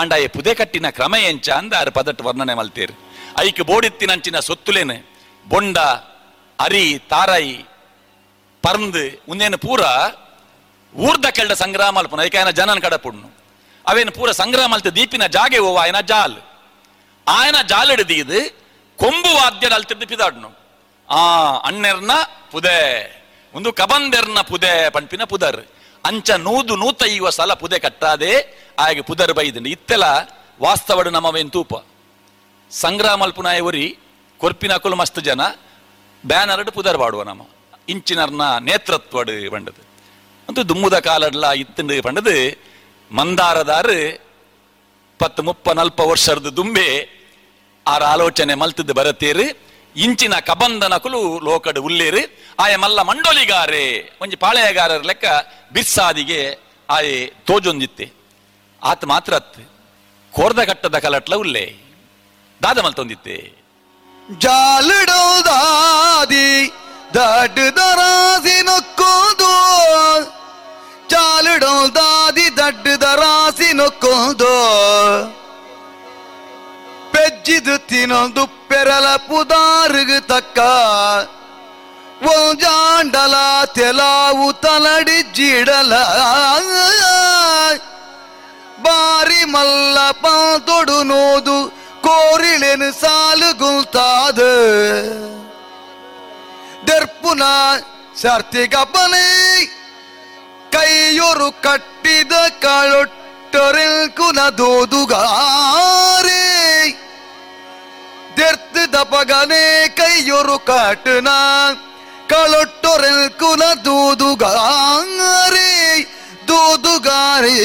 [0.00, 2.94] ಆಂಡಾಯೆ ಪುದೆ ಕಟ್ಟಿನ ಕ್ರಮ ಎಂಚ ಅಂದ ಆರು ಪದಟ್ ವರ್ಣನೆ ಮಲ್ತೇರು.
[3.44, 4.98] ಐಕ್ ಬೋಡಿತ್ತಿನಂಚಿನ ಸೊತ್ತುಲೇನೆ,
[5.46, 5.78] ಬೊಂಡ,
[6.58, 7.56] ಅರಿ ತಾರಾಯಿ
[8.64, 9.82] ಪರ್ಂದು ಉಂದೇನು ಪೂರ
[10.94, 13.28] ಊರ್ದ ಕೆಲ್ಡ ಸಂಗ್ರಾಮ ಅಲ್ಪುನ ಐಕ ಜನನ ಕಡಪುಡ್ನು
[13.86, 16.36] ಅವೇನು ಪೂರ ಸಂಗ್ರಾಮ ಅಲ್ತ ದೀಪಿನ ಜಾಗೆ ಹೋವ, ಆಯನ ಜಾಲ್.
[17.26, 18.40] ಆಯನ ಜಾಲ್ ಹಿಡಿದು
[18.98, 20.50] ಕೊಂಬು ವಾದ್ಯದ ಅಲ್ತಿದ್ದು ಪಿದಾಡ್ನು
[21.08, 21.20] ಆ
[21.68, 22.12] ಅಣ್ಣೆರ್ನ
[22.52, 22.78] ಪುದೆ,
[23.54, 25.60] ಒಂದು ಕಬಂದೆರ್ನ ಪುದೆ ಪಂಪಿನ ಪುದರ್.
[26.04, 28.32] ಅಂಚ ನೂದು ನೂತ ಇವ ಸಲ ಪುದೆ ಕಟ್ಟಾದೆ,
[28.78, 29.66] ಆಗ ಪುದರ್ ಬೈದಿನ.
[29.66, 30.04] ಇತ್ತೆಲ
[30.62, 31.74] ವಾಸ್ತವಡು ನಮ್ಮವೇನ್ ತೂಪ.
[32.70, 33.86] ಸಂಗ್ರಾಮಲ್ಪುನಾಯ ಒರಿ
[34.40, 35.40] ಕೊರ್ಪಿನಕುಲು ಮಸ್ತ್ ಜನ
[36.24, 37.42] ಬ್ಯಾನರ್ಡ್ ಪುದರ್ ಬಾಡುವ ನಮ್ಮ.
[37.88, 39.91] ಇಂಚಿನರ್ನ ನೇತೃತ್ವಡು ಬಂಡದು.
[40.48, 42.36] ಅಂತ ದುಮ್ಮುದ ಕಾಲಡ್ಲ ಇತ್ತಂಡು ಪಂಡದು
[43.10, 43.98] ಮಂದಾರದಾರು
[45.20, 46.88] ಪತ್ತು ಮುಪ್ಪ ನಲ್ಪ ವರ್ಷದ ದುಂಬೆ
[47.86, 49.46] ಆರ ಆಲೋಚನೆ ಮಲ್ತದ್ದು ಬರತೇರು,
[49.96, 52.22] ಇಂಚಿನ ಕಬಂಧನಕುಲು ಲೋಕಡ್ ಉಲ್ಲೇರು,
[52.58, 53.84] ಆಯ ಮಲ್ಲ ಮಂಡೋಲಿಗಾರೆ
[54.22, 55.24] ಒಂಜಿ ಪಾಳೆಯಗಾರರ ಲೆಕ್ಕ
[55.72, 56.40] ಬಿರ್ಸಾದಿಗೆ
[56.88, 57.16] ಆಯೆ
[57.46, 58.06] ತೋಜೊಂದಿತ್ತೆ.
[58.82, 59.32] ಆತ ಮಾತ್ರ
[60.32, 61.64] ಕೋರ್ದ ಕಟ್ಟದ ಕಲಟ್ಲ ಉಲ್ಲೇ
[62.62, 63.36] ದಾದ ಮಲ್ತೊಂದಿತ್ತೆ.
[64.38, 66.48] ಜಾಲಿಡೋ ದಾದಿ
[67.14, 69.52] ದಡ್ ದರಾಸಿ ನೊಕ್ಕೋದು
[71.10, 74.54] ಜಾಲಿಡೋ ದಾದಿ ದಡ್ ದರಾಸಿ ನೊಕ್ಕೋದು
[77.14, 80.58] ಪೆಜ್ಜಿದು ತಿನ್ನೊಂದು ಪೆರಲ ಪುದಾರುಗು ತಕ್ಕ
[82.30, 83.36] ಒಂಜಾಂಡಲ
[83.74, 85.92] ತೆಲಾವು ತಲಡಿ ಜಿಡಲ
[88.84, 91.56] ಬಾರಿ ಮಲ್ಲ ಪಾತೊಡು ನೋದು
[92.06, 93.50] ಕೋರಿಳೆನು ಸಾಲು
[96.91, 97.43] ಗುಲ್ತಾದ ದರ್ಪುನ
[98.15, 99.27] ಸರ್ತಿಗಬ್ಬನೆ
[100.71, 106.43] ಕೈಯೊರು ಕಟ್ಟಿದ ಕಳೊಟ್ಟೊರೆಲ್ಕುನ ದೋದುಗಾರೆ
[108.37, 109.63] ದೆರ್ತ್ ದಪಗನೆ
[109.95, 111.29] ಕೈಯೊರು ಕಟ್ಟನ
[112.29, 115.69] ಕಳೊಟ್ಟೊರೆಲ್ಕುನ ದೂದುಗಾರೆ
[116.47, 117.55] ದೂದುಗಾರೆ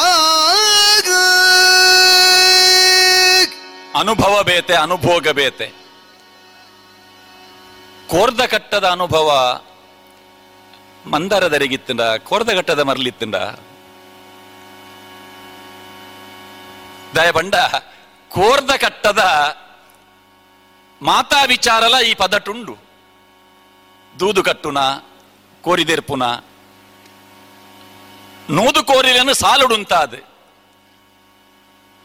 [0.00, 1.08] ಆಗ
[3.94, 5.66] ಅನುಭವ ಬೇತೆ ಅನುಭೋಗ ಬೇತೆ
[8.09, 9.59] ಕೋರ್ದ ಕಟ್ಟದ ಅನುಭವ
[11.09, 13.35] ಮಂದರದರಿಗಿತ್ತಂಡ ಕೋರ್ದ ಕಟ್ಟದ ಮರಲಿತ್ತಂಡ
[17.15, 17.55] ದಯಬಂಡ
[18.29, 19.19] ಕೋರ್ದ ಕಟ್ಟದ
[21.01, 22.77] ಮಾತಾ ವಿಚಾರಲ ಈ ಪದಟುಂಡು.
[24.19, 24.77] ದೂದು ಕಟ್ಟುನ,
[25.61, 26.25] ಕೋರಿದೆರ್ಪುನ.
[28.49, 30.17] ನೂದು ಕೋರಿಲನ್ನು ಸಾಲುಡುಂತಾದೆ.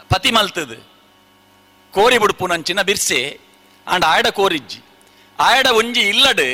[0.09, 0.77] ಪತಿ ಮಲ್ತದು.
[1.93, 3.40] ಕೋರಿ ಬುಡುಪುನಂಚಿನ ಬಿರ್ಸೆ
[3.86, 4.89] ಅಂಡ್ ಆಡ ಕೋರಿಜ್ಜಿ.
[5.46, 6.48] ಆಯಡ ಒಂಜಿ ಇಲ್ಲಡು,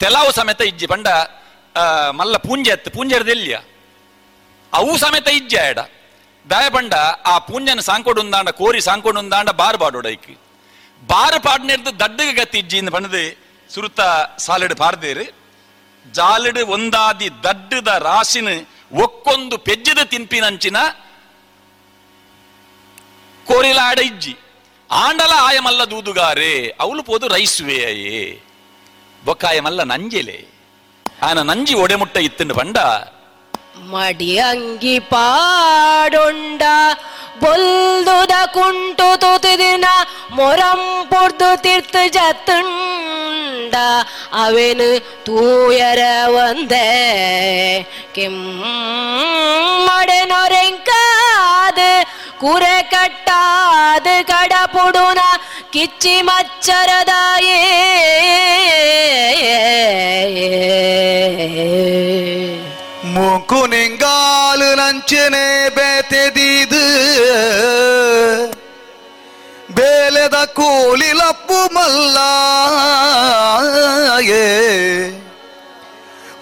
[0.00, 1.08] ತೆಲಾವು ಸಮೇತ ಇಜ್ಜಿ, ಪಂಡ
[2.18, 3.54] ಮಲ್ಲ ಪೂಂಜೆ ಎತ್ತು ಪೂಂಜೆರ್ದೆಲ್ಯ
[4.72, 5.80] ಅವು ಸಮೇತ ಇಜ್ಜಿ ಆಯಡ.
[6.46, 6.94] ದಾಯ ಪಂಡ,
[7.30, 10.30] ಆ ಪೂಂಜನ ಸಾಂಕೊಡು ಉಂದಾಂಡ ಕೋರಿ ಸಾಂಕೊಡು ಉಂದಾಂಡ ಬಾರ್ ಬಾಡೋಡೈಕ್
[11.10, 13.22] ಬಾರ್ ಪಾಡ್ನೆರ್ದು ದಡ್ಡಗ ಗತಿ ಇಜ್ಜಿ ಇಂದ ಪಂಡದು
[13.70, 14.00] ಸುರುತ
[14.46, 15.24] ಸಾಲಿಡ್ ಪಾರ್ದೇರು
[16.18, 18.48] ಜಾಲಿಡ್ ಒಂದಾದಿ ದಡ್ಡದ ರಾಸಿನ
[19.04, 20.76] ಒಕ್ಕೊಂದು ಪೆಜ್ಜದ ತಿನ್ಪಿನಂಚಿನ
[23.46, 24.34] ಕೋರಿಲಾಡ ಇಜ್ಜಿ.
[24.90, 28.42] ಆಂಡಲ ಆಯಮಲ್ಲ ದೂದುಗಾರೆ ಅವಳು ಪೋದು ರೈಸುವೆ ಅಯ್ಯೇ
[29.22, 30.44] ಬೊಕ್ಕಾಯಮಲ್ಲ ನಂಜೆಲೆ
[31.22, 32.78] ಆಯನ ನಂಜಿ ಒಡೆಮುಟ್ಟ ಇತ್ತಂಡು ಪಂಡ
[33.92, 36.62] ಮಡಿ ಅಂಗಿ ಪಾಡೊಂಡ
[37.42, 39.86] ಬೊಲ್ದುದ ಕುಂಟು ತುತಿದಿನ
[40.30, 40.80] ಮೊರಂ
[41.10, 43.74] ಪೊರ್ದು ತೀರ್ಥ ಜತ್ತುಂಡ
[44.42, 44.88] ಅವೆನು
[45.26, 46.02] ತೂಯರ
[46.38, 46.86] ಒಂದೇ
[48.16, 51.78] ಕೆಮ್ಮಡೆ ನೊರೆಂಕಾದ
[52.41, 55.21] ಕುರೆ ಕಟ್ಟಾದ ಕಡಪುಡುನ
[55.73, 57.59] ಕಿಚ್ಚಿ ಮಚ್ಚರದಾಯೇ
[63.13, 65.45] ಮೂಕು ನಿಂಗಾಲು ನಂಚನೆ
[65.75, 66.83] ಬೇತೆದೀದು
[69.77, 72.17] ಬೇಲೆದ ಕೂಲಿಲಪ್ಪು ಮಲ್ಲ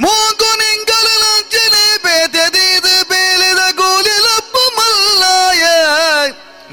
[0.01, 0.72] ಮೂಕು ನಿಂಗಲು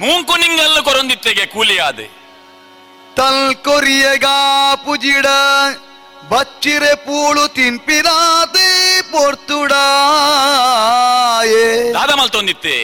[0.01, 2.05] ಮೂಂಕು ನಿಂಗಲ್ಲು ಕೊರೊಂದಿತ್ತೆಗೆ ಕೂಲಿಯಾದೆ.
[3.17, 4.37] ತಲ್ ಕೊರಿಯಗಾ
[4.85, 5.27] ಪುಜಿಡ
[6.31, 8.69] ಬಚ್ಚಿರೆ ಪೂಳು ತಿಂಪಿನಾದೆ
[9.11, 9.83] ಪೊರ್ತುಡಾಯೆ.
[11.93, 12.75] ದಾದ ಮಲ್ತೊಂದಿತ್ತೆ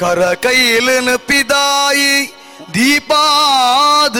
[0.00, 0.88] ಕರ ಕೈಲ
[1.28, 2.12] ಪಿದಾಯಿ
[2.74, 4.16] ದೀಪಾದ.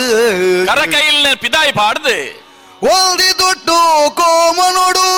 [0.71, 2.21] ಕರ ಕೈಲ ಪಿದಾಯಿ ಪಾಡ್ದೆ.
[2.95, 3.79] ಒಂದಿ ದೊಡ್ಡು
[4.21, 5.09] ಕೋಮನೊಡು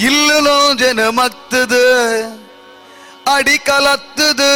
[0.00, 1.82] ಇಲ್ಲೋ ಜನ ಮಕ್ತದು
[3.34, 4.52] ಅಡಿ ಕಲತ್ತದು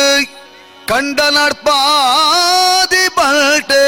[0.91, 3.87] ಕಂಡ ನಡ್ಪಾದಿ ಬಲ್ಟೆ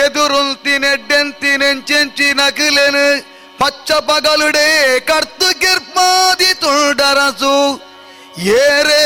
[0.00, 3.04] ಎದುರುಂತಿನೆಡ್ಡೆಂತಿನೆಂಚೆಂಚಿ ನಕಲೆನು
[3.60, 4.66] பச்ச பகலுடே
[5.08, 7.54] கர்த்து கிற்பாதி தொண்டரசு
[8.60, 9.04] ஏரே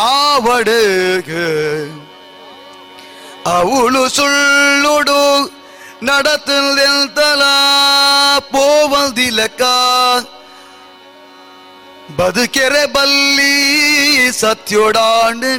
[0.00, 1.46] ஆவடுகு
[3.46, 5.20] ಅವಳು ಸುಳ್ಳುಡು
[6.04, 7.42] ನಡತಲ
[8.52, 9.62] ಪೋವದಿಲಕ
[12.18, 13.54] ಬದುಕೆರೆ ಬಲ್ಲಿ
[14.30, 15.52] ಸತ್ಯೊಡಾಂಡು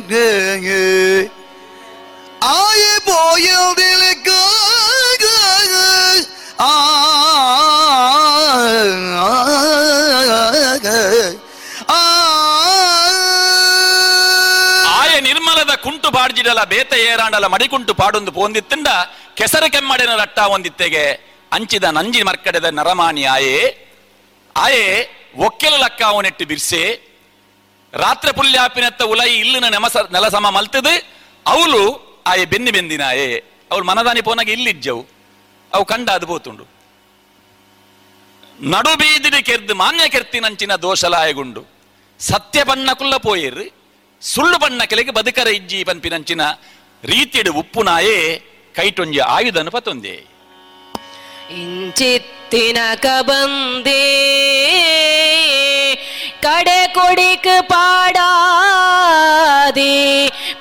[2.58, 4.30] ಆಯ போயದಿಲಕ
[6.62, 6.74] ಆ
[15.88, 18.88] ಕುಂಟು ಬಾಡ್ಜಿಡಲ, ಬೇತ ಏರಾಂಡಲ ಮಡಿಕುಂಟು ಪಾಡೊಂದು ಪೋಂದಿತ್ತಂಡ
[19.40, 21.04] ಕೆಸರ ಕೆಮ್ಮಡಿನ ರಟ್ಟ ಒಂದಿತ್ತೆಗೆ
[21.56, 23.58] ಅಂಚಿದ ನಂಜಿ ಮರ್ಕಡೆದ ನರಮಾಣಿ ಆಯೇ,
[24.56, 24.86] ಆಯೆ,
[25.46, 26.82] ಒಕ್ಕೆಲ ಲಕ್ಕ ಅವನೆಟ್ಟು ಬಿರ್ಸೆ.
[27.94, 30.94] ರಾತ್ರಿ ಪುಲ್ಯಾಪಿನತ್ತ ಉಲೈ ಇಲ್ಲಿನ ನೆಮಸ, ನೆಲಸಮ ಮಲ್ತದು.
[31.54, 31.84] ಅವಳು
[32.32, 33.30] ಆಯೆ ಬೆನ್ನಿ ಬೆಂದಿನಾಯೆ
[33.72, 35.04] ಅವಳು ಮನದಾನಿ ಪೋನಾಗಿ ಇಲ್ಲಿಜ್ಜವು.
[35.72, 36.66] ಅವು ಕಂಡ ಅದು ಬೋತುಂಡು
[38.74, 41.62] ನಡು ಬೀದಿಡಿ ಕೆರ್ದು ಮಾನ್ಯ ಕೆರ್ತಿ ನಂಚಿನ ದೋಷಲಾಯಗುಂಡು.
[42.20, 43.16] ಸತ್ಯ ಬಣ್ಣ ಕುಲ್ಲ
[44.23, 46.43] ಸುಳ್ಳು ಬಣ್ಣಕೆಲೆಗೆ ಬದುಕರ ಇಜ್ಜಿ ಪನ್ಪಿನಂಚಿನ
[47.03, 48.19] ರೀತಿಯಡು ಉಪ್ಪುನಾಯೇ
[48.75, 50.15] ಕೈಟೊಂಜಿ ಆಯುಧನು ಪತೊಂದೆ
[51.57, 54.03] ಇಂಚಿತ್ತಿನ ಕಬಂದೇ
[56.45, 58.25] ಕಡೆ ಕೊಡಿಕ್ ಪಾಡಾದಿ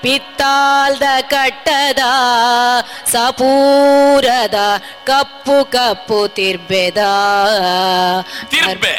[0.04, 2.04] ಪಿತ್ತಾಲ್ದ ಕಟ್ಟದ
[3.14, 4.58] ಸಪೂರದ
[5.06, 7.04] ಕಪ್ಪು ಕಪ್ಪು ತಿರ್ಬೆದ
[8.52, 8.96] ತಿರ್ಬೆ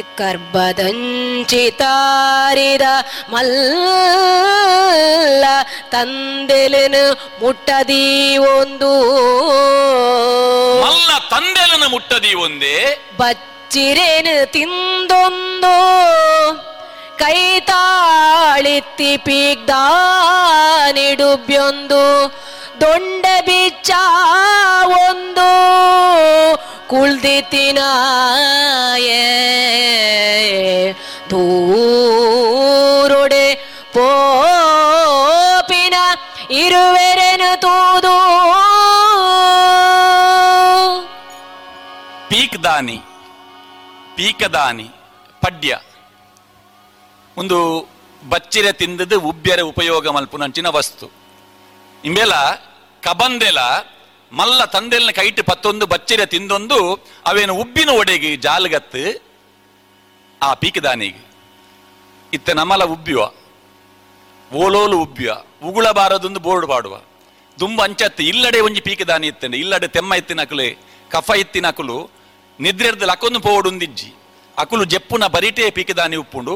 [0.00, 2.82] ಕರ್ಬದಂಚಿತಾರಿದ
[3.30, 5.44] ಮಲ್ಲ
[5.90, 9.20] ತಂದೆಲನು ಮುಟ್ಟದಿ ಒಂದು.
[10.80, 13.06] ಮಲ್ಲ ತಂದೆಲನ ಮುಟ್ಟದಿ ಒಂದೇ.
[13.16, 15.72] ಬಚ್ಚಿರೇನು ತಿಂದೊಂದು.
[17.22, 17.38] ಕೈ
[17.68, 22.02] ತಾಳಿತ್ತಿ ಪೀಗ್ದಾನಿಡುಬ್ಯೊಂದು
[22.82, 23.90] ದೊಂಡ ಬಿಚ್ಚ
[24.98, 25.48] ಒಂದು
[26.92, 27.82] ಕುಳ್ದಿತ್ತಿನಾಯೇ
[31.32, 33.46] ದೂರೊಡೆ
[33.94, 35.96] ಪೋಪಿನ
[36.62, 38.14] ಇರುವೆರೆನು ತೂದು
[42.30, 42.98] ಪೀಕ್ ದಾನಿ
[44.16, 44.86] ಪೀಕದಾನಿ
[45.42, 45.72] ಪಡ್ಯ
[47.40, 47.58] ಒಂದು
[48.32, 51.06] ಬಚ್ಚಿರೆ ತಿಂದದು ಉಬ್ಬ್ಯರೆ ಉಪಯೋಗ ಮಲ್ಪುನಂಚಿನ ವಸ್ತು.
[52.08, 52.34] ಇಂಬೆಲ
[53.02, 53.58] ಕಬಂದೆಲ
[54.38, 56.78] ಮಲ್ಲ ತಂದೆಲ್ನ ಕೈಟ್ ಪತ್ತೊಂದು ಬಚ್ಚಿರೆ ತಿಂದೊಂದು
[57.30, 59.04] ಅವೇನು ಉಬ್ಬಿನ ಒಡೆಗೆ ಜಾಲಗತ್ತು
[60.40, 61.22] ಆ ಪೀಕದಾನಿಗೆ.
[62.36, 63.20] ಇತ್ತ ನಮಲ ಉಬ್ಬಿವ,
[64.50, 65.30] ಓಲೋಲು ಉಬ್ಬಿವ,
[65.68, 66.94] ಉಗುಳಬಾರದೊಂದು ಬೋರ್ಡ್ ಪಾಡುವ
[67.60, 70.68] ದುಂಬ ಅಂಚತ್ತು ಇಲ್ಲಡೆ ಒಂಜಿ ಪೀಕದಾನಿ ಇತ್ತಂಡೆ, ಇಲ್ಲಡೆ ತೆಮ್ಮ ಇತ್ತಿನಕುಲೆ
[71.14, 71.98] ಕಫ ಇತ್ತಿನಕುಲು
[72.58, 74.10] ನಿದ್ರೆರ್ದ ಲಕ್ಕೊಂದು ಪೋಡುಂದಿಜ್ಜಿ
[74.56, 76.54] ಅಕುಲು ಜೆಪ್ಪುನ ಬರಿಟೇ ಪೀಕದಾನಿ ಉಪ್ಪುಂಡು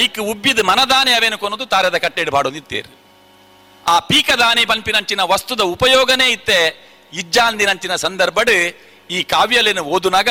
[0.00, 1.64] ಐಕ್ ಉಬ್ಬಿದ ಮನದಾನೆ ಅವೇನು ಕೊನದು?
[1.74, 2.92] ತಾರದ ಕಟ್ಟೆಡ್ ಪಾಡೊಂದಿತ್ತೇರು
[3.92, 6.60] ಆ ಪೀಕದಾನಿ ಪನ್ಪಿನಂಚಿನ ವಸ್ತುದ ಉಪಯೋಗನೇ ಇತ್ತೆ.
[7.20, 8.54] ಇಜ್ಜಾಂದಿನಂಚಿನ ಸಂದರ್ಭಡ್
[9.16, 10.30] ಈ ಕಾವ್ಯಲೇನು ಓದುನಾಗ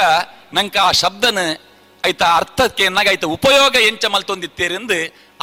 [0.58, 1.40] ನಂಕ ಆ ಶಬ್ದನ
[2.04, 4.98] ಐತ ಅರ್ಥಕ್ಕೆ ಏನಾಗ ಐತ ಉಪಯೋಗ ಎಂಚ ಮಲ್ತೊಂದಿತ್ತೇರೆಂದು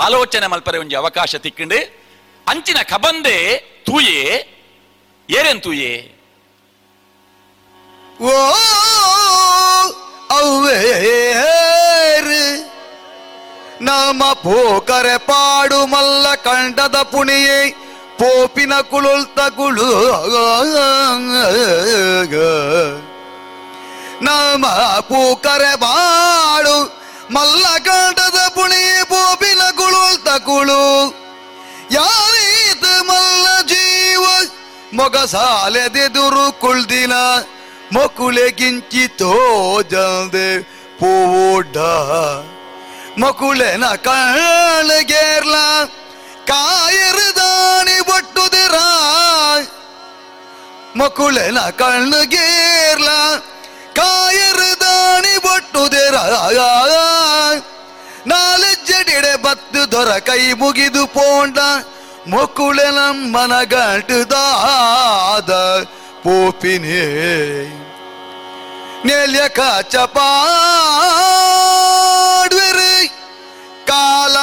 [0.06, 1.80] ಆಲೋಚನೆ ಮಲ್ಪರೆ ಒಂಜಿ ಅವಕಾಶ ತಿಕ್ಕಂಡು
[2.46, 3.36] ಅಂಚಿನ ಕಬಂದೆ
[3.86, 4.20] ತೂಯೆ,
[5.28, 5.92] ಏರೇನ್ ತೂಯೆ?
[8.26, 8.32] ಓ
[13.86, 17.60] ನಮ ಪೋಕರೆ ಪಾಡು ಮಲ್ಲ ಕಂಡದ ಪುಣಿಯೇ,
[18.18, 19.90] ಪೋಪಿನ ಕುಳುಲ್ತ ಕುಳು
[24.26, 24.64] ನಮ
[25.10, 26.76] ಪೂಕರೆ ಬಾಳು
[27.34, 28.82] ಮಲ್ಲ ಕಾಟದ ಪುಣಿ
[29.12, 30.82] ಪೋಪಿನ ಕುಳುಲ್ತ ಕುಳು
[31.96, 34.24] ಯಾರೀತ ಮಲ್ಲ ಜೀವ,
[34.98, 37.14] ಮೊಗ ಸಾಲೆದೆದುರು ಕುಳ್ದಿನ
[37.94, 39.32] ಮಕುಳೆ ಗಿಂಚಿತೋ
[39.92, 40.48] ಜಲ್ದೆ
[41.00, 41.76] ಪೂಡ
[43.20, 45.54] ಮಕುಳೆನ ಕಳಗೇರ್ಲ,
[46.50, 48.76] ಕಾಯರು ದಾಣಿ ಬಟ್ಟುದಿರ
[50.98, 53.08] ಮಕುಳೆನ ಕಣ್ಣಗೇರ್ಲ
[53.98, 56.16] ಕಾಯರದಾಣಿ ಬಟ್ಟುದಿರ
[58.26, 61.58] ನಾಲೆಜ್ಜಡಿಡೆ ಬತ್ತು ದೊರ ಕೈ ಮುಗಿದು ಪೋಂಡ
[62.28, 62.98] ಮೊಕುಳೆನ
[63.34, 65.50] ಮನಗಂಟುದಾದ
[66.24, 67.04] ಪೋಪಿನೇ.
[69.04, 69.90] ನೆಲ್ಯ ಕಾಚಪಾಡ್ವೆರು
[73.90, 74.36] ಕಾಲ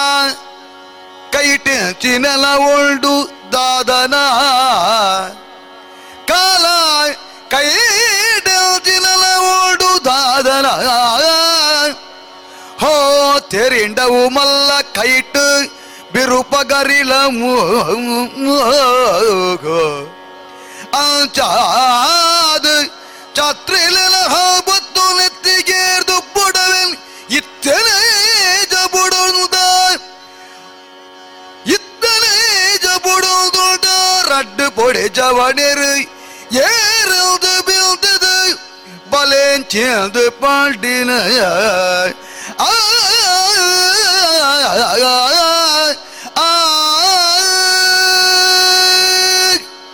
[1.35, 1.67] ಕೈಟ
[2.03, 3.13] ಚಿನಲ ಒಳ್ಡು
[3.53, 4.15] ದಾದನ
[6.31, 6.65] ಕಾಲ
[7.53, 8.47] ಕೈಟ
[8.87, 10.67] ಚಿನಲ ಒಳ್ಡು ದಾದನ
[12.83, 12.93] ಹೋ
[13.51, 15.41] ತೆರಿಂಡವು ಮಲ್ಲ ಕೈಟ್
[16.13, 17.13] ಬಿರುಪಗರಿಲ
[20.99, 22.16] ಅಂಚಾದ
[34.30, 35.92] ರಡ್ಡು ಪೊಡೆ ಜವಣೆರು
[36.64, 38.26] ಏರಲ್ದು ಬೀಳ್ತದ
[39.12, 41.10] ಬಲೇನ್ ಚೇಂದು ಪಾಲ್ಡಿನ
[42.62, 42.70] ಆ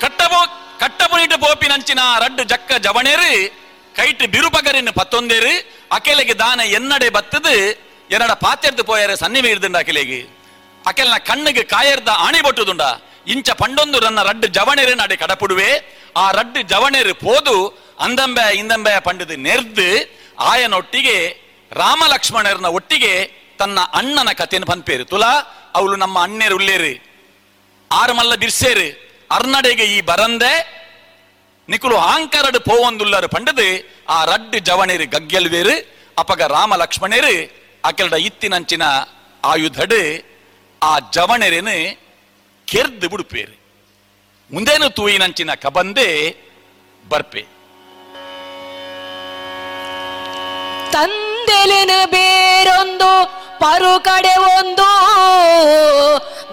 [0.02, 0.40] ಕಟ್ಟಬೋ
[0.82, 3.30] ಕಟ್ಟಬುನಿಟ್ಟು ಪೋಪಿನಂಚಿನ ರಡ್ಡು ಜಕ್ಕ ಜವಣೇರು
[3.94, 5.52] ಕೈಟ್ ಬಿರುಪಗರಿನ ಪತ್ತೊಂದೇರು
[5.92, 7.54] ಅಕೆಲೆಗೆ ದಾನ ಎನ್ನಡೆ ಬತ್ತದು
[8.10, 10.20] ಎರಡ ಪಾತೆರ್ದು ಪೋಯರೆ ಸನ್ನಿವೀರ್ದುಂಡ ಅಕೆಲೆಗೆ
[10.84, 12.84] ಅಕೆಲ್ನ ಕಣ್ಣಿಗೆ ಕಾಯರ್ದ ಆಣಿ ಬೊಟ್ಟುದುಂಡ
[13.27, 15.97] ಇಂಚ ಪಂಡೊಂದು ರನ್ನ ರಡ್ಡು ಜವಣೆರೆ ನಡೆ ಕಡಪುಡುವೆ.
[16.17, 24.71] ಆ ರಡ್ಡು ಜವಣೆರು ಪೋದು ಅಂದಂಬೆ ಇಂದಂಬೆ ಪಂಡದು ನೆರ್ದು ಆಯನೊಟ್ಟಿಗೆ ರಾಮ ಲಕ್ಷ್ಮಣರನ ಒಟ್ಟಿಗೆ ತನ್ನ ಅಣ್ಣನ ಕಥೆಯನ್ನು
[24.71, 25.31] ಪಂಪೇರು ತುಲಾ,
[25.75, 27.03] ಅವಳು ನಮ್ಮ ಅಣ್ಣೇರು ಉಳ್ಳೇರು.
[27.91, 29.17] ಆರು ಮಲ್ಲ ಬಿರ್ಸೇರು.
[29.31, 30.83] ಅರ್ನಡೆಗೆ ಈ ಬರಂದೆ.
[31.69, 35.93] ನಿಕುಲು ಆಂಕರಡು ಪೋವೊಂದುಲ್ಲರು ಪಂಡದು ಆ ರಡ್ಡು ಜವಣೇರು ಗಗ್ಗೆಲ್ವೇರು.
[36.17, 38.81] ಅಪಗ ರಾಮ ಲಕ್ಷ್ಮಣೇರು ಅಕೆಲ್ಡ ಇತ್ತಿನಂಚಿನ
[39.43, 40.25] ಆಯುಧಡು
[40.83, 42.02] ಆ ಜವಣೆರೆನು
[42.67, 43.55] ಕೆರ್ದು ಬಿಡುಪೇರು.
[44.53, 46.07] ಮುಂದೇನು ತೂಯಿನಂಚಿನ ಕಬಂದೆ
[47.09, 47.43] ಬರ್ಪೆ.
[50.93, 53.11] ತಂದೆಲಿನ ಬೇರೊಂದು
[53.59, 54.89] ಪರು ಕಡೆ ಒಂದು,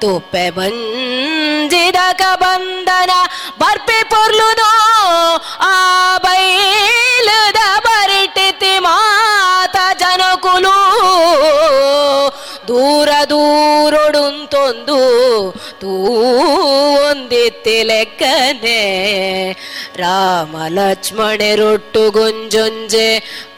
[0.01, 3.13] ತುಪ್ಪೆ ಬಂಜಿದಕ ಬಂದನ
[3.59, 4.54] ಬರ್ಪೆ ಪೊರ್ಲುದೋ
[5.67, 5.75] ಆ
[6.25, 9.74] ಬೈಲದ ಬರಿಟಿತಿ ಮಾತ ಜನಕುಲು
[12.68, 14.98] ದೂರ ದೂರೊಡುಂತೊಂದು
[15.82, 15.94] ತೂ
[17.02, 18.82] ಒಂದಿತ್ತಿ ಲೆಕ್ಕನೆ
[20.00, 23.10] ರಾಮ ಲಕ್ಷ್ಮಣರೊಟ್ಟು ಗೊಂಜೊಂಜೆ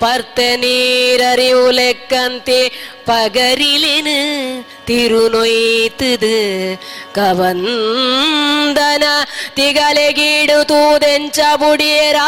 [0.02, 2.60] ಪರ್ತೆ ನೀರರಿವು ಲೆಕ್ಕಂತೆ
[3.06, 4.10] ಪಗರಿಲಿನ
[4.88, 6.38] ತಿರುನೊಯ್ತದು
[7.16, 9.06] ಕವಂದನ
[9.56, 12.28] ತಿಗಲೆಗೀಡು ತೂದೆಂಚ ಬುಡಿಯರಾ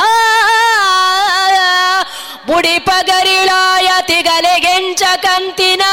[2.48, 5.84] ಬುಡಿ ಪಗರಿಳಾಯ ತಿಗಲೆಗೆಂಚ ಕಂತಿನ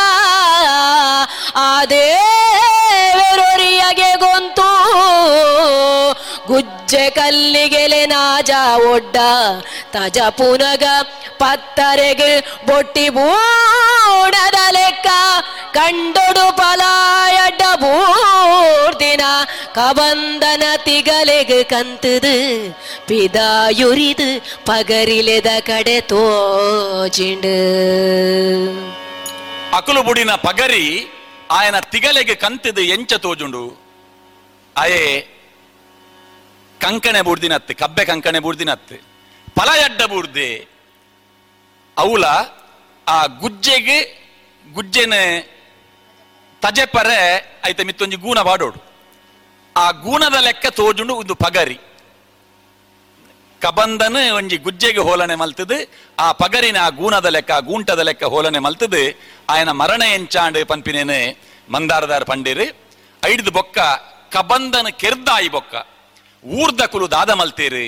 [7.17, 8.51] ಕಲ್ಲಿಗೆಲೆ ನಾಜ
[8.87, 9.17] ಒಡ್ಡ
[9.95, 10.85] ತಜ ಪುನಗ
[11.41, 12.31] ಪತ್ತರೆಗೆ
[12.69, 15.09] ಬೊಟ್ಟಿ ಬೂಡದ ಲೆಕ್ಕ
[15.77, 19.25] ಕಂಡೊಡು ಪಲಾಯಡ್ಡ ಬೂರ್ದಿನ
[19.75, 22.35] ಕಬಂದನ ತಿಗಲೆಗೆ ಕಂತದು
[23.09, 24.29] ಪಿದಾಯುರಿದು
[24.67, 27.57] ಪಗರಿಲೆದ ಕಡೆ ತೋಜಿಂಡು
[29.75, 30.85] ಅಕುಲು ಬುಡಿನ ಪಗರಿ
[31.53, 33.63] ఆయన ತಿಗಲೆಗೆ ಕಂತಿದು ಎಂಚ ತೋಜುಂಡು
[34.77, 35.05] ಅಯೇ
[36.86, 38.96] ಕಂಕಣೆ ಬೂರ್ದಿನತ್ತು, ಕಬ್ಬೆ ಕಂಕಣೆ ಬೂರ್ದಿನತ್ತು.
[39.56, 40.50] ಪಲಯಡ್ಡ ಬೂರ್ದೆ.
[41.98, 42.26] ಅವುಲ
[43.08, 43.98] ಆ ಗುಜ್ಜೆಗೆ,
[44.74, 45.14] ಗುಜ್ಜೆನ
[46.62, 47.20] ತಜೆಪರೆ,
[47.66, 48.80] ಐತೆ ಮಿತ್ತೊಂಜಿ ಗೂಣ ಬಾಡೋಡು.
[49.78, 51.78] ಆ ಗೂಣದ ಲೆಕ್ಕ ತೋಜುಂಡು ಒಂದು ಪಗರಿ.
[53.62, 55.78] ಕಬಂದನ ಒಂಜಿ ಗುಜ್ಜೆಗೆ ಹೋಲನೆ ಮಲ್ತದು,
[56.20, 59.04] ಆ ಪಗರಿನ ಆ ಗೂಣದ ಲೆಕ್ಕ, ಆ ಗೂಂಟದ ಲೆಕ್ಕ ಹೋಲನೆ ಮಲ್ತದು.
[59.50, 61.20] ಆಯನ ಮರಣ ಎಂಚಾಂಡ್ ಪಂಪಿನೇನೆ
[61.70, 62.68] ಮಂದಾರದಾರ ಪಂಡಿರಿ.
[63.26, 63.80] ಐಡ್ದು ಬೊಕ್ಕ
[64.32, 65.76] ಕಬಂದನ ಕೆರ್ದಾಯಿ ಬೊಕ್ಕ.
[66.60, 67.86] ಊರ್ದಕುಲು ದಾದ ಮಲ್ತೇರು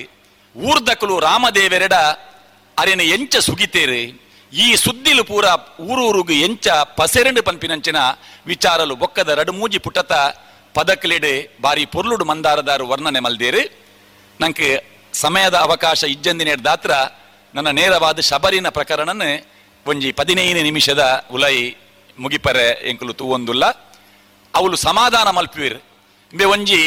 [0.56, 1.96] ಊರ್ದಕುಲು ರಾಮದೇವೆರೆಡ
[2.78, 4.02] ಅರೆನ ಎಂಚ ಸುಗಿತೇರು,
[4.52, 5.46] ಈ ಸುದ್ದಿಲು ಪೂರ
[5.88, 6.68] ಊರೂರುಗು ಎಂಚ
[7.00, 8.00] ಪಸೆರೆಂಡು ಪನ್ಪಿನಂಚಿನ
[8.52, 10.14] ವಿಚಾರಲು ಬೊಕ್ಕದ ರಡುಮೂಜಿ ಪುಟತ
[10.76, 13.64] ಪದಕ್ಲೆಡೆ ಬಾರಿ ಪೊರ್ಲುಡು ಮಂದಾರದಾರು ವರ್ಣನೆ ಮಲ್ದೇರು.
[14.42, 14.70] ನಂಗೆ
[15.24, 16.92] ಸಮಯದ ಅವಕಾಶ ಇಜ್ಜಂದಿನೇಡ್ ದಾತ್ರ
[17.56, 19.24] ನನ್ನ ನೇರವಾದ ಶಬರಿನ ಪ್ರಕರಣನ
[19.86, 21.04] ಒಂಜಿ ಪದಿನೈದು ನಿಮಿಷದ
[21.36, 21.56] ಉಲೈ
[22.18, 23.66] ಮುಗಿಪರೆ ಎಂಕುಲು ತೂವೊಂದುಲ್ಲ.
[24.54, 25.78] ಅವಳು ಸಮಾಧಾನ ಮಲ್ಪುವಿರ್
[26.56, 26.82] ಒಂಜಿ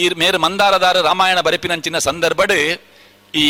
[0.00, 2.54] ಈ ಮೇರು ಮಂದಾರದಾರ ರಾಮಾಯಣ ಬರಪಿನಂಚಿನ ಸಂದರ್ಭಡ್
[3.34, 3.46] ಈ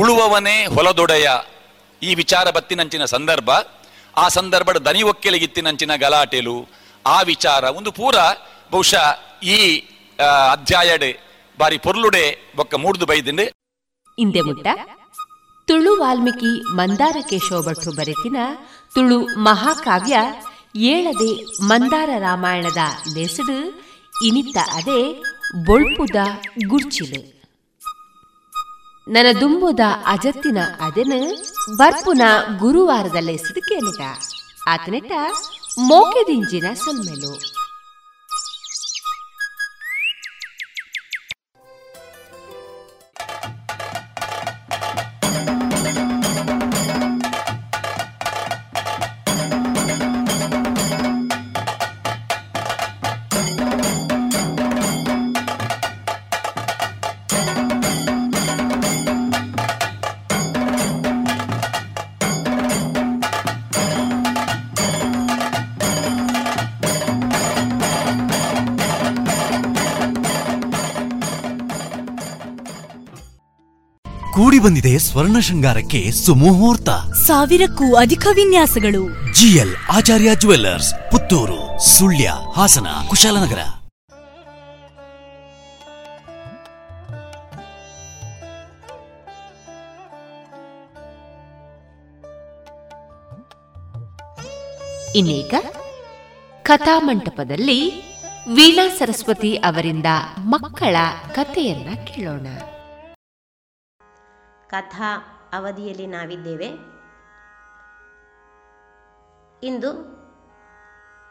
[0.00, 1.28] ಉಳುವವನೇ ಹೊಲದೊಡೆಯ
[2.02, 3.50] ಈ ವಿಚಾರ ಬತ್ತಿನಂಚಿನ ಸಂದರ್ಭ,
[4.14, 6.56] ಆ ಸಂದರ್ಭದ ದನಿ ಒಕ್ಕೆಲಿಗಿತ್ತಿನಂಚಿನ ಗಲಾಟೆಲು,
[7.04, 8.16] ಆ ವಿಚಾರ ಒಂದು ಪೂರ
[8.72, 9.06] ಬಹುಶಃ
[9.54, 9.58] ಈ
[10.52, 11.10] ಅಧ್ಯಾಯಡೆ
[11.58, 12.24] ಬಾರಿ ಪೊರ್ಲುಡೆ
[12.56, 13.46] ಬೊಕ್ಕ ಮೂಡ್ದು ಬೈದಿಂಡೆ
[14.18, 14.66] ಇಂದೆ ಮುಟ್ಟ
[15.68, 18.38] ತುಳು ವಾಲ್ಮೀಕಿ ಮಂದಾರ ಕೇಶವ ಭಟ್ರು ಬರೆತಿನ
[18.94, 20.16] ತುಳು ಮಹಾಕಾವ್ಯ
[20.92, 21.30] ಏಳದೆ
[21.62, 22.82] ಮಂದಾರ ರಾಮಾಯಣದ
[23.14, 23.58] ಲೆಸಡು
[24.28, 25.00] ಇನಿತ್ತ ಅದೇ
[25.64, 26.16] ಬೊಳ್ಪುದ
[26.66, 27.36] ಗುರ್ಚಿಲು.
[29.08, 31.12] ನನ್ನ ದುಂಬುದ ಅಜತ್ತಿನ ಅದೆನ?
[31.76, 32.22] ಬರ್ಪುನ
[32.58, 35.12] ಗುರುವಾರದಲ್ಲೇ ಸಿದುಕೇನಿದ ಕೇಳಿದ ಆತನಿಟ
[35.78, 37.55] ಮೋಕೆದಿಂಜಿನ ಸೊಲ್ಮೆಲು
[74.66, 76.88] ಬಂದಿದೆ ಸ್ವರ್ಣ ಶೃಂಗಾರಕ್ಕೆ ಸುಮುಹೂರ್ತ.
[77.26, 79.34] ಸಾವಿರಕ್ಕೂ ಅಧಿಕ ವಿನ್ಯಾಸಗಳು.
[79.34, 83.58] GL Acharya jewellers Puttur Sullia Hassan Kushalnagar.
[95.16, 95.54] ಇನ್ನೀಗ
[96.62, 97.90] ಕಥಾಮಂಟಪದಲ್ಲಿ
[98.54, 100.06] ವೀಣಾ ಸರಸ್ವತಿ ಅವರಿಂದ
[100.38, 100.96] ಮಕ್ಕಳ
[101.34, 102.46] ಕಥೆಯನ್ನ ಕೇಳೋಣ.
[104.76, 105.22] ಕಥಾ
[105.52, 106.96] ಅವಧಿಯಲ್ಲಿ ನಾವಿದ್ದೇವೆ.
[109.66, 110.16] ಇಂದು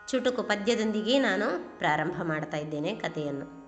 [0.08, 3.66] ಚುಟುಕು ಪದ್ಯದೊಂದಿಗೆ ನಾನು ಪ್ರಾರಂಭ ಮಾಡ್ತಾ ಇದ್ದೇನೆ ಕಥೆಯನ್ನು.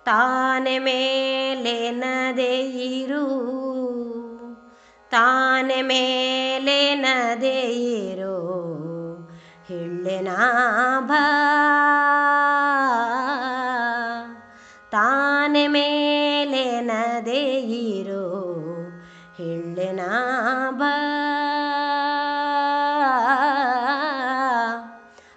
[0.05, 3.25] ತಾನೆ ಮೇಲೆ ನದೆಯಿರು
[5.11, 8.35] ತಾನೆ ಮೇಲೆ ನದೆಯಿರು
[9.67, 11.11] ಹಿಳ್ಳೆನಾಭ
[14.91, 16.34] ತಾನೆ ಮೇಲೆ
[16.85, 18.45] ನದೆಯಿರು
[20.69, 20.91] ಬಾ.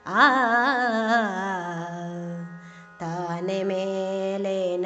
[0.07, 0.29] ಆ.
[3.01, 4.77] ತಾನೆ ಮೇಲೆ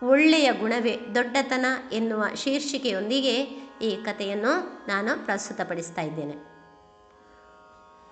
[0.03, 6.35] ಒಳ್ಳೆಯ ಗುಣವೇ ದೊಡ್ಡತನ ಎನ್ನುವ ಶೀರ್ಷಿಕೆಯೊಂದಿಗೆ ಈ ಕಥೆಯನ್ನು ನಾನು ಪ್ರಸ್ತುತಪಡಿಸ್ತಾ ಇದ್ದೇನೆ.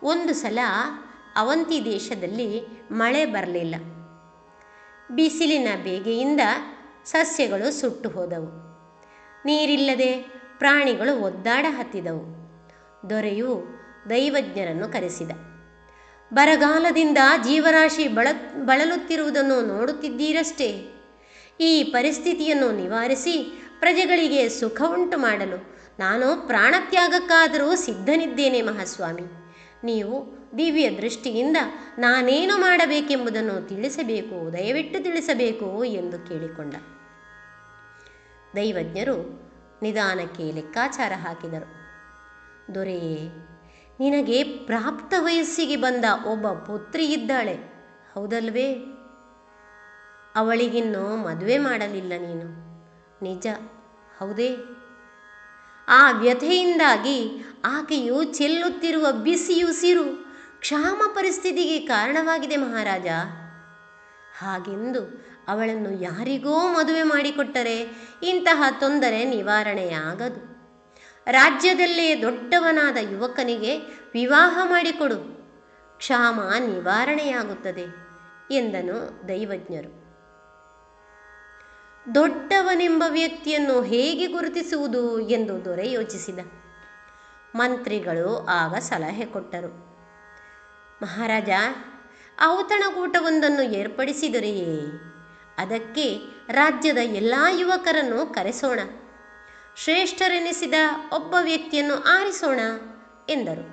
[0.06, 0.58] ಒಂದು ಸಲ
[1.36, 3.74] ಅವಂತಿ ದೇಶದಲ್ಲಿ ಮಳೆ ಬರಲಿಲ್ಲ.
[5.10, 6.40] ಬಿಸಿಲಿನ ಬೇಗೆಯಿಂದ
[7.04, 8.64] ಸಸ್ಯಗಳು ಸುಟ್ಟು ಹೋದವು.
[9.44, 10.12] ನೀರಿಲ್ಲದೆ
[10.58, 12.44] ಪ್ರಾಣಿಗಳು ಒದ್ದಾಡ ಹತ್ತಿದವು.
[13.10, 13.64] ದೊರೆಯು
[14.10, 15.30] ದೈವಜ್ಞರನ್ನು ಕರೆಸಿದ.
[16.34, 18.28] ಬರಗಾಲದಿಂದ ಜೀವರಾಶಿ ಬಳ,
[18.64, 20.90] ಬಳಲುತ್ತಿರುವುದನ್ನು ನೋಡುತ್ತಿದ್ದೀರಷ್ಟೇ.
[21.60, 25.74] ಈ ಪರಿಸ್ಥಿತಿಯನ್ನು ನಿವಾರಿಸಿ ಪ್ರಜೆಗಳಿಗೆ ಸುಖ ಉಂಟು ಮಾಡಲು.
[25.98, 29.22] ನಾನು ಪ್ರಾಣತ್ಯಾಗಕ್ಕಾದರೂ ಸಿದ್ಧನಿದ್ದೇನೆ ಮಹಾಸ್ವಾಮಿ.
[29.84, 31.56] ನೀವು ದಿವ್ಯ ದೃಷ್ಟಿಯಿಂದ
[31.98, 36.74] ನಾನೇನು ಮಾಡಬೇಕೆಂಬುದನ್ನು ತಿಳಿಸಬೇಕು, ದಯವಿಟ್ಟು ತಿಳಿಸಬೇಕು ಎಂದು ಕೇಳಿಕೊಂಡ.
[38.56, 39.44] ದೈವಜ್ಞರು
[39.82, 41.84] ನಿಧಾನಕ್ಕೆ ಲೆಕ್ಕಾಚಾರ ಹಾಕಿದರು.
[42.74, 43.28] ದೊರೆಯೇ,
[44.00, 47.54] ನಿನಗೆ ಪ್ರಾಪ್ತ ವಯಸ್ಸಿಗೆ ಬಂದ ಒಬ್ಬ ಪುತ್ರಿ ಇದ್ದಾಳೆ.
[48.14, 48.74] ಹೌದಲ್ವೇ?
[50.34, 52.63] ಅವಳಿಗಿನ್ನೂ ಮದುವೆ ಮಾಡಲಿಲ್ಲ ನೀನು.
[53.24, 53.46] ನಿಜ,
[54.18, 54.50] ಹೌದೇ?
[55.88, 60.04] ಆ ವ್ಯಥೆಯಿಂದಾಗಿ ಆಕೆಯು ಚೆಲ್ಲುತ್ತಿರುವ ಬಿಸಿಯುಸಿರು
[60.60, 63.06] ಕ್ಷಾಮ ಪರಿಸ್ಥಿತಿಗೆ ಕಾರಣವಾಗಿದೆ ಮಹಾರಾಜ.
[64.38, 65.02] ಹಾಗೆಂದು
[65.48, 67.76] ಅವಳನ್ನು ಯಾರಿಗೋ ಮದುವೆ ಮಾಡಿಕೊಟ್ಟರೆ
[68.22, 70.54] ಇಂತಹ ತೊಂದರೆ ನಿವಾರಣೆಯಾಗದು.
[71.30, 73.78] ರಾಜ್ಯದಲ್ಲೇ ದೊಡ್ಡವನಾದ ಯುವಕನಿಗೆ
[74.14, 75.18] ವಿವಾಹ ಮಾಡಿಕೊಡು,
[75.98, 77.86] ಕ್ಷಾಮ ನಿವಾರಣೆಯಾಗುತ್ತದೆ
[78.50, 80.03] ಎಂದನು ದೈವಜ್ಞರು.
[82.14, 86.38] ದೊಡ್ಡವನೆಂಬ ವ್ಯಕ್ತಿಯನ್ನು ಹೇಗೆ ಗುರುತಿಸುವುದು ಎಂದು ದೊರೆ ಯೋಚಿಸಿದ.
[87.54, 89.68] ಮಂತ್ರಿಗಳು ಆಗ ಸಲಹೆ ಕೊಟ್ಟರು.
[91.02, 91.48] ಮಹಾರಾಜ,
[92.48, 94.80] ಔತಣಕೂಟವೊಂದನ್ನು ಏರ್ಪಡಿಸಿದರೆಯೇ?
[95.58, 96.18] ಅದಕ್ಕೆ
[96.52, 98.78] ರಾಜ್ಯದ ಎಲ್ಲ ಯುವಕರನ್ನು ಕರೆಸೋಣ.
[99.76, 100.74] ಶ್ರೇಷ್ಠರೆನಿಸಿದ
[101.14, 102.60] ಒಬ್ಬ ವ್ಯಕ್ತಿಯನ್ನು ಆರಿಸೋಣ
[103.28, 103.66] ಎಂದರು.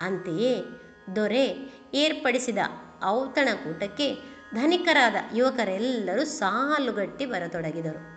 [0.00, 0.64] ಅಂತೆಯೇ
[1.16, 2.58] ದೊರೆ ಏರ್ಪಡಿಸಿದ
[3.04, 8.14] ಔತಣಕೂಟಕ್ಕೆ ಧನಿಕರಾದ ಯುವಕರೆಲ್ಲರೂ ಸಾಲುಗಟ್ಟಿ ಬರತೊಡಗಿದರು.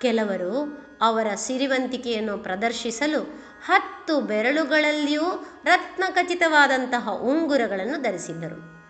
[0.00, 0.52] ಕೆಲವರು
[1.00, 3.20] ಅವರ ಸಿರಿವಂತಿಕೆಯನ್ನು ಪ್ರದರ್ಶಿಸಲು
[3.66, 8.80] ಹತ್ತು ಬೆರಳುಗಳಲ್ಲಿಯೂ ರತ್ನಖಚಿತವಾದಂತಹ ಉಂಗುರಗಳನ್ನು ಧರಿಸಿದ್ದರು.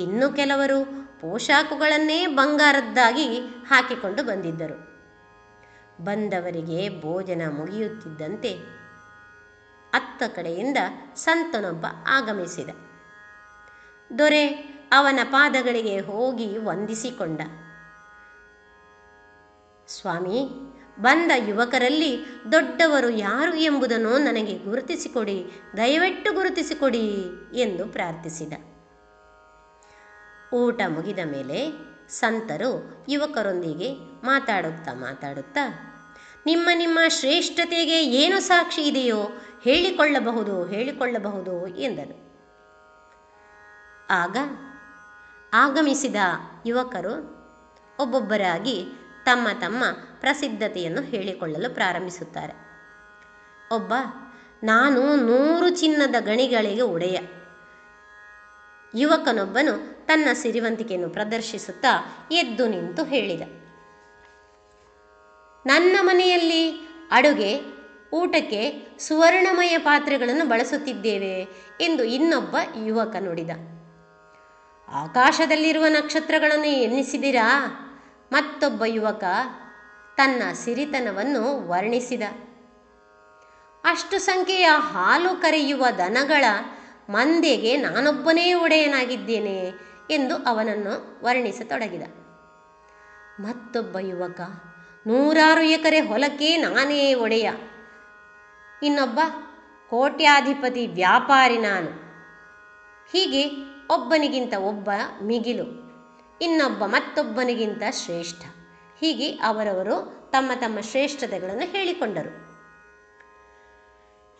[0.00, 0.84] ಇನ್ನು ಕೆಲವರು
[1.20, 4.90] ಪೋಷಾಕುಗಳನ್ನೇ ಬಂಗಾರದ್ದಾಗಿ ಹಾಕಿಕೊಂಡು ಬಂದಿದ್ದರು.
[6.04, 8.80] ಬಂದವರಿಗೆ ಭೋಜನ ಮುಗಿಯುತ್ತಿದ್ದಂತೆ
[9.92, 10.78] ಅತ್ತ ಕಡೆಯಿಂದ
[11.14, 12.70] ಸಂತನೊಬ್ಬ ಆಗಮಿಸಿದ.
[14.18, 17.40] ದೊರೆ ಅವನ ಪಾದಗಳಿಗೆ ಹೋಗಿ ವಂದಿಸಿಕೊಂಡ.
[19.88, 20.48] ಸ್ವಾಮಿ,
[21.00, 27.06] ಬಂದ ಯುವಕರಲ್ಲಿ ದೊಡ್ಡವರು ಯಾರು ಎಂಬುದನ್ನು ನನಗೆ ಗುರುತಿಸಿಕೊಡಿ, ದಯವಿಟ್ಟು ಗುರುತಿಸಿಕೊಡಿ
[27.54, 28.52] ಎಂದು ಪ್ರಾರ್ಥಿಸಿದ.
[30.54, 31.70] ಊಟ ಮುಗಿದ ಮೇಲೆ
[32.08, 33.92] ಸಂತರು ಯುವಕರೊಂದಿಗೆ
[34.26, 35.64] ಮಾತಾಡುತ್ತಾ ಮಾತಾಡುತ್ತಾ,
[36.46, 39.20] ನಿಮ್ಮ ನಿಮ್ಮ ಶ್ರೇಷ್ಠತೆಗೆ ಏನು ಸಾಕ್ಷಿ ಇದೆಯೋ
[39.60, 42.30] ಹೇಳಿಕೊಳ್ಳಬಹುದು ಹೇಳಿಕೊಳ್ಳಬಹುದು ಎಂದರು.
[44.10, 44.36] ಆಗ
[45.52, 46.16] ಆಗಮಿಸಿದ
[46.66, 47.40] ಯುವಕರು
[48.00, 48.84] ಒಬ್ಬೊಬ್ಬರಾಗಿ
[49.24, 49.84] ತಮ್ಮ ತಮ್ಮ
[50.20, 52.52] ಪ್ರಸಿದ್ಧತೆಯನ್ನು ಹೇಳಿಕೊಳ್ಳಲು ಪ್ರಾರಂಭಿಸುತ್ತಾರೆ.
[53.74, 53.92] ಒಬ್ಬ,
[54.62, 57.18] ನಾನು ನೂರು ಚಿನ್ನದ ಗಣಿಗಳಿಗೆ ಒಡೆಯ.
[58.94, 63.42] ಯುವಕನೊಬ್ಬನು ತನ್ನ ಸಿರಿವಂತಿಕೆಯನ್ನು ಪ್ರದರ್ಶಿಸುತ್ತಾ ಎದ್ದು ನಿಂತು ಹೇಳಿದ.
[65.66, 66.70] ನನ್ನ ಮನೆಯಲ್ಲಿ
[67.10, 67.60] ಅಡುಗೆ,
[68.12, 71.48] ಊಟಕ್ಕೆ ಸುವರ್ಣಮಯ ಪಾತ್ರೆಗಳನ್ನು ಬಳಸುತ್ತಿದ್ದೇವೆ
[71.80, 72.56] ಎಂದು ಇನ್ನೊಬ್ಬ
[72.86, 73.79] ಯುವಕ ನುಡಿದ.
[74.92, 77.66] ಆಕಾಶದಲ್ಲಿರುವ ನಕ್ಷತ್ರಗಳನ್ನು ಎನ್ನಿಸಿದಿರಾ
[78.32, 79.24] ಮತ್ತೊಬ್ಬ ಯುವಕ
[80.16, 82.22] ತನ್ನ ಸಿರಿತನವನ್ನು ವರ್ಣಿಸಿದ.
[83.84, 86.44] ಅಷ್ಟು ಸಂಖ್ಯೆಯ ಹಾಲು ಕರೆಯುವ ದನಗಳ
[87.10, 89.72] ಮಂದೆಗೆ ನಾನೊಬ್ಬನೇ ಒಡೆಯನಾಗಿದ್ದೇನೆ
[90.10, 92.02] ಎಂದು ಅವನನ್ನು ವರ್ಣಿಸತೊಡಗಿದ.
[93.40, 94.40] ಮತ್ತೊಬ್ಬ ಯುವಕ,
[95.06, 97.50] ನೂರಾರು ಎಕರೆ ಹೊಲಕ್ಕೆ ನಾನೇ ಒಡೆಯ.
[98.82, 99.20] ಇನ್ನೊಬ್ಬ
[99.90, 101.99] ಕೋಟ್ಯಾಧಿಪತಿ ವ್ಯಾಪಾರಿ ನಾನು.
[103.12, 103.46] ಹೀಗೆ
[103.94, 104.90] ಒಬ್ಬನಿಗಿಂತ ಒಬ್ಬ
[105.22, 105.64] ಮಿಗಿಲು,
[106.40, 108.42] ಇನ್ನೊಬ್ಬ ಮತ್ತೊಬ್ಬನಿಗಿಂತ ಶ್ರೇಷ್ಠ.
[109.00, 109.96] ಹೀಗೆ ಅವರವರು
[110.30, 112.50] ತಮ್ಮ ತಮ್ಮ ಶ್ರೇಷ್ಠತೆಗಳನ್ನು ಹೇಳಿಕೊಂಡರು.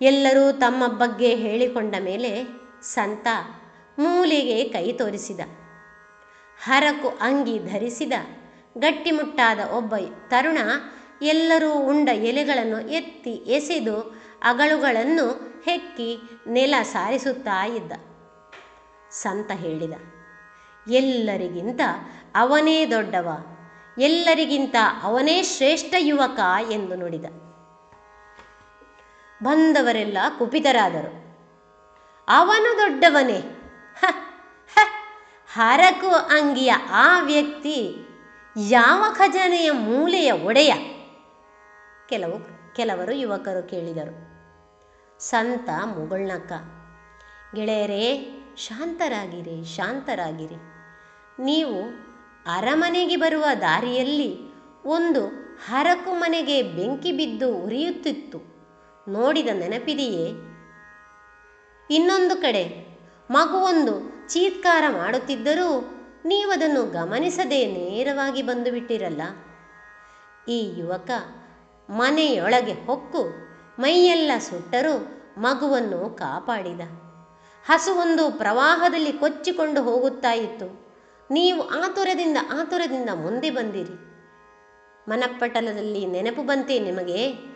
[0.01, 2.31] ಎಲ್ಲರೂ ತಮ್ಮ ಬಗ್ಗೆ ಹೇಳಿಕೊಂಡ ಮೇಲೆ
[2.83, 3.27] ಸಂತ
[3.99, 5.41] ಮೂಲೆಗೆ ಕೈ ತೋರಿಸಿದ.
[6.65, 8.13] ಹರಕು ಅಂಗಿ ಧರಿಸಿದ.
[8.79, 9.95] ಗಟ್ಟಿಮುಟ್ಟಾದ ಒಬ್ಬ
[10.29, 10.59] ತರುಣ
[11.23, 13.97] ಎಲ್ಲರೂ ಉಂಡ ಎಲೆಗಳನ್ನು ಎತ್ತಿ ಎಸೆದು
[14.43, 15.27] ಅಗಳುಗಳನ್ನು
[15.65, 16.17] ಹೆಕ್ಕಿ
[16.47, 17.93] ನೆಲ ಸಾರಿಸುತ್ತಾ ಇದ್ದ.
[19.11, 19.93] ಸಂತ ಹೇಳಿದ.
[20.91, 21.81] ಎಲ್ಲರಿಗಿಂತ
[22.35, 23.29] ಅವನೇ ದೊಡ್ಡವ,
[23.99, 27.25] ಎಲ್ಲರಿಗಿಂತ ಅವನೇ ಶ್ರೇಷ್ಠ ಯುವಕ ಎಂದು ನುಡಿದ.
[29.43, 31.13] ಬಂದವರೆಲ್ಲ ಕುಪಿತರಾದರು.
[32.29, 33.41] ಅವನು ದೊಡ್ಡವನೇ.
[35.53, 38.07] ಹರಕು ಅಂಗಿಯ ಆ ವ್ಯಕ್ತಿ
[38.69, 40.73] ಯಾವ ಖಜಾನೆಯ ಮೂಲೆಯ ಒಡೆಯ?
[42.09, 42.39] ಕೆಲವು,
[42.75, 44.15] ಕೆಲವರು ಯುವಕರು ಕೇಳಿದರು.
[45.21, 46.53] ಸಂತ ಮುಗುಳ್ನಕ್ಕ,
[47.55, 50.55] ಗೆಳೆಯರೇ ಶಾಂತರಾಗಿರಿ ಶಾಂತರಾಗಿರಿ.
[51.45, 51.83] ನೀವು
[52.57, 54.37] ಅರಮನೆಗೆ ಬರುವ ದಾರಿಯಲ್ಲಿ
[54.85, 55.27] ಒಂದು
[55.69, 58.39] ಹರಕು ಮನೆಗೆ ಬೆಂಕಿ ಬಿದ್ದು ಉರಿಯುತ್ತಿತ್ತು.
[59.09, 60.29] ನೋಡಿದ ನೆನಪಿದೆಯೇ?
[61.91, 62.91] ಇನ್ನೊಂದು ಕಡೆ
[63.31, 65.81] ಮಗುವೊಂದು ಚೀತ್ಕಾರ ಮಾಡುತ್ತಿದ್ದರೂ
[66.25, 69.23] ನೀವದನ್ನು ಗಮನಿಸದೆ ನೇರವಾಗಿ ಬಂದು ಬಿಟ್ಟಿರಲ್ಲ
[70.49, 71.11] ಈ ಯುವಕ
[71.91, 77.10] ಮನೆಯೊಳಗೆ ಹೊಕ್ಕು ಮೈಯೆಲ್ಲ ಸುಟ್ಟರೂ ಮಗುವನ್ನು ಕಾಪಾಡಿದ.
[77.67, 80.91] ಹಸುವೊಂದು ಪ್ರವಾಹದಲ್ಲಿ ಕೊಚ್ಚಿಕೊಂಡು ಹೋಗುತ್ತಾ ಇತ್ತು.
[81.31, 84.11] ನೀವು ಆತುರದಿಂದ ಆತುರದಿಂದ ಮುಂದೆ ಬಂದಿರಿ.
[85.09, 87.51] ಮನಪಟಲದಲ್ಲಿ ನೆನಪು ಬಂತೆ ನಿಮಗೆ.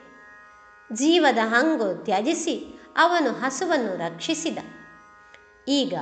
[0.93, 4.59] ಜೀವದ ಹಂಗು ತ್ಯಜಿಸಿ ಅವನು ಹಸುವನ್ನು ರಕ್ಷಿಸಿದ.
[5.68, 5.94] ಈಗ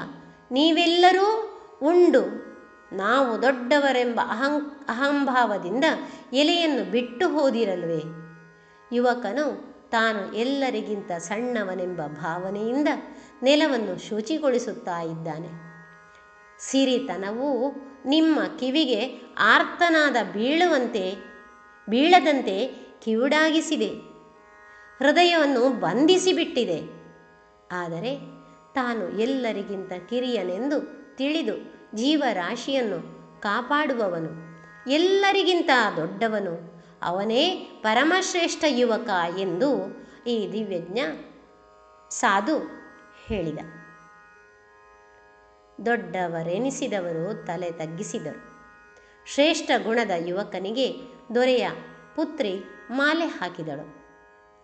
[0.50, 1.48] ನೀವೆಲ್ಲರೂ
[1.82, 2.52] ಉಂಡು.
[2.96, 5.84] ನಾವು ದೊಡ್ಡವರೆಂಬ ಅಹಂ, ಅಹಂಭಾವದಿಂದ
[6.32, 8.02] ಎಲೆಯನ್ನು ಬಿಟ್ಟು ಹೋದಿರಲ್ವೇ?
[8.92, 12.88] ಯುವಕನು ತಾನು ಎಲ್ಲರಿಗಿಂತ ಸಣ್ಣವನೆಂಬ ಭಾವನೆಯಿಂದ
[13.42, 15.72] ನೆಲವನ್ನು ಶುಚಿಗೊಳಿಸುತ್ತಾ ಇದ್ದಾನೆ.
[16.58, 17.72] ಸಿರಿತನವು
[18.06, 21.14] ನಿಮ್ಮ ಕಿವಿಗೆ ಆರ್ತನಾದ ಬೀಳುವಂತೆ,
[21.88, 22.68] ಬೀಳದಂತೆ
[23.04, 23.88] ಕಿವುಡಾಗಿಸಿದೆ.
[24.98, 26.80] ಹೃದಯವನ್ನು ಬಂಧಿಸಿಬಿಟ್ಟಿದೆ.
[27.72, 28.16] ಆದರೆ
[28.74, 30.80] ತಾನು ಎಲ್ಲರಿಗಿಂತ ಕಿರಿಯನೆಂದು
[31.16, 31.56] ತಿಳಿದು
[31.96, 33.00] ಜೀವರಾಶಿಯನ್ನು
[33.40, 34.30] ಕಾಪಾಡುವವನು,
[34.90, 36.84] ಎಲ್ಲರಿಗಿಂತ ದೊಡ್ಡವನು.
[37.02, 37.50] ಅವನೇ
[37.82, 39.70] ಪರಮಶ್ರೇಷ್ಠ ಯುವಕ ಎಂದು
[40.26, 40.98] ಈ ದಿವ್ಯಜ್ಞ
[42.10, 42.81] ಸಾಧು
[43.28, 43.58] ಹೇಳಿದ.
[45.86, 48.52] ದೊಡ್ಡವರೆನಿಸಿದವರು ತಲೆ ತಗ್ಗಿಸಿದರು.
[49.26, 50.88] ಶ್ರೇಷ್ಠ ಗುಣದ ಯುವಕನಿಗೆ
[51.34, 51.68] ದೊರೆಯ
[52.16, 54.02] ಪುತ್ರಿ ಮಾಲೆ ಹಾಕಿದಳು.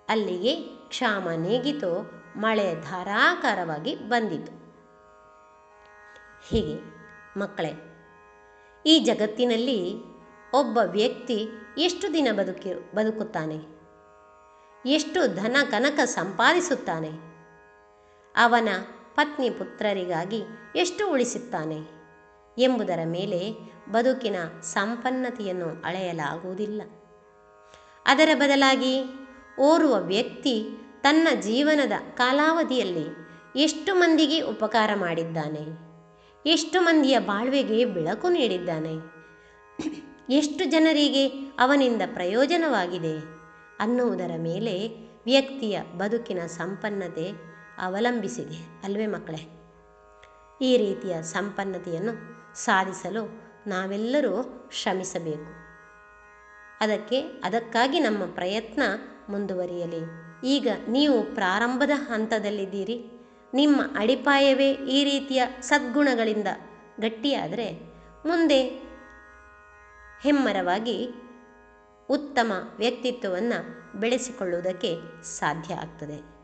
[0.08, 0.56] ಅಲ್ಲಿಗೆ
[0.88, 4.52] ಕ್ಷಾಮ ನೀಗಿತೋ ಮಳೆ ಧಾರಾಕಾರವಾಗಿ ಬಂದಿತು.
[6.48, 6.76] ಹೀಗೆ
[7.40, 7.72] ಮಕ್ಕಳೇ,
[8.86, 9.94] ಈ ಜಗತ್ತಿನಲ್ಲಿ
[10.54, 11.48] ಒಬ್ಬ ವ್ಯಕ್ತಿ
[11.78, 13.58] ಎಷ್ಟು ದಿನ ಬದುಕಿ ಬದುಕುತ್ತಾನೆ?
[14.86, 17.27] ಎಷ್ಟು ಧನ ಕನಕ ಸಂಪಾದಿಸುತ್ತಾನೆ?
[18.38, 18.68] ಅವನ
[19.14, 20.40] ಪತ್ನಿ ಪುತ್ರರಿಗಾಗಿ
[20.76, 21.78] ಎಷ್ಟು ಉಳಿಸುತ್ತಾನೆ
[22.56, 23.40] ಎಂಬುದರ ಮೇಲೆ
[23.92, 26.82] ಬದುಕಿನ ಸಂಪನ್ನತೆಯನ್ನು ಅಳೆಯಲಾಗುವುದಿಲ್ಲ.
[28.06, 28.94] ಅದರ ಬದಲಾಗಿ
[29.60, 30.54] ಓರುವ ವ್ಯಕ್ತಿ
[31.02, 33.06] ತನ್ನ ಜೀವನದ ಕಾಲಾವಧಿಯಲ್ಲಿ
[33.56, 35.64] ಎಷ್ಟು ಮಂದಿಗೆ ಉಪಕಾರ ಮಾಡಿದ್ದಾನೆ,
[36.46, 38.94] ಎಷ್ಟು ಮಂದಿಯ ಬಾಳ್ವೆಗೆ ಬೆಳಕು ನೀಡಿದ್ದಾನೆ,
[40.30, 41.28] ಎಷ್ಟು ಜನರಿಗೆ
[41.58, 43.14] ಅವನಿಂದ ಪ್ರಯೋಜನವಾಗಿದೆ
[43.80, 44.74] ಅನ್ನುವುದರ ಮೇಲೆ
[45.26, 47.47] ವ್ಯಕ್ತಿಯ ಬದುಕಿನ ಸಂಪನ್ನತೆ
[47.80, 48.84] ಅವಲಂಬಿಸಿದೆ.
[48.84, 49.58] ಅಲ್ವೇ ಮಕ್ಕಳೇ?
[50.60, 55.68] ಈ ರೀತಿಯ ಸಂಪನ್ನತೆಯನ್ನು ಸಾಧಿಸಲು ನಾವೆಲ್ಲರೂ ಶ್ರಮಿಸಬೇಕು.
[56.80, 58.82] ಅದಕ್ಕೆ, ಅದಕ್ಕಾಗಿ ನಮ್ಮ ಪ್ರಯತ್ನ
[59.28, 60.28] ಮುಂದುವರಿಯಲಿ.
[60.44, 63.04] ಈಗ ನೀವು ಪ್ರಾರಂಭದ ಹಂತದಲ್ಲಿದ್ದೀರಿ.
[63.54, 66.48] ನಿಮ್ಮ ಅಡಿಪಾಯವೇ ಈ ರೀತಿಯ ಸದ್ಗುಣಗಳಿಂದ
[67.00, 67.72] ಗಟ್ಟಿಯಾದರೆ
[68.26, 68.68] ಮುಂದೆ
[70.22, 71.10] ಹೆಮ್ಮರವಾಗಿ
[72.10, 76.37] ಉತ್ತಮ ವ್ಯಕ್ತಿತ್ವವನ್ನು ಬೆಳೆಸಿಕೊಳ್ಳುವುದಕ್ಕೆ ಸಾಧ್ಯ ಆಗ್ತದೆ.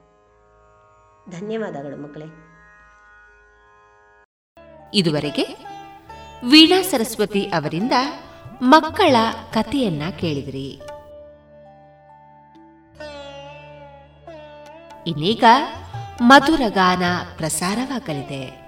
[1.31, 2.25] ಧನ್ಯವಾದಗಳು ಮಕ್ಕಳೇ.
[4.95, 5.43] ಇದುವರೆಗೆ
[6.51, 7.93] ವೀಣಾ ಸರಸ್ವತಿ ಅವರಿಂದ
[8.63, 9.17] ಮಕ್ಕಳ
[9.53, 10.81] ಕಥೆಯನ್ನ ಕೇಳಿದ್ರಿ.
[15.07, 15.45] ಇನ್ನೀಗ
[16.23, 17.03] ಮಧುರಗಾನ
[17.37, 18.64] ಪ್ರಸಾರವಾಗಲಿದೆ.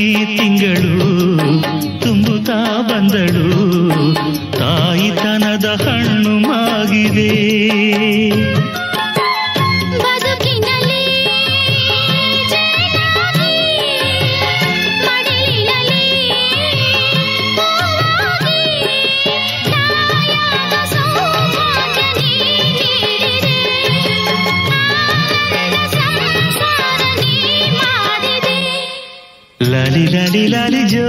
[0.00, 1.08] ಹುಣ್ಣಿಮೆ ತಿಂಗಳು
[2.00, 3.48] ತುಂಬುತ್ತಾ ಬಂದಳು.
[4.58, 7.30] ತಾಯಿತನದ ಹಣ್ಣು ಮಾಗಿದೆ
[29.90, 31.08] ಲಾಲಿ ಲಾಲಿ ಲಾಲಿ ಜೋ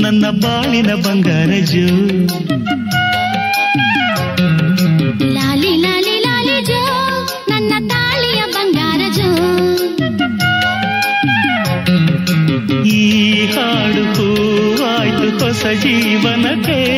[0.00, 1.86] ನನ್ನ ಬಾಳಿನ ಬಂಗಾರ ಜೋ.
[5.26, 6.80] ಲಾಲಿ ಲಾಲಿ ಲಾಲಿ ಜೋ
[7.50, 9.30] ನನ್ನ ತಾಳಿಯ ಬಂಗಾರ ಜೋ.
[12.84, 16.97] ಈ ಹಾಡು ಹೂವಾಯ್ತು ಹೊಸ ಜೀವನಕ್ಕೆ.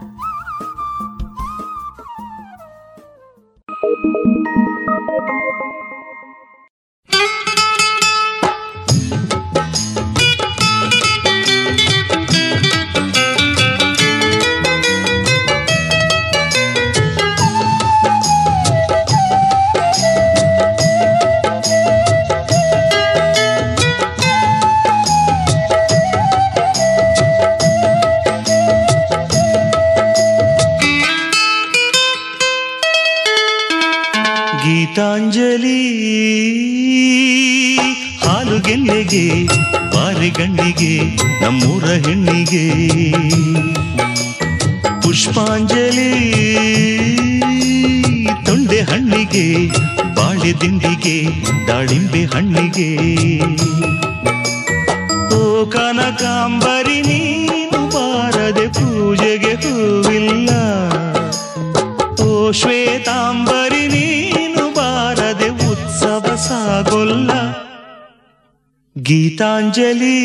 [69.41, 70.17] ಗೀತಾಂಜಲಿ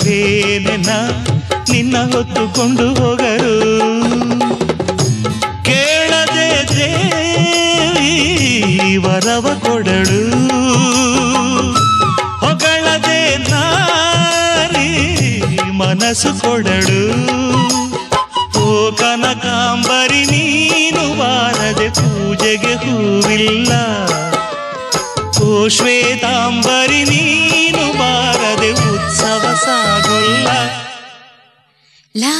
[1.70, 3.54] ನಿನ್ನ ಹೊತ್ತುಕೊಂಡು ಹೋಗರು.
[5.68, 8.12] ಕೇಳದೆ ದೇವಿ
[9.04, 10.20] ವರವ ಕೊಡಳು
[12.42, 14.90] ಹೊಗಳದೆ ನಾರಿ
[15.80, 17.02] ಮನಸ್ಸು ಕೊಡಳು
[18.64, 18.68] ಓ
[19.00, 23.72] ಕನಕಾಂಬರಿ, ನೀನು ವಾರದೆ ಪೂಜೆಗೆ ಹೂವಿಲ್ಲ.
[25.44, 30.48] ಓ ಶ್ವೇತಾಂಬರಿ ನೀನು ಬಾರದೆ ಉತ್ಸವ ಸಾಗುಲ್ಲ.
[32.14, 32.34] ಲಾ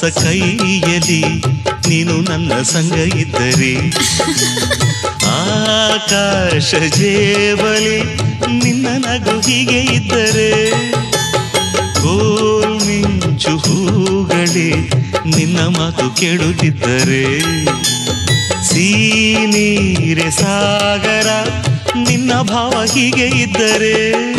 [0.00, 1.24] ಕೈಲಾಸ ಕೈಯಲ್ಲಿ
[1.88, 3.90] ನೀನು ನನ್ನ ಸಂಗ ಇದ್ದರೆ.
[5.26, 8.04] ಆಕಾಶ ಜೇಬಲಿ
[8.62, 10.70] ನಿನ್ನ ನಗು ಹೀಗೆ ಇದ್ದರೆ.
[12.02, 14.90] ಗೋಮಿಂಚು ಮಿಂಚು ಹೂಗಳೇ
[15.36, 17.40] ನಿನ್ನ ಮಾತು ಕೇಳುತ್ತಿದ್ದರೆ.
[18.64, 21.48] ಸೀನೀರೆ ಸಾಗರ
[21.96, 24.30] ನಿನ್ನ ಭಾವ ಹೀಗೆ ಇದ್ದರೆ.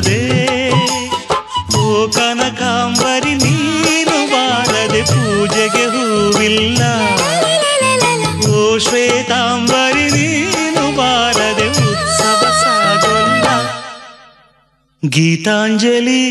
[0.00, 0.20] ಹಕ್ಕಿಯಾದೆ
[1.78, 6.82] ಓ ಕನಕಾಂಬರಿ ನೀನು ಬಾರದೆ ಪೂಜೆಗೆ ಹೂವಿಲ್ಲ.
[8.48, 13.46] ಓ ಶ್ವೇತಾಂಬರಿ ನೀನು ಬಾರದೆ ಉತ್ಸವ ಸಾಗೊಲ್ಲ.
[15.02, 16.24] ಗೀತಾಂಜಲಿ,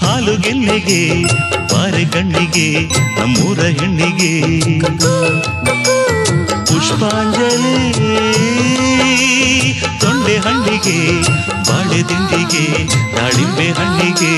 [0.00, 1.02] ಹಾಲು ಗೆಲ್ಲಿಗೆ
[1.72, 2.68] ಬಾರೆ ಕಣ್ಣಿಗೆ,
[3.18, 4.32] ನಮ್ಮೂರ ಹೆಣ್ಣಿಗೆ.
[6.90, 7.76] ಪುಷ್ಪಾಂಜಲಿ.
[10.00, 11.22] ತೊಂಡೆ ಹಣ್ಣಿಗೆ
[11.68, 12.64] ಬಾಳೆ ದಿಂಡಿಗೆ
[13.16, 14.34] ದಾಳಿಂಬೆ ಹಣ್ಣಿಗೆ.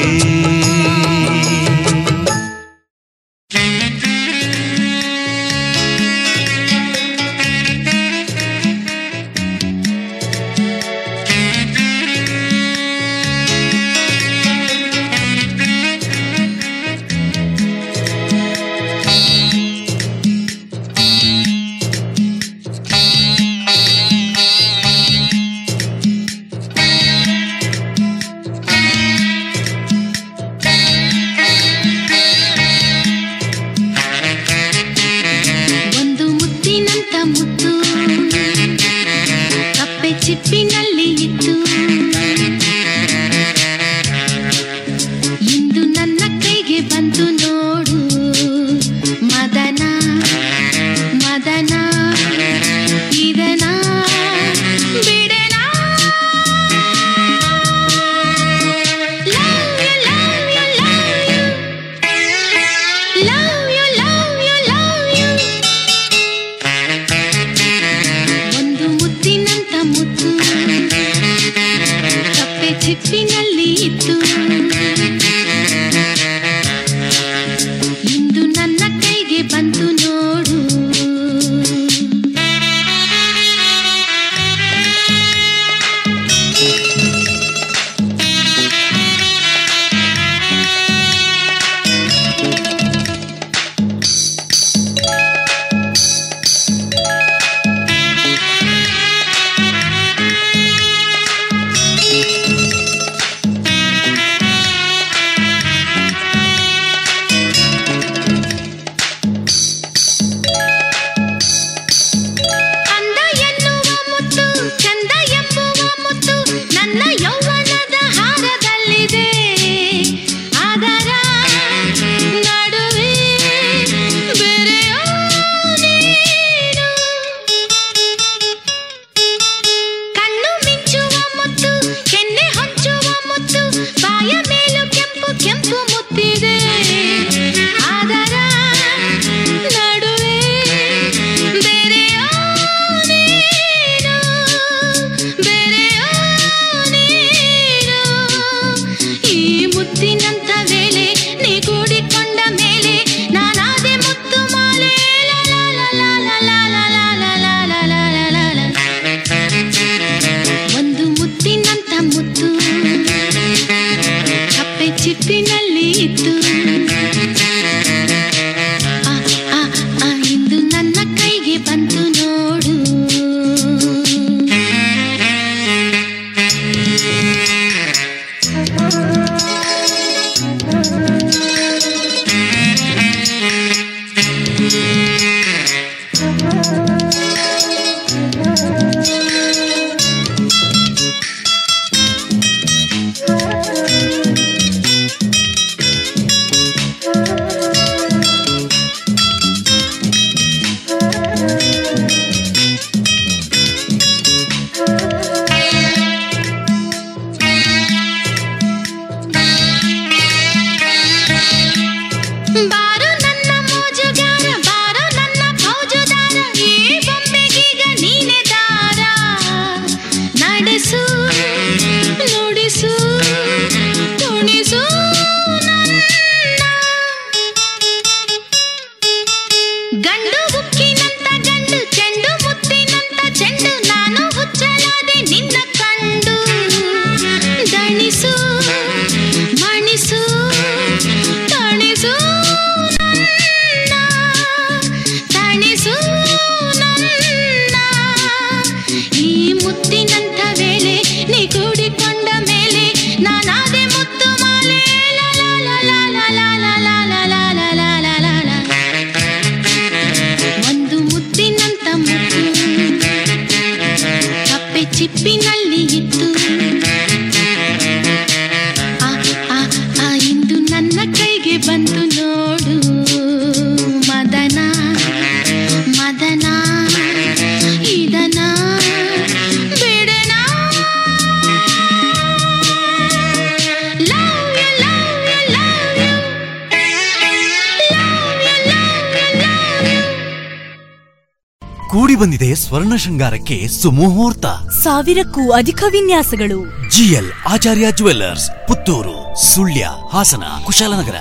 [293.22, 294.46] ಶೃಂಗಾರಕ್ಕೆ ಸುಮುಹೂರ್ತ.
[294.82, 296.90] ಸಾವಿರಕ್ಕೂ ಅಧಿಕ ವಿನ್ಯಾಸಗಳು.
[296.90, 301.14] GL Acharya jewellers Puttur Sullia Hassan Kushalnagar.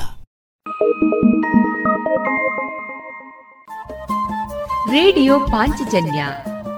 [4.92, 6.26] Radio Panchajanya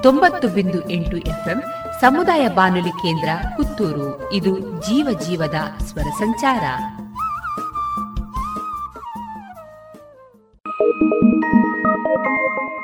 [0.04, 1.64] ತೊಂಬತ್ತು ಬಿಂದು ಎಂಟು ಎಫ್ಎಂ
[2.02, 4.34] ಸಮುದಾಯ ಬಾನುಲಿ ಕೇಂದ್ರ ಪುತ್ತೂರು.
[4.34, 6.64] ಇದು ಜೀವ ಜೀವದ ಸ್ವರ ಸಂಚಾರ.
[12.24, 12.83] ಕಾಡು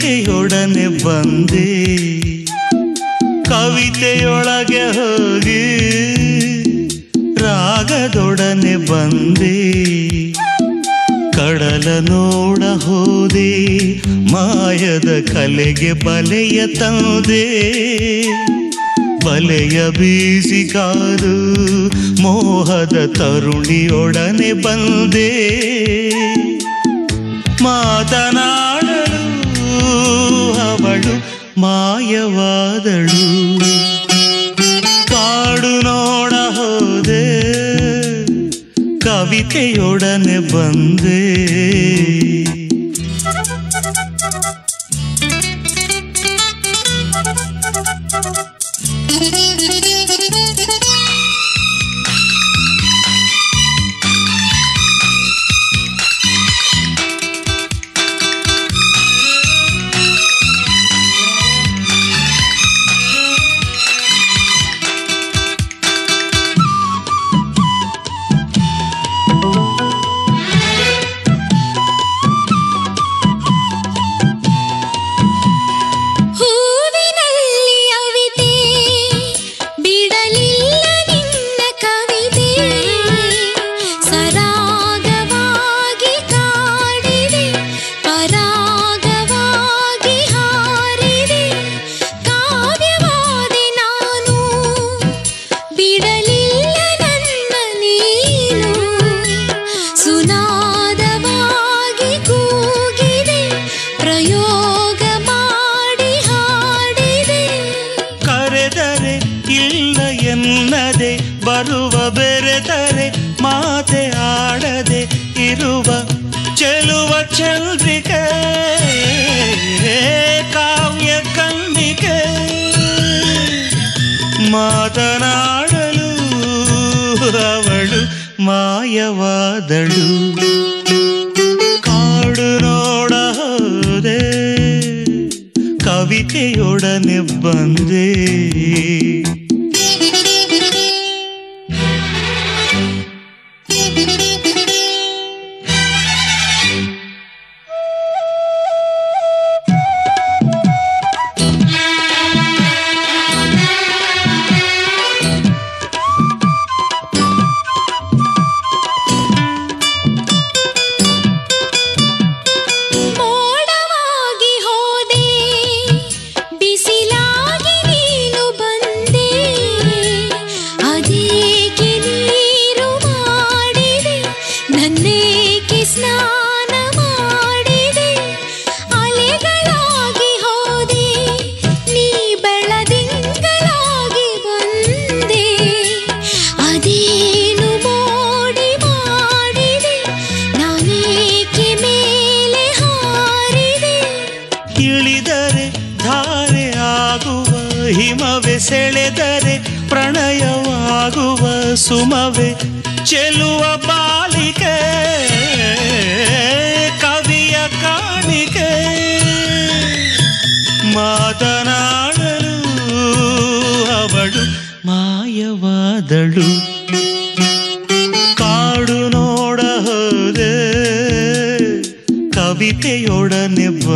[0.00, 1.84] ಕವಿತೆಯೊಡನೆ ಬಂದೆ.
[3.44, 5.64] ಕವಿತೆಯೊಳಗೆ ಹೋಗಿ
[7.34, 9.52] ರಾಗದೊಡನೆ ಬಂದೆ.
[11.32, 13.76] ಕಡಲ ನೋಡ ಹೋದೆ,
[14.32, 17.44] ಮಾಯದ ಕಲೆಗೆ ಬಲೆಯ ತಂದೆ.
[19.26, 21.36] ಬಲೆಯ ಬೀಸಿ ಕಾದು,
[22.22, 25.30] ಮೋಹದ ತರುಣಿಯೊಡನೆ ಬಂದೆ.
[27.62, 28.69] ಮಾತನಾಡಲು
[30.90, 31.14] ಅವಳು
[31.60, 33.24] ಮಾಯವಾದಳು.
[35.06, 37.26] ಕಾಡು ನೋಡ ಹೋದೆ
[38.98, 41.20] ಕವಿತೆಯೊಡನೆ ಬಂದೆ.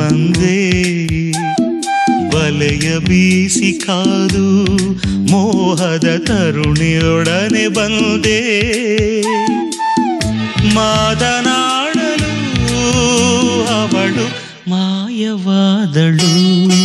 [0.05, 0.73] ಬಂದೆ.
[2.31, 4.67] ಬಲೆಯ ಬೀಸಿ ಕಾದು
[5.31, 8.41] ಮೋಹದ ತರುಣಿಯೊಡನೆ ಬಂದೆ.
[10.75, 14.27] ಮಾತನಾಡಲು ಅವಳು
[14.71, 16.84] ಮಾಯವಾದಳು.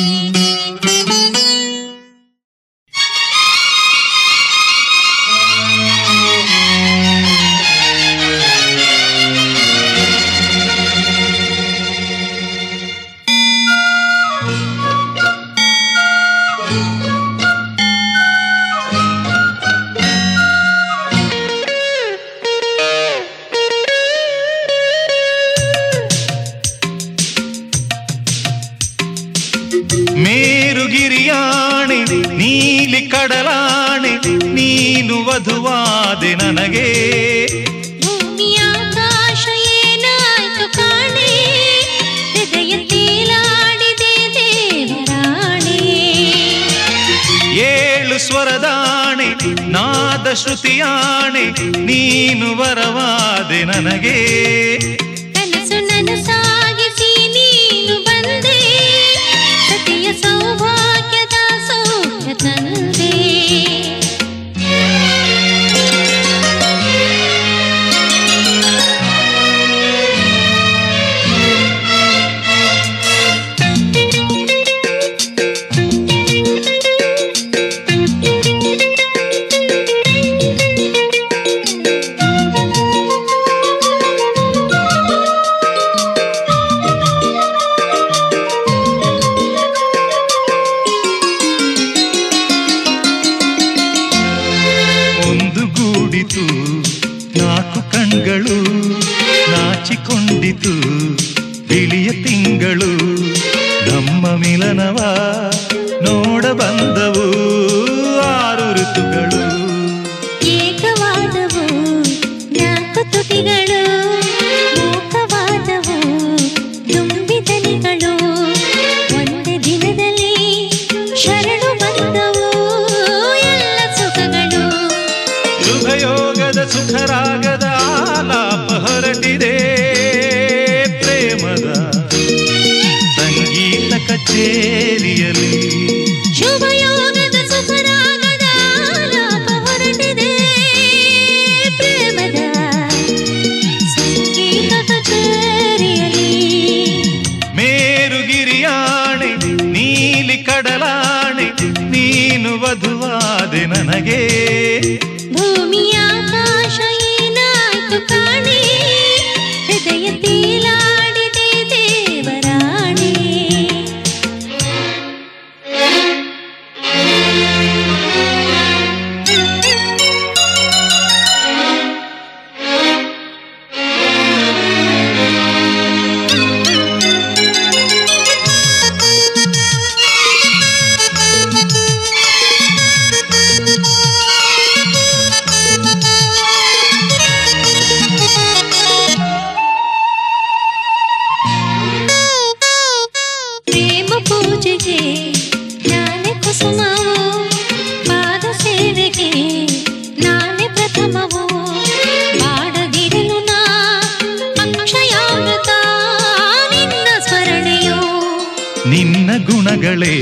[208.90, 210.16] ನಿನ್ನ ಗುಣಗಳೇ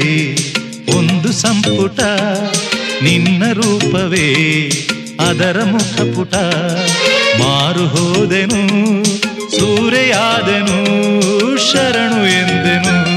[0.98, 2.00] ಒಂದು ಸಂಪುಟ
[3.02, 4.28] ನಿನ್ನ ರೂಪವೇ
[5.20, 6.36] ಅದರ ಮುಖಪುಟ.
[7.42, 8.62] ಮಾರು ಹೋದೆನು
[9.60, 10.78] ಸೂರೆಯಾದೆನು
[11.72, 13.17] ಶರಣು ಎಂದೆನು.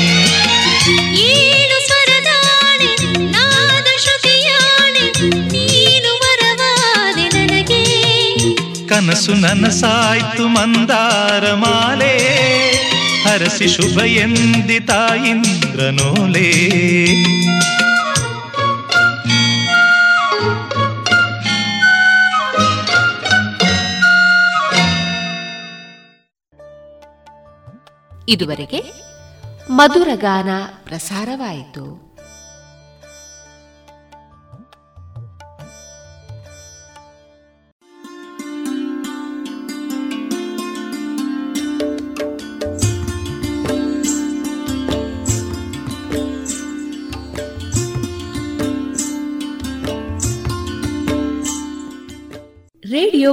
[9.01, 12.17] ಕನಸು ನನಸಾಯ್ತು ಮಂದಾರ ಮಾಲೆ.
[13.23, 16.51] ಹರಸಿ ಶುಭ ಎಂದಿ ತಾಯಿಂದ್ರನೋಲೆ
[28.29, 28.93] ಇದುವರೆಗೆ
[29.69, 30.49] ಮಧುರಗಾನ
[30.83, 31.90] ಪ್ರಸಾರವಾಯಿತು.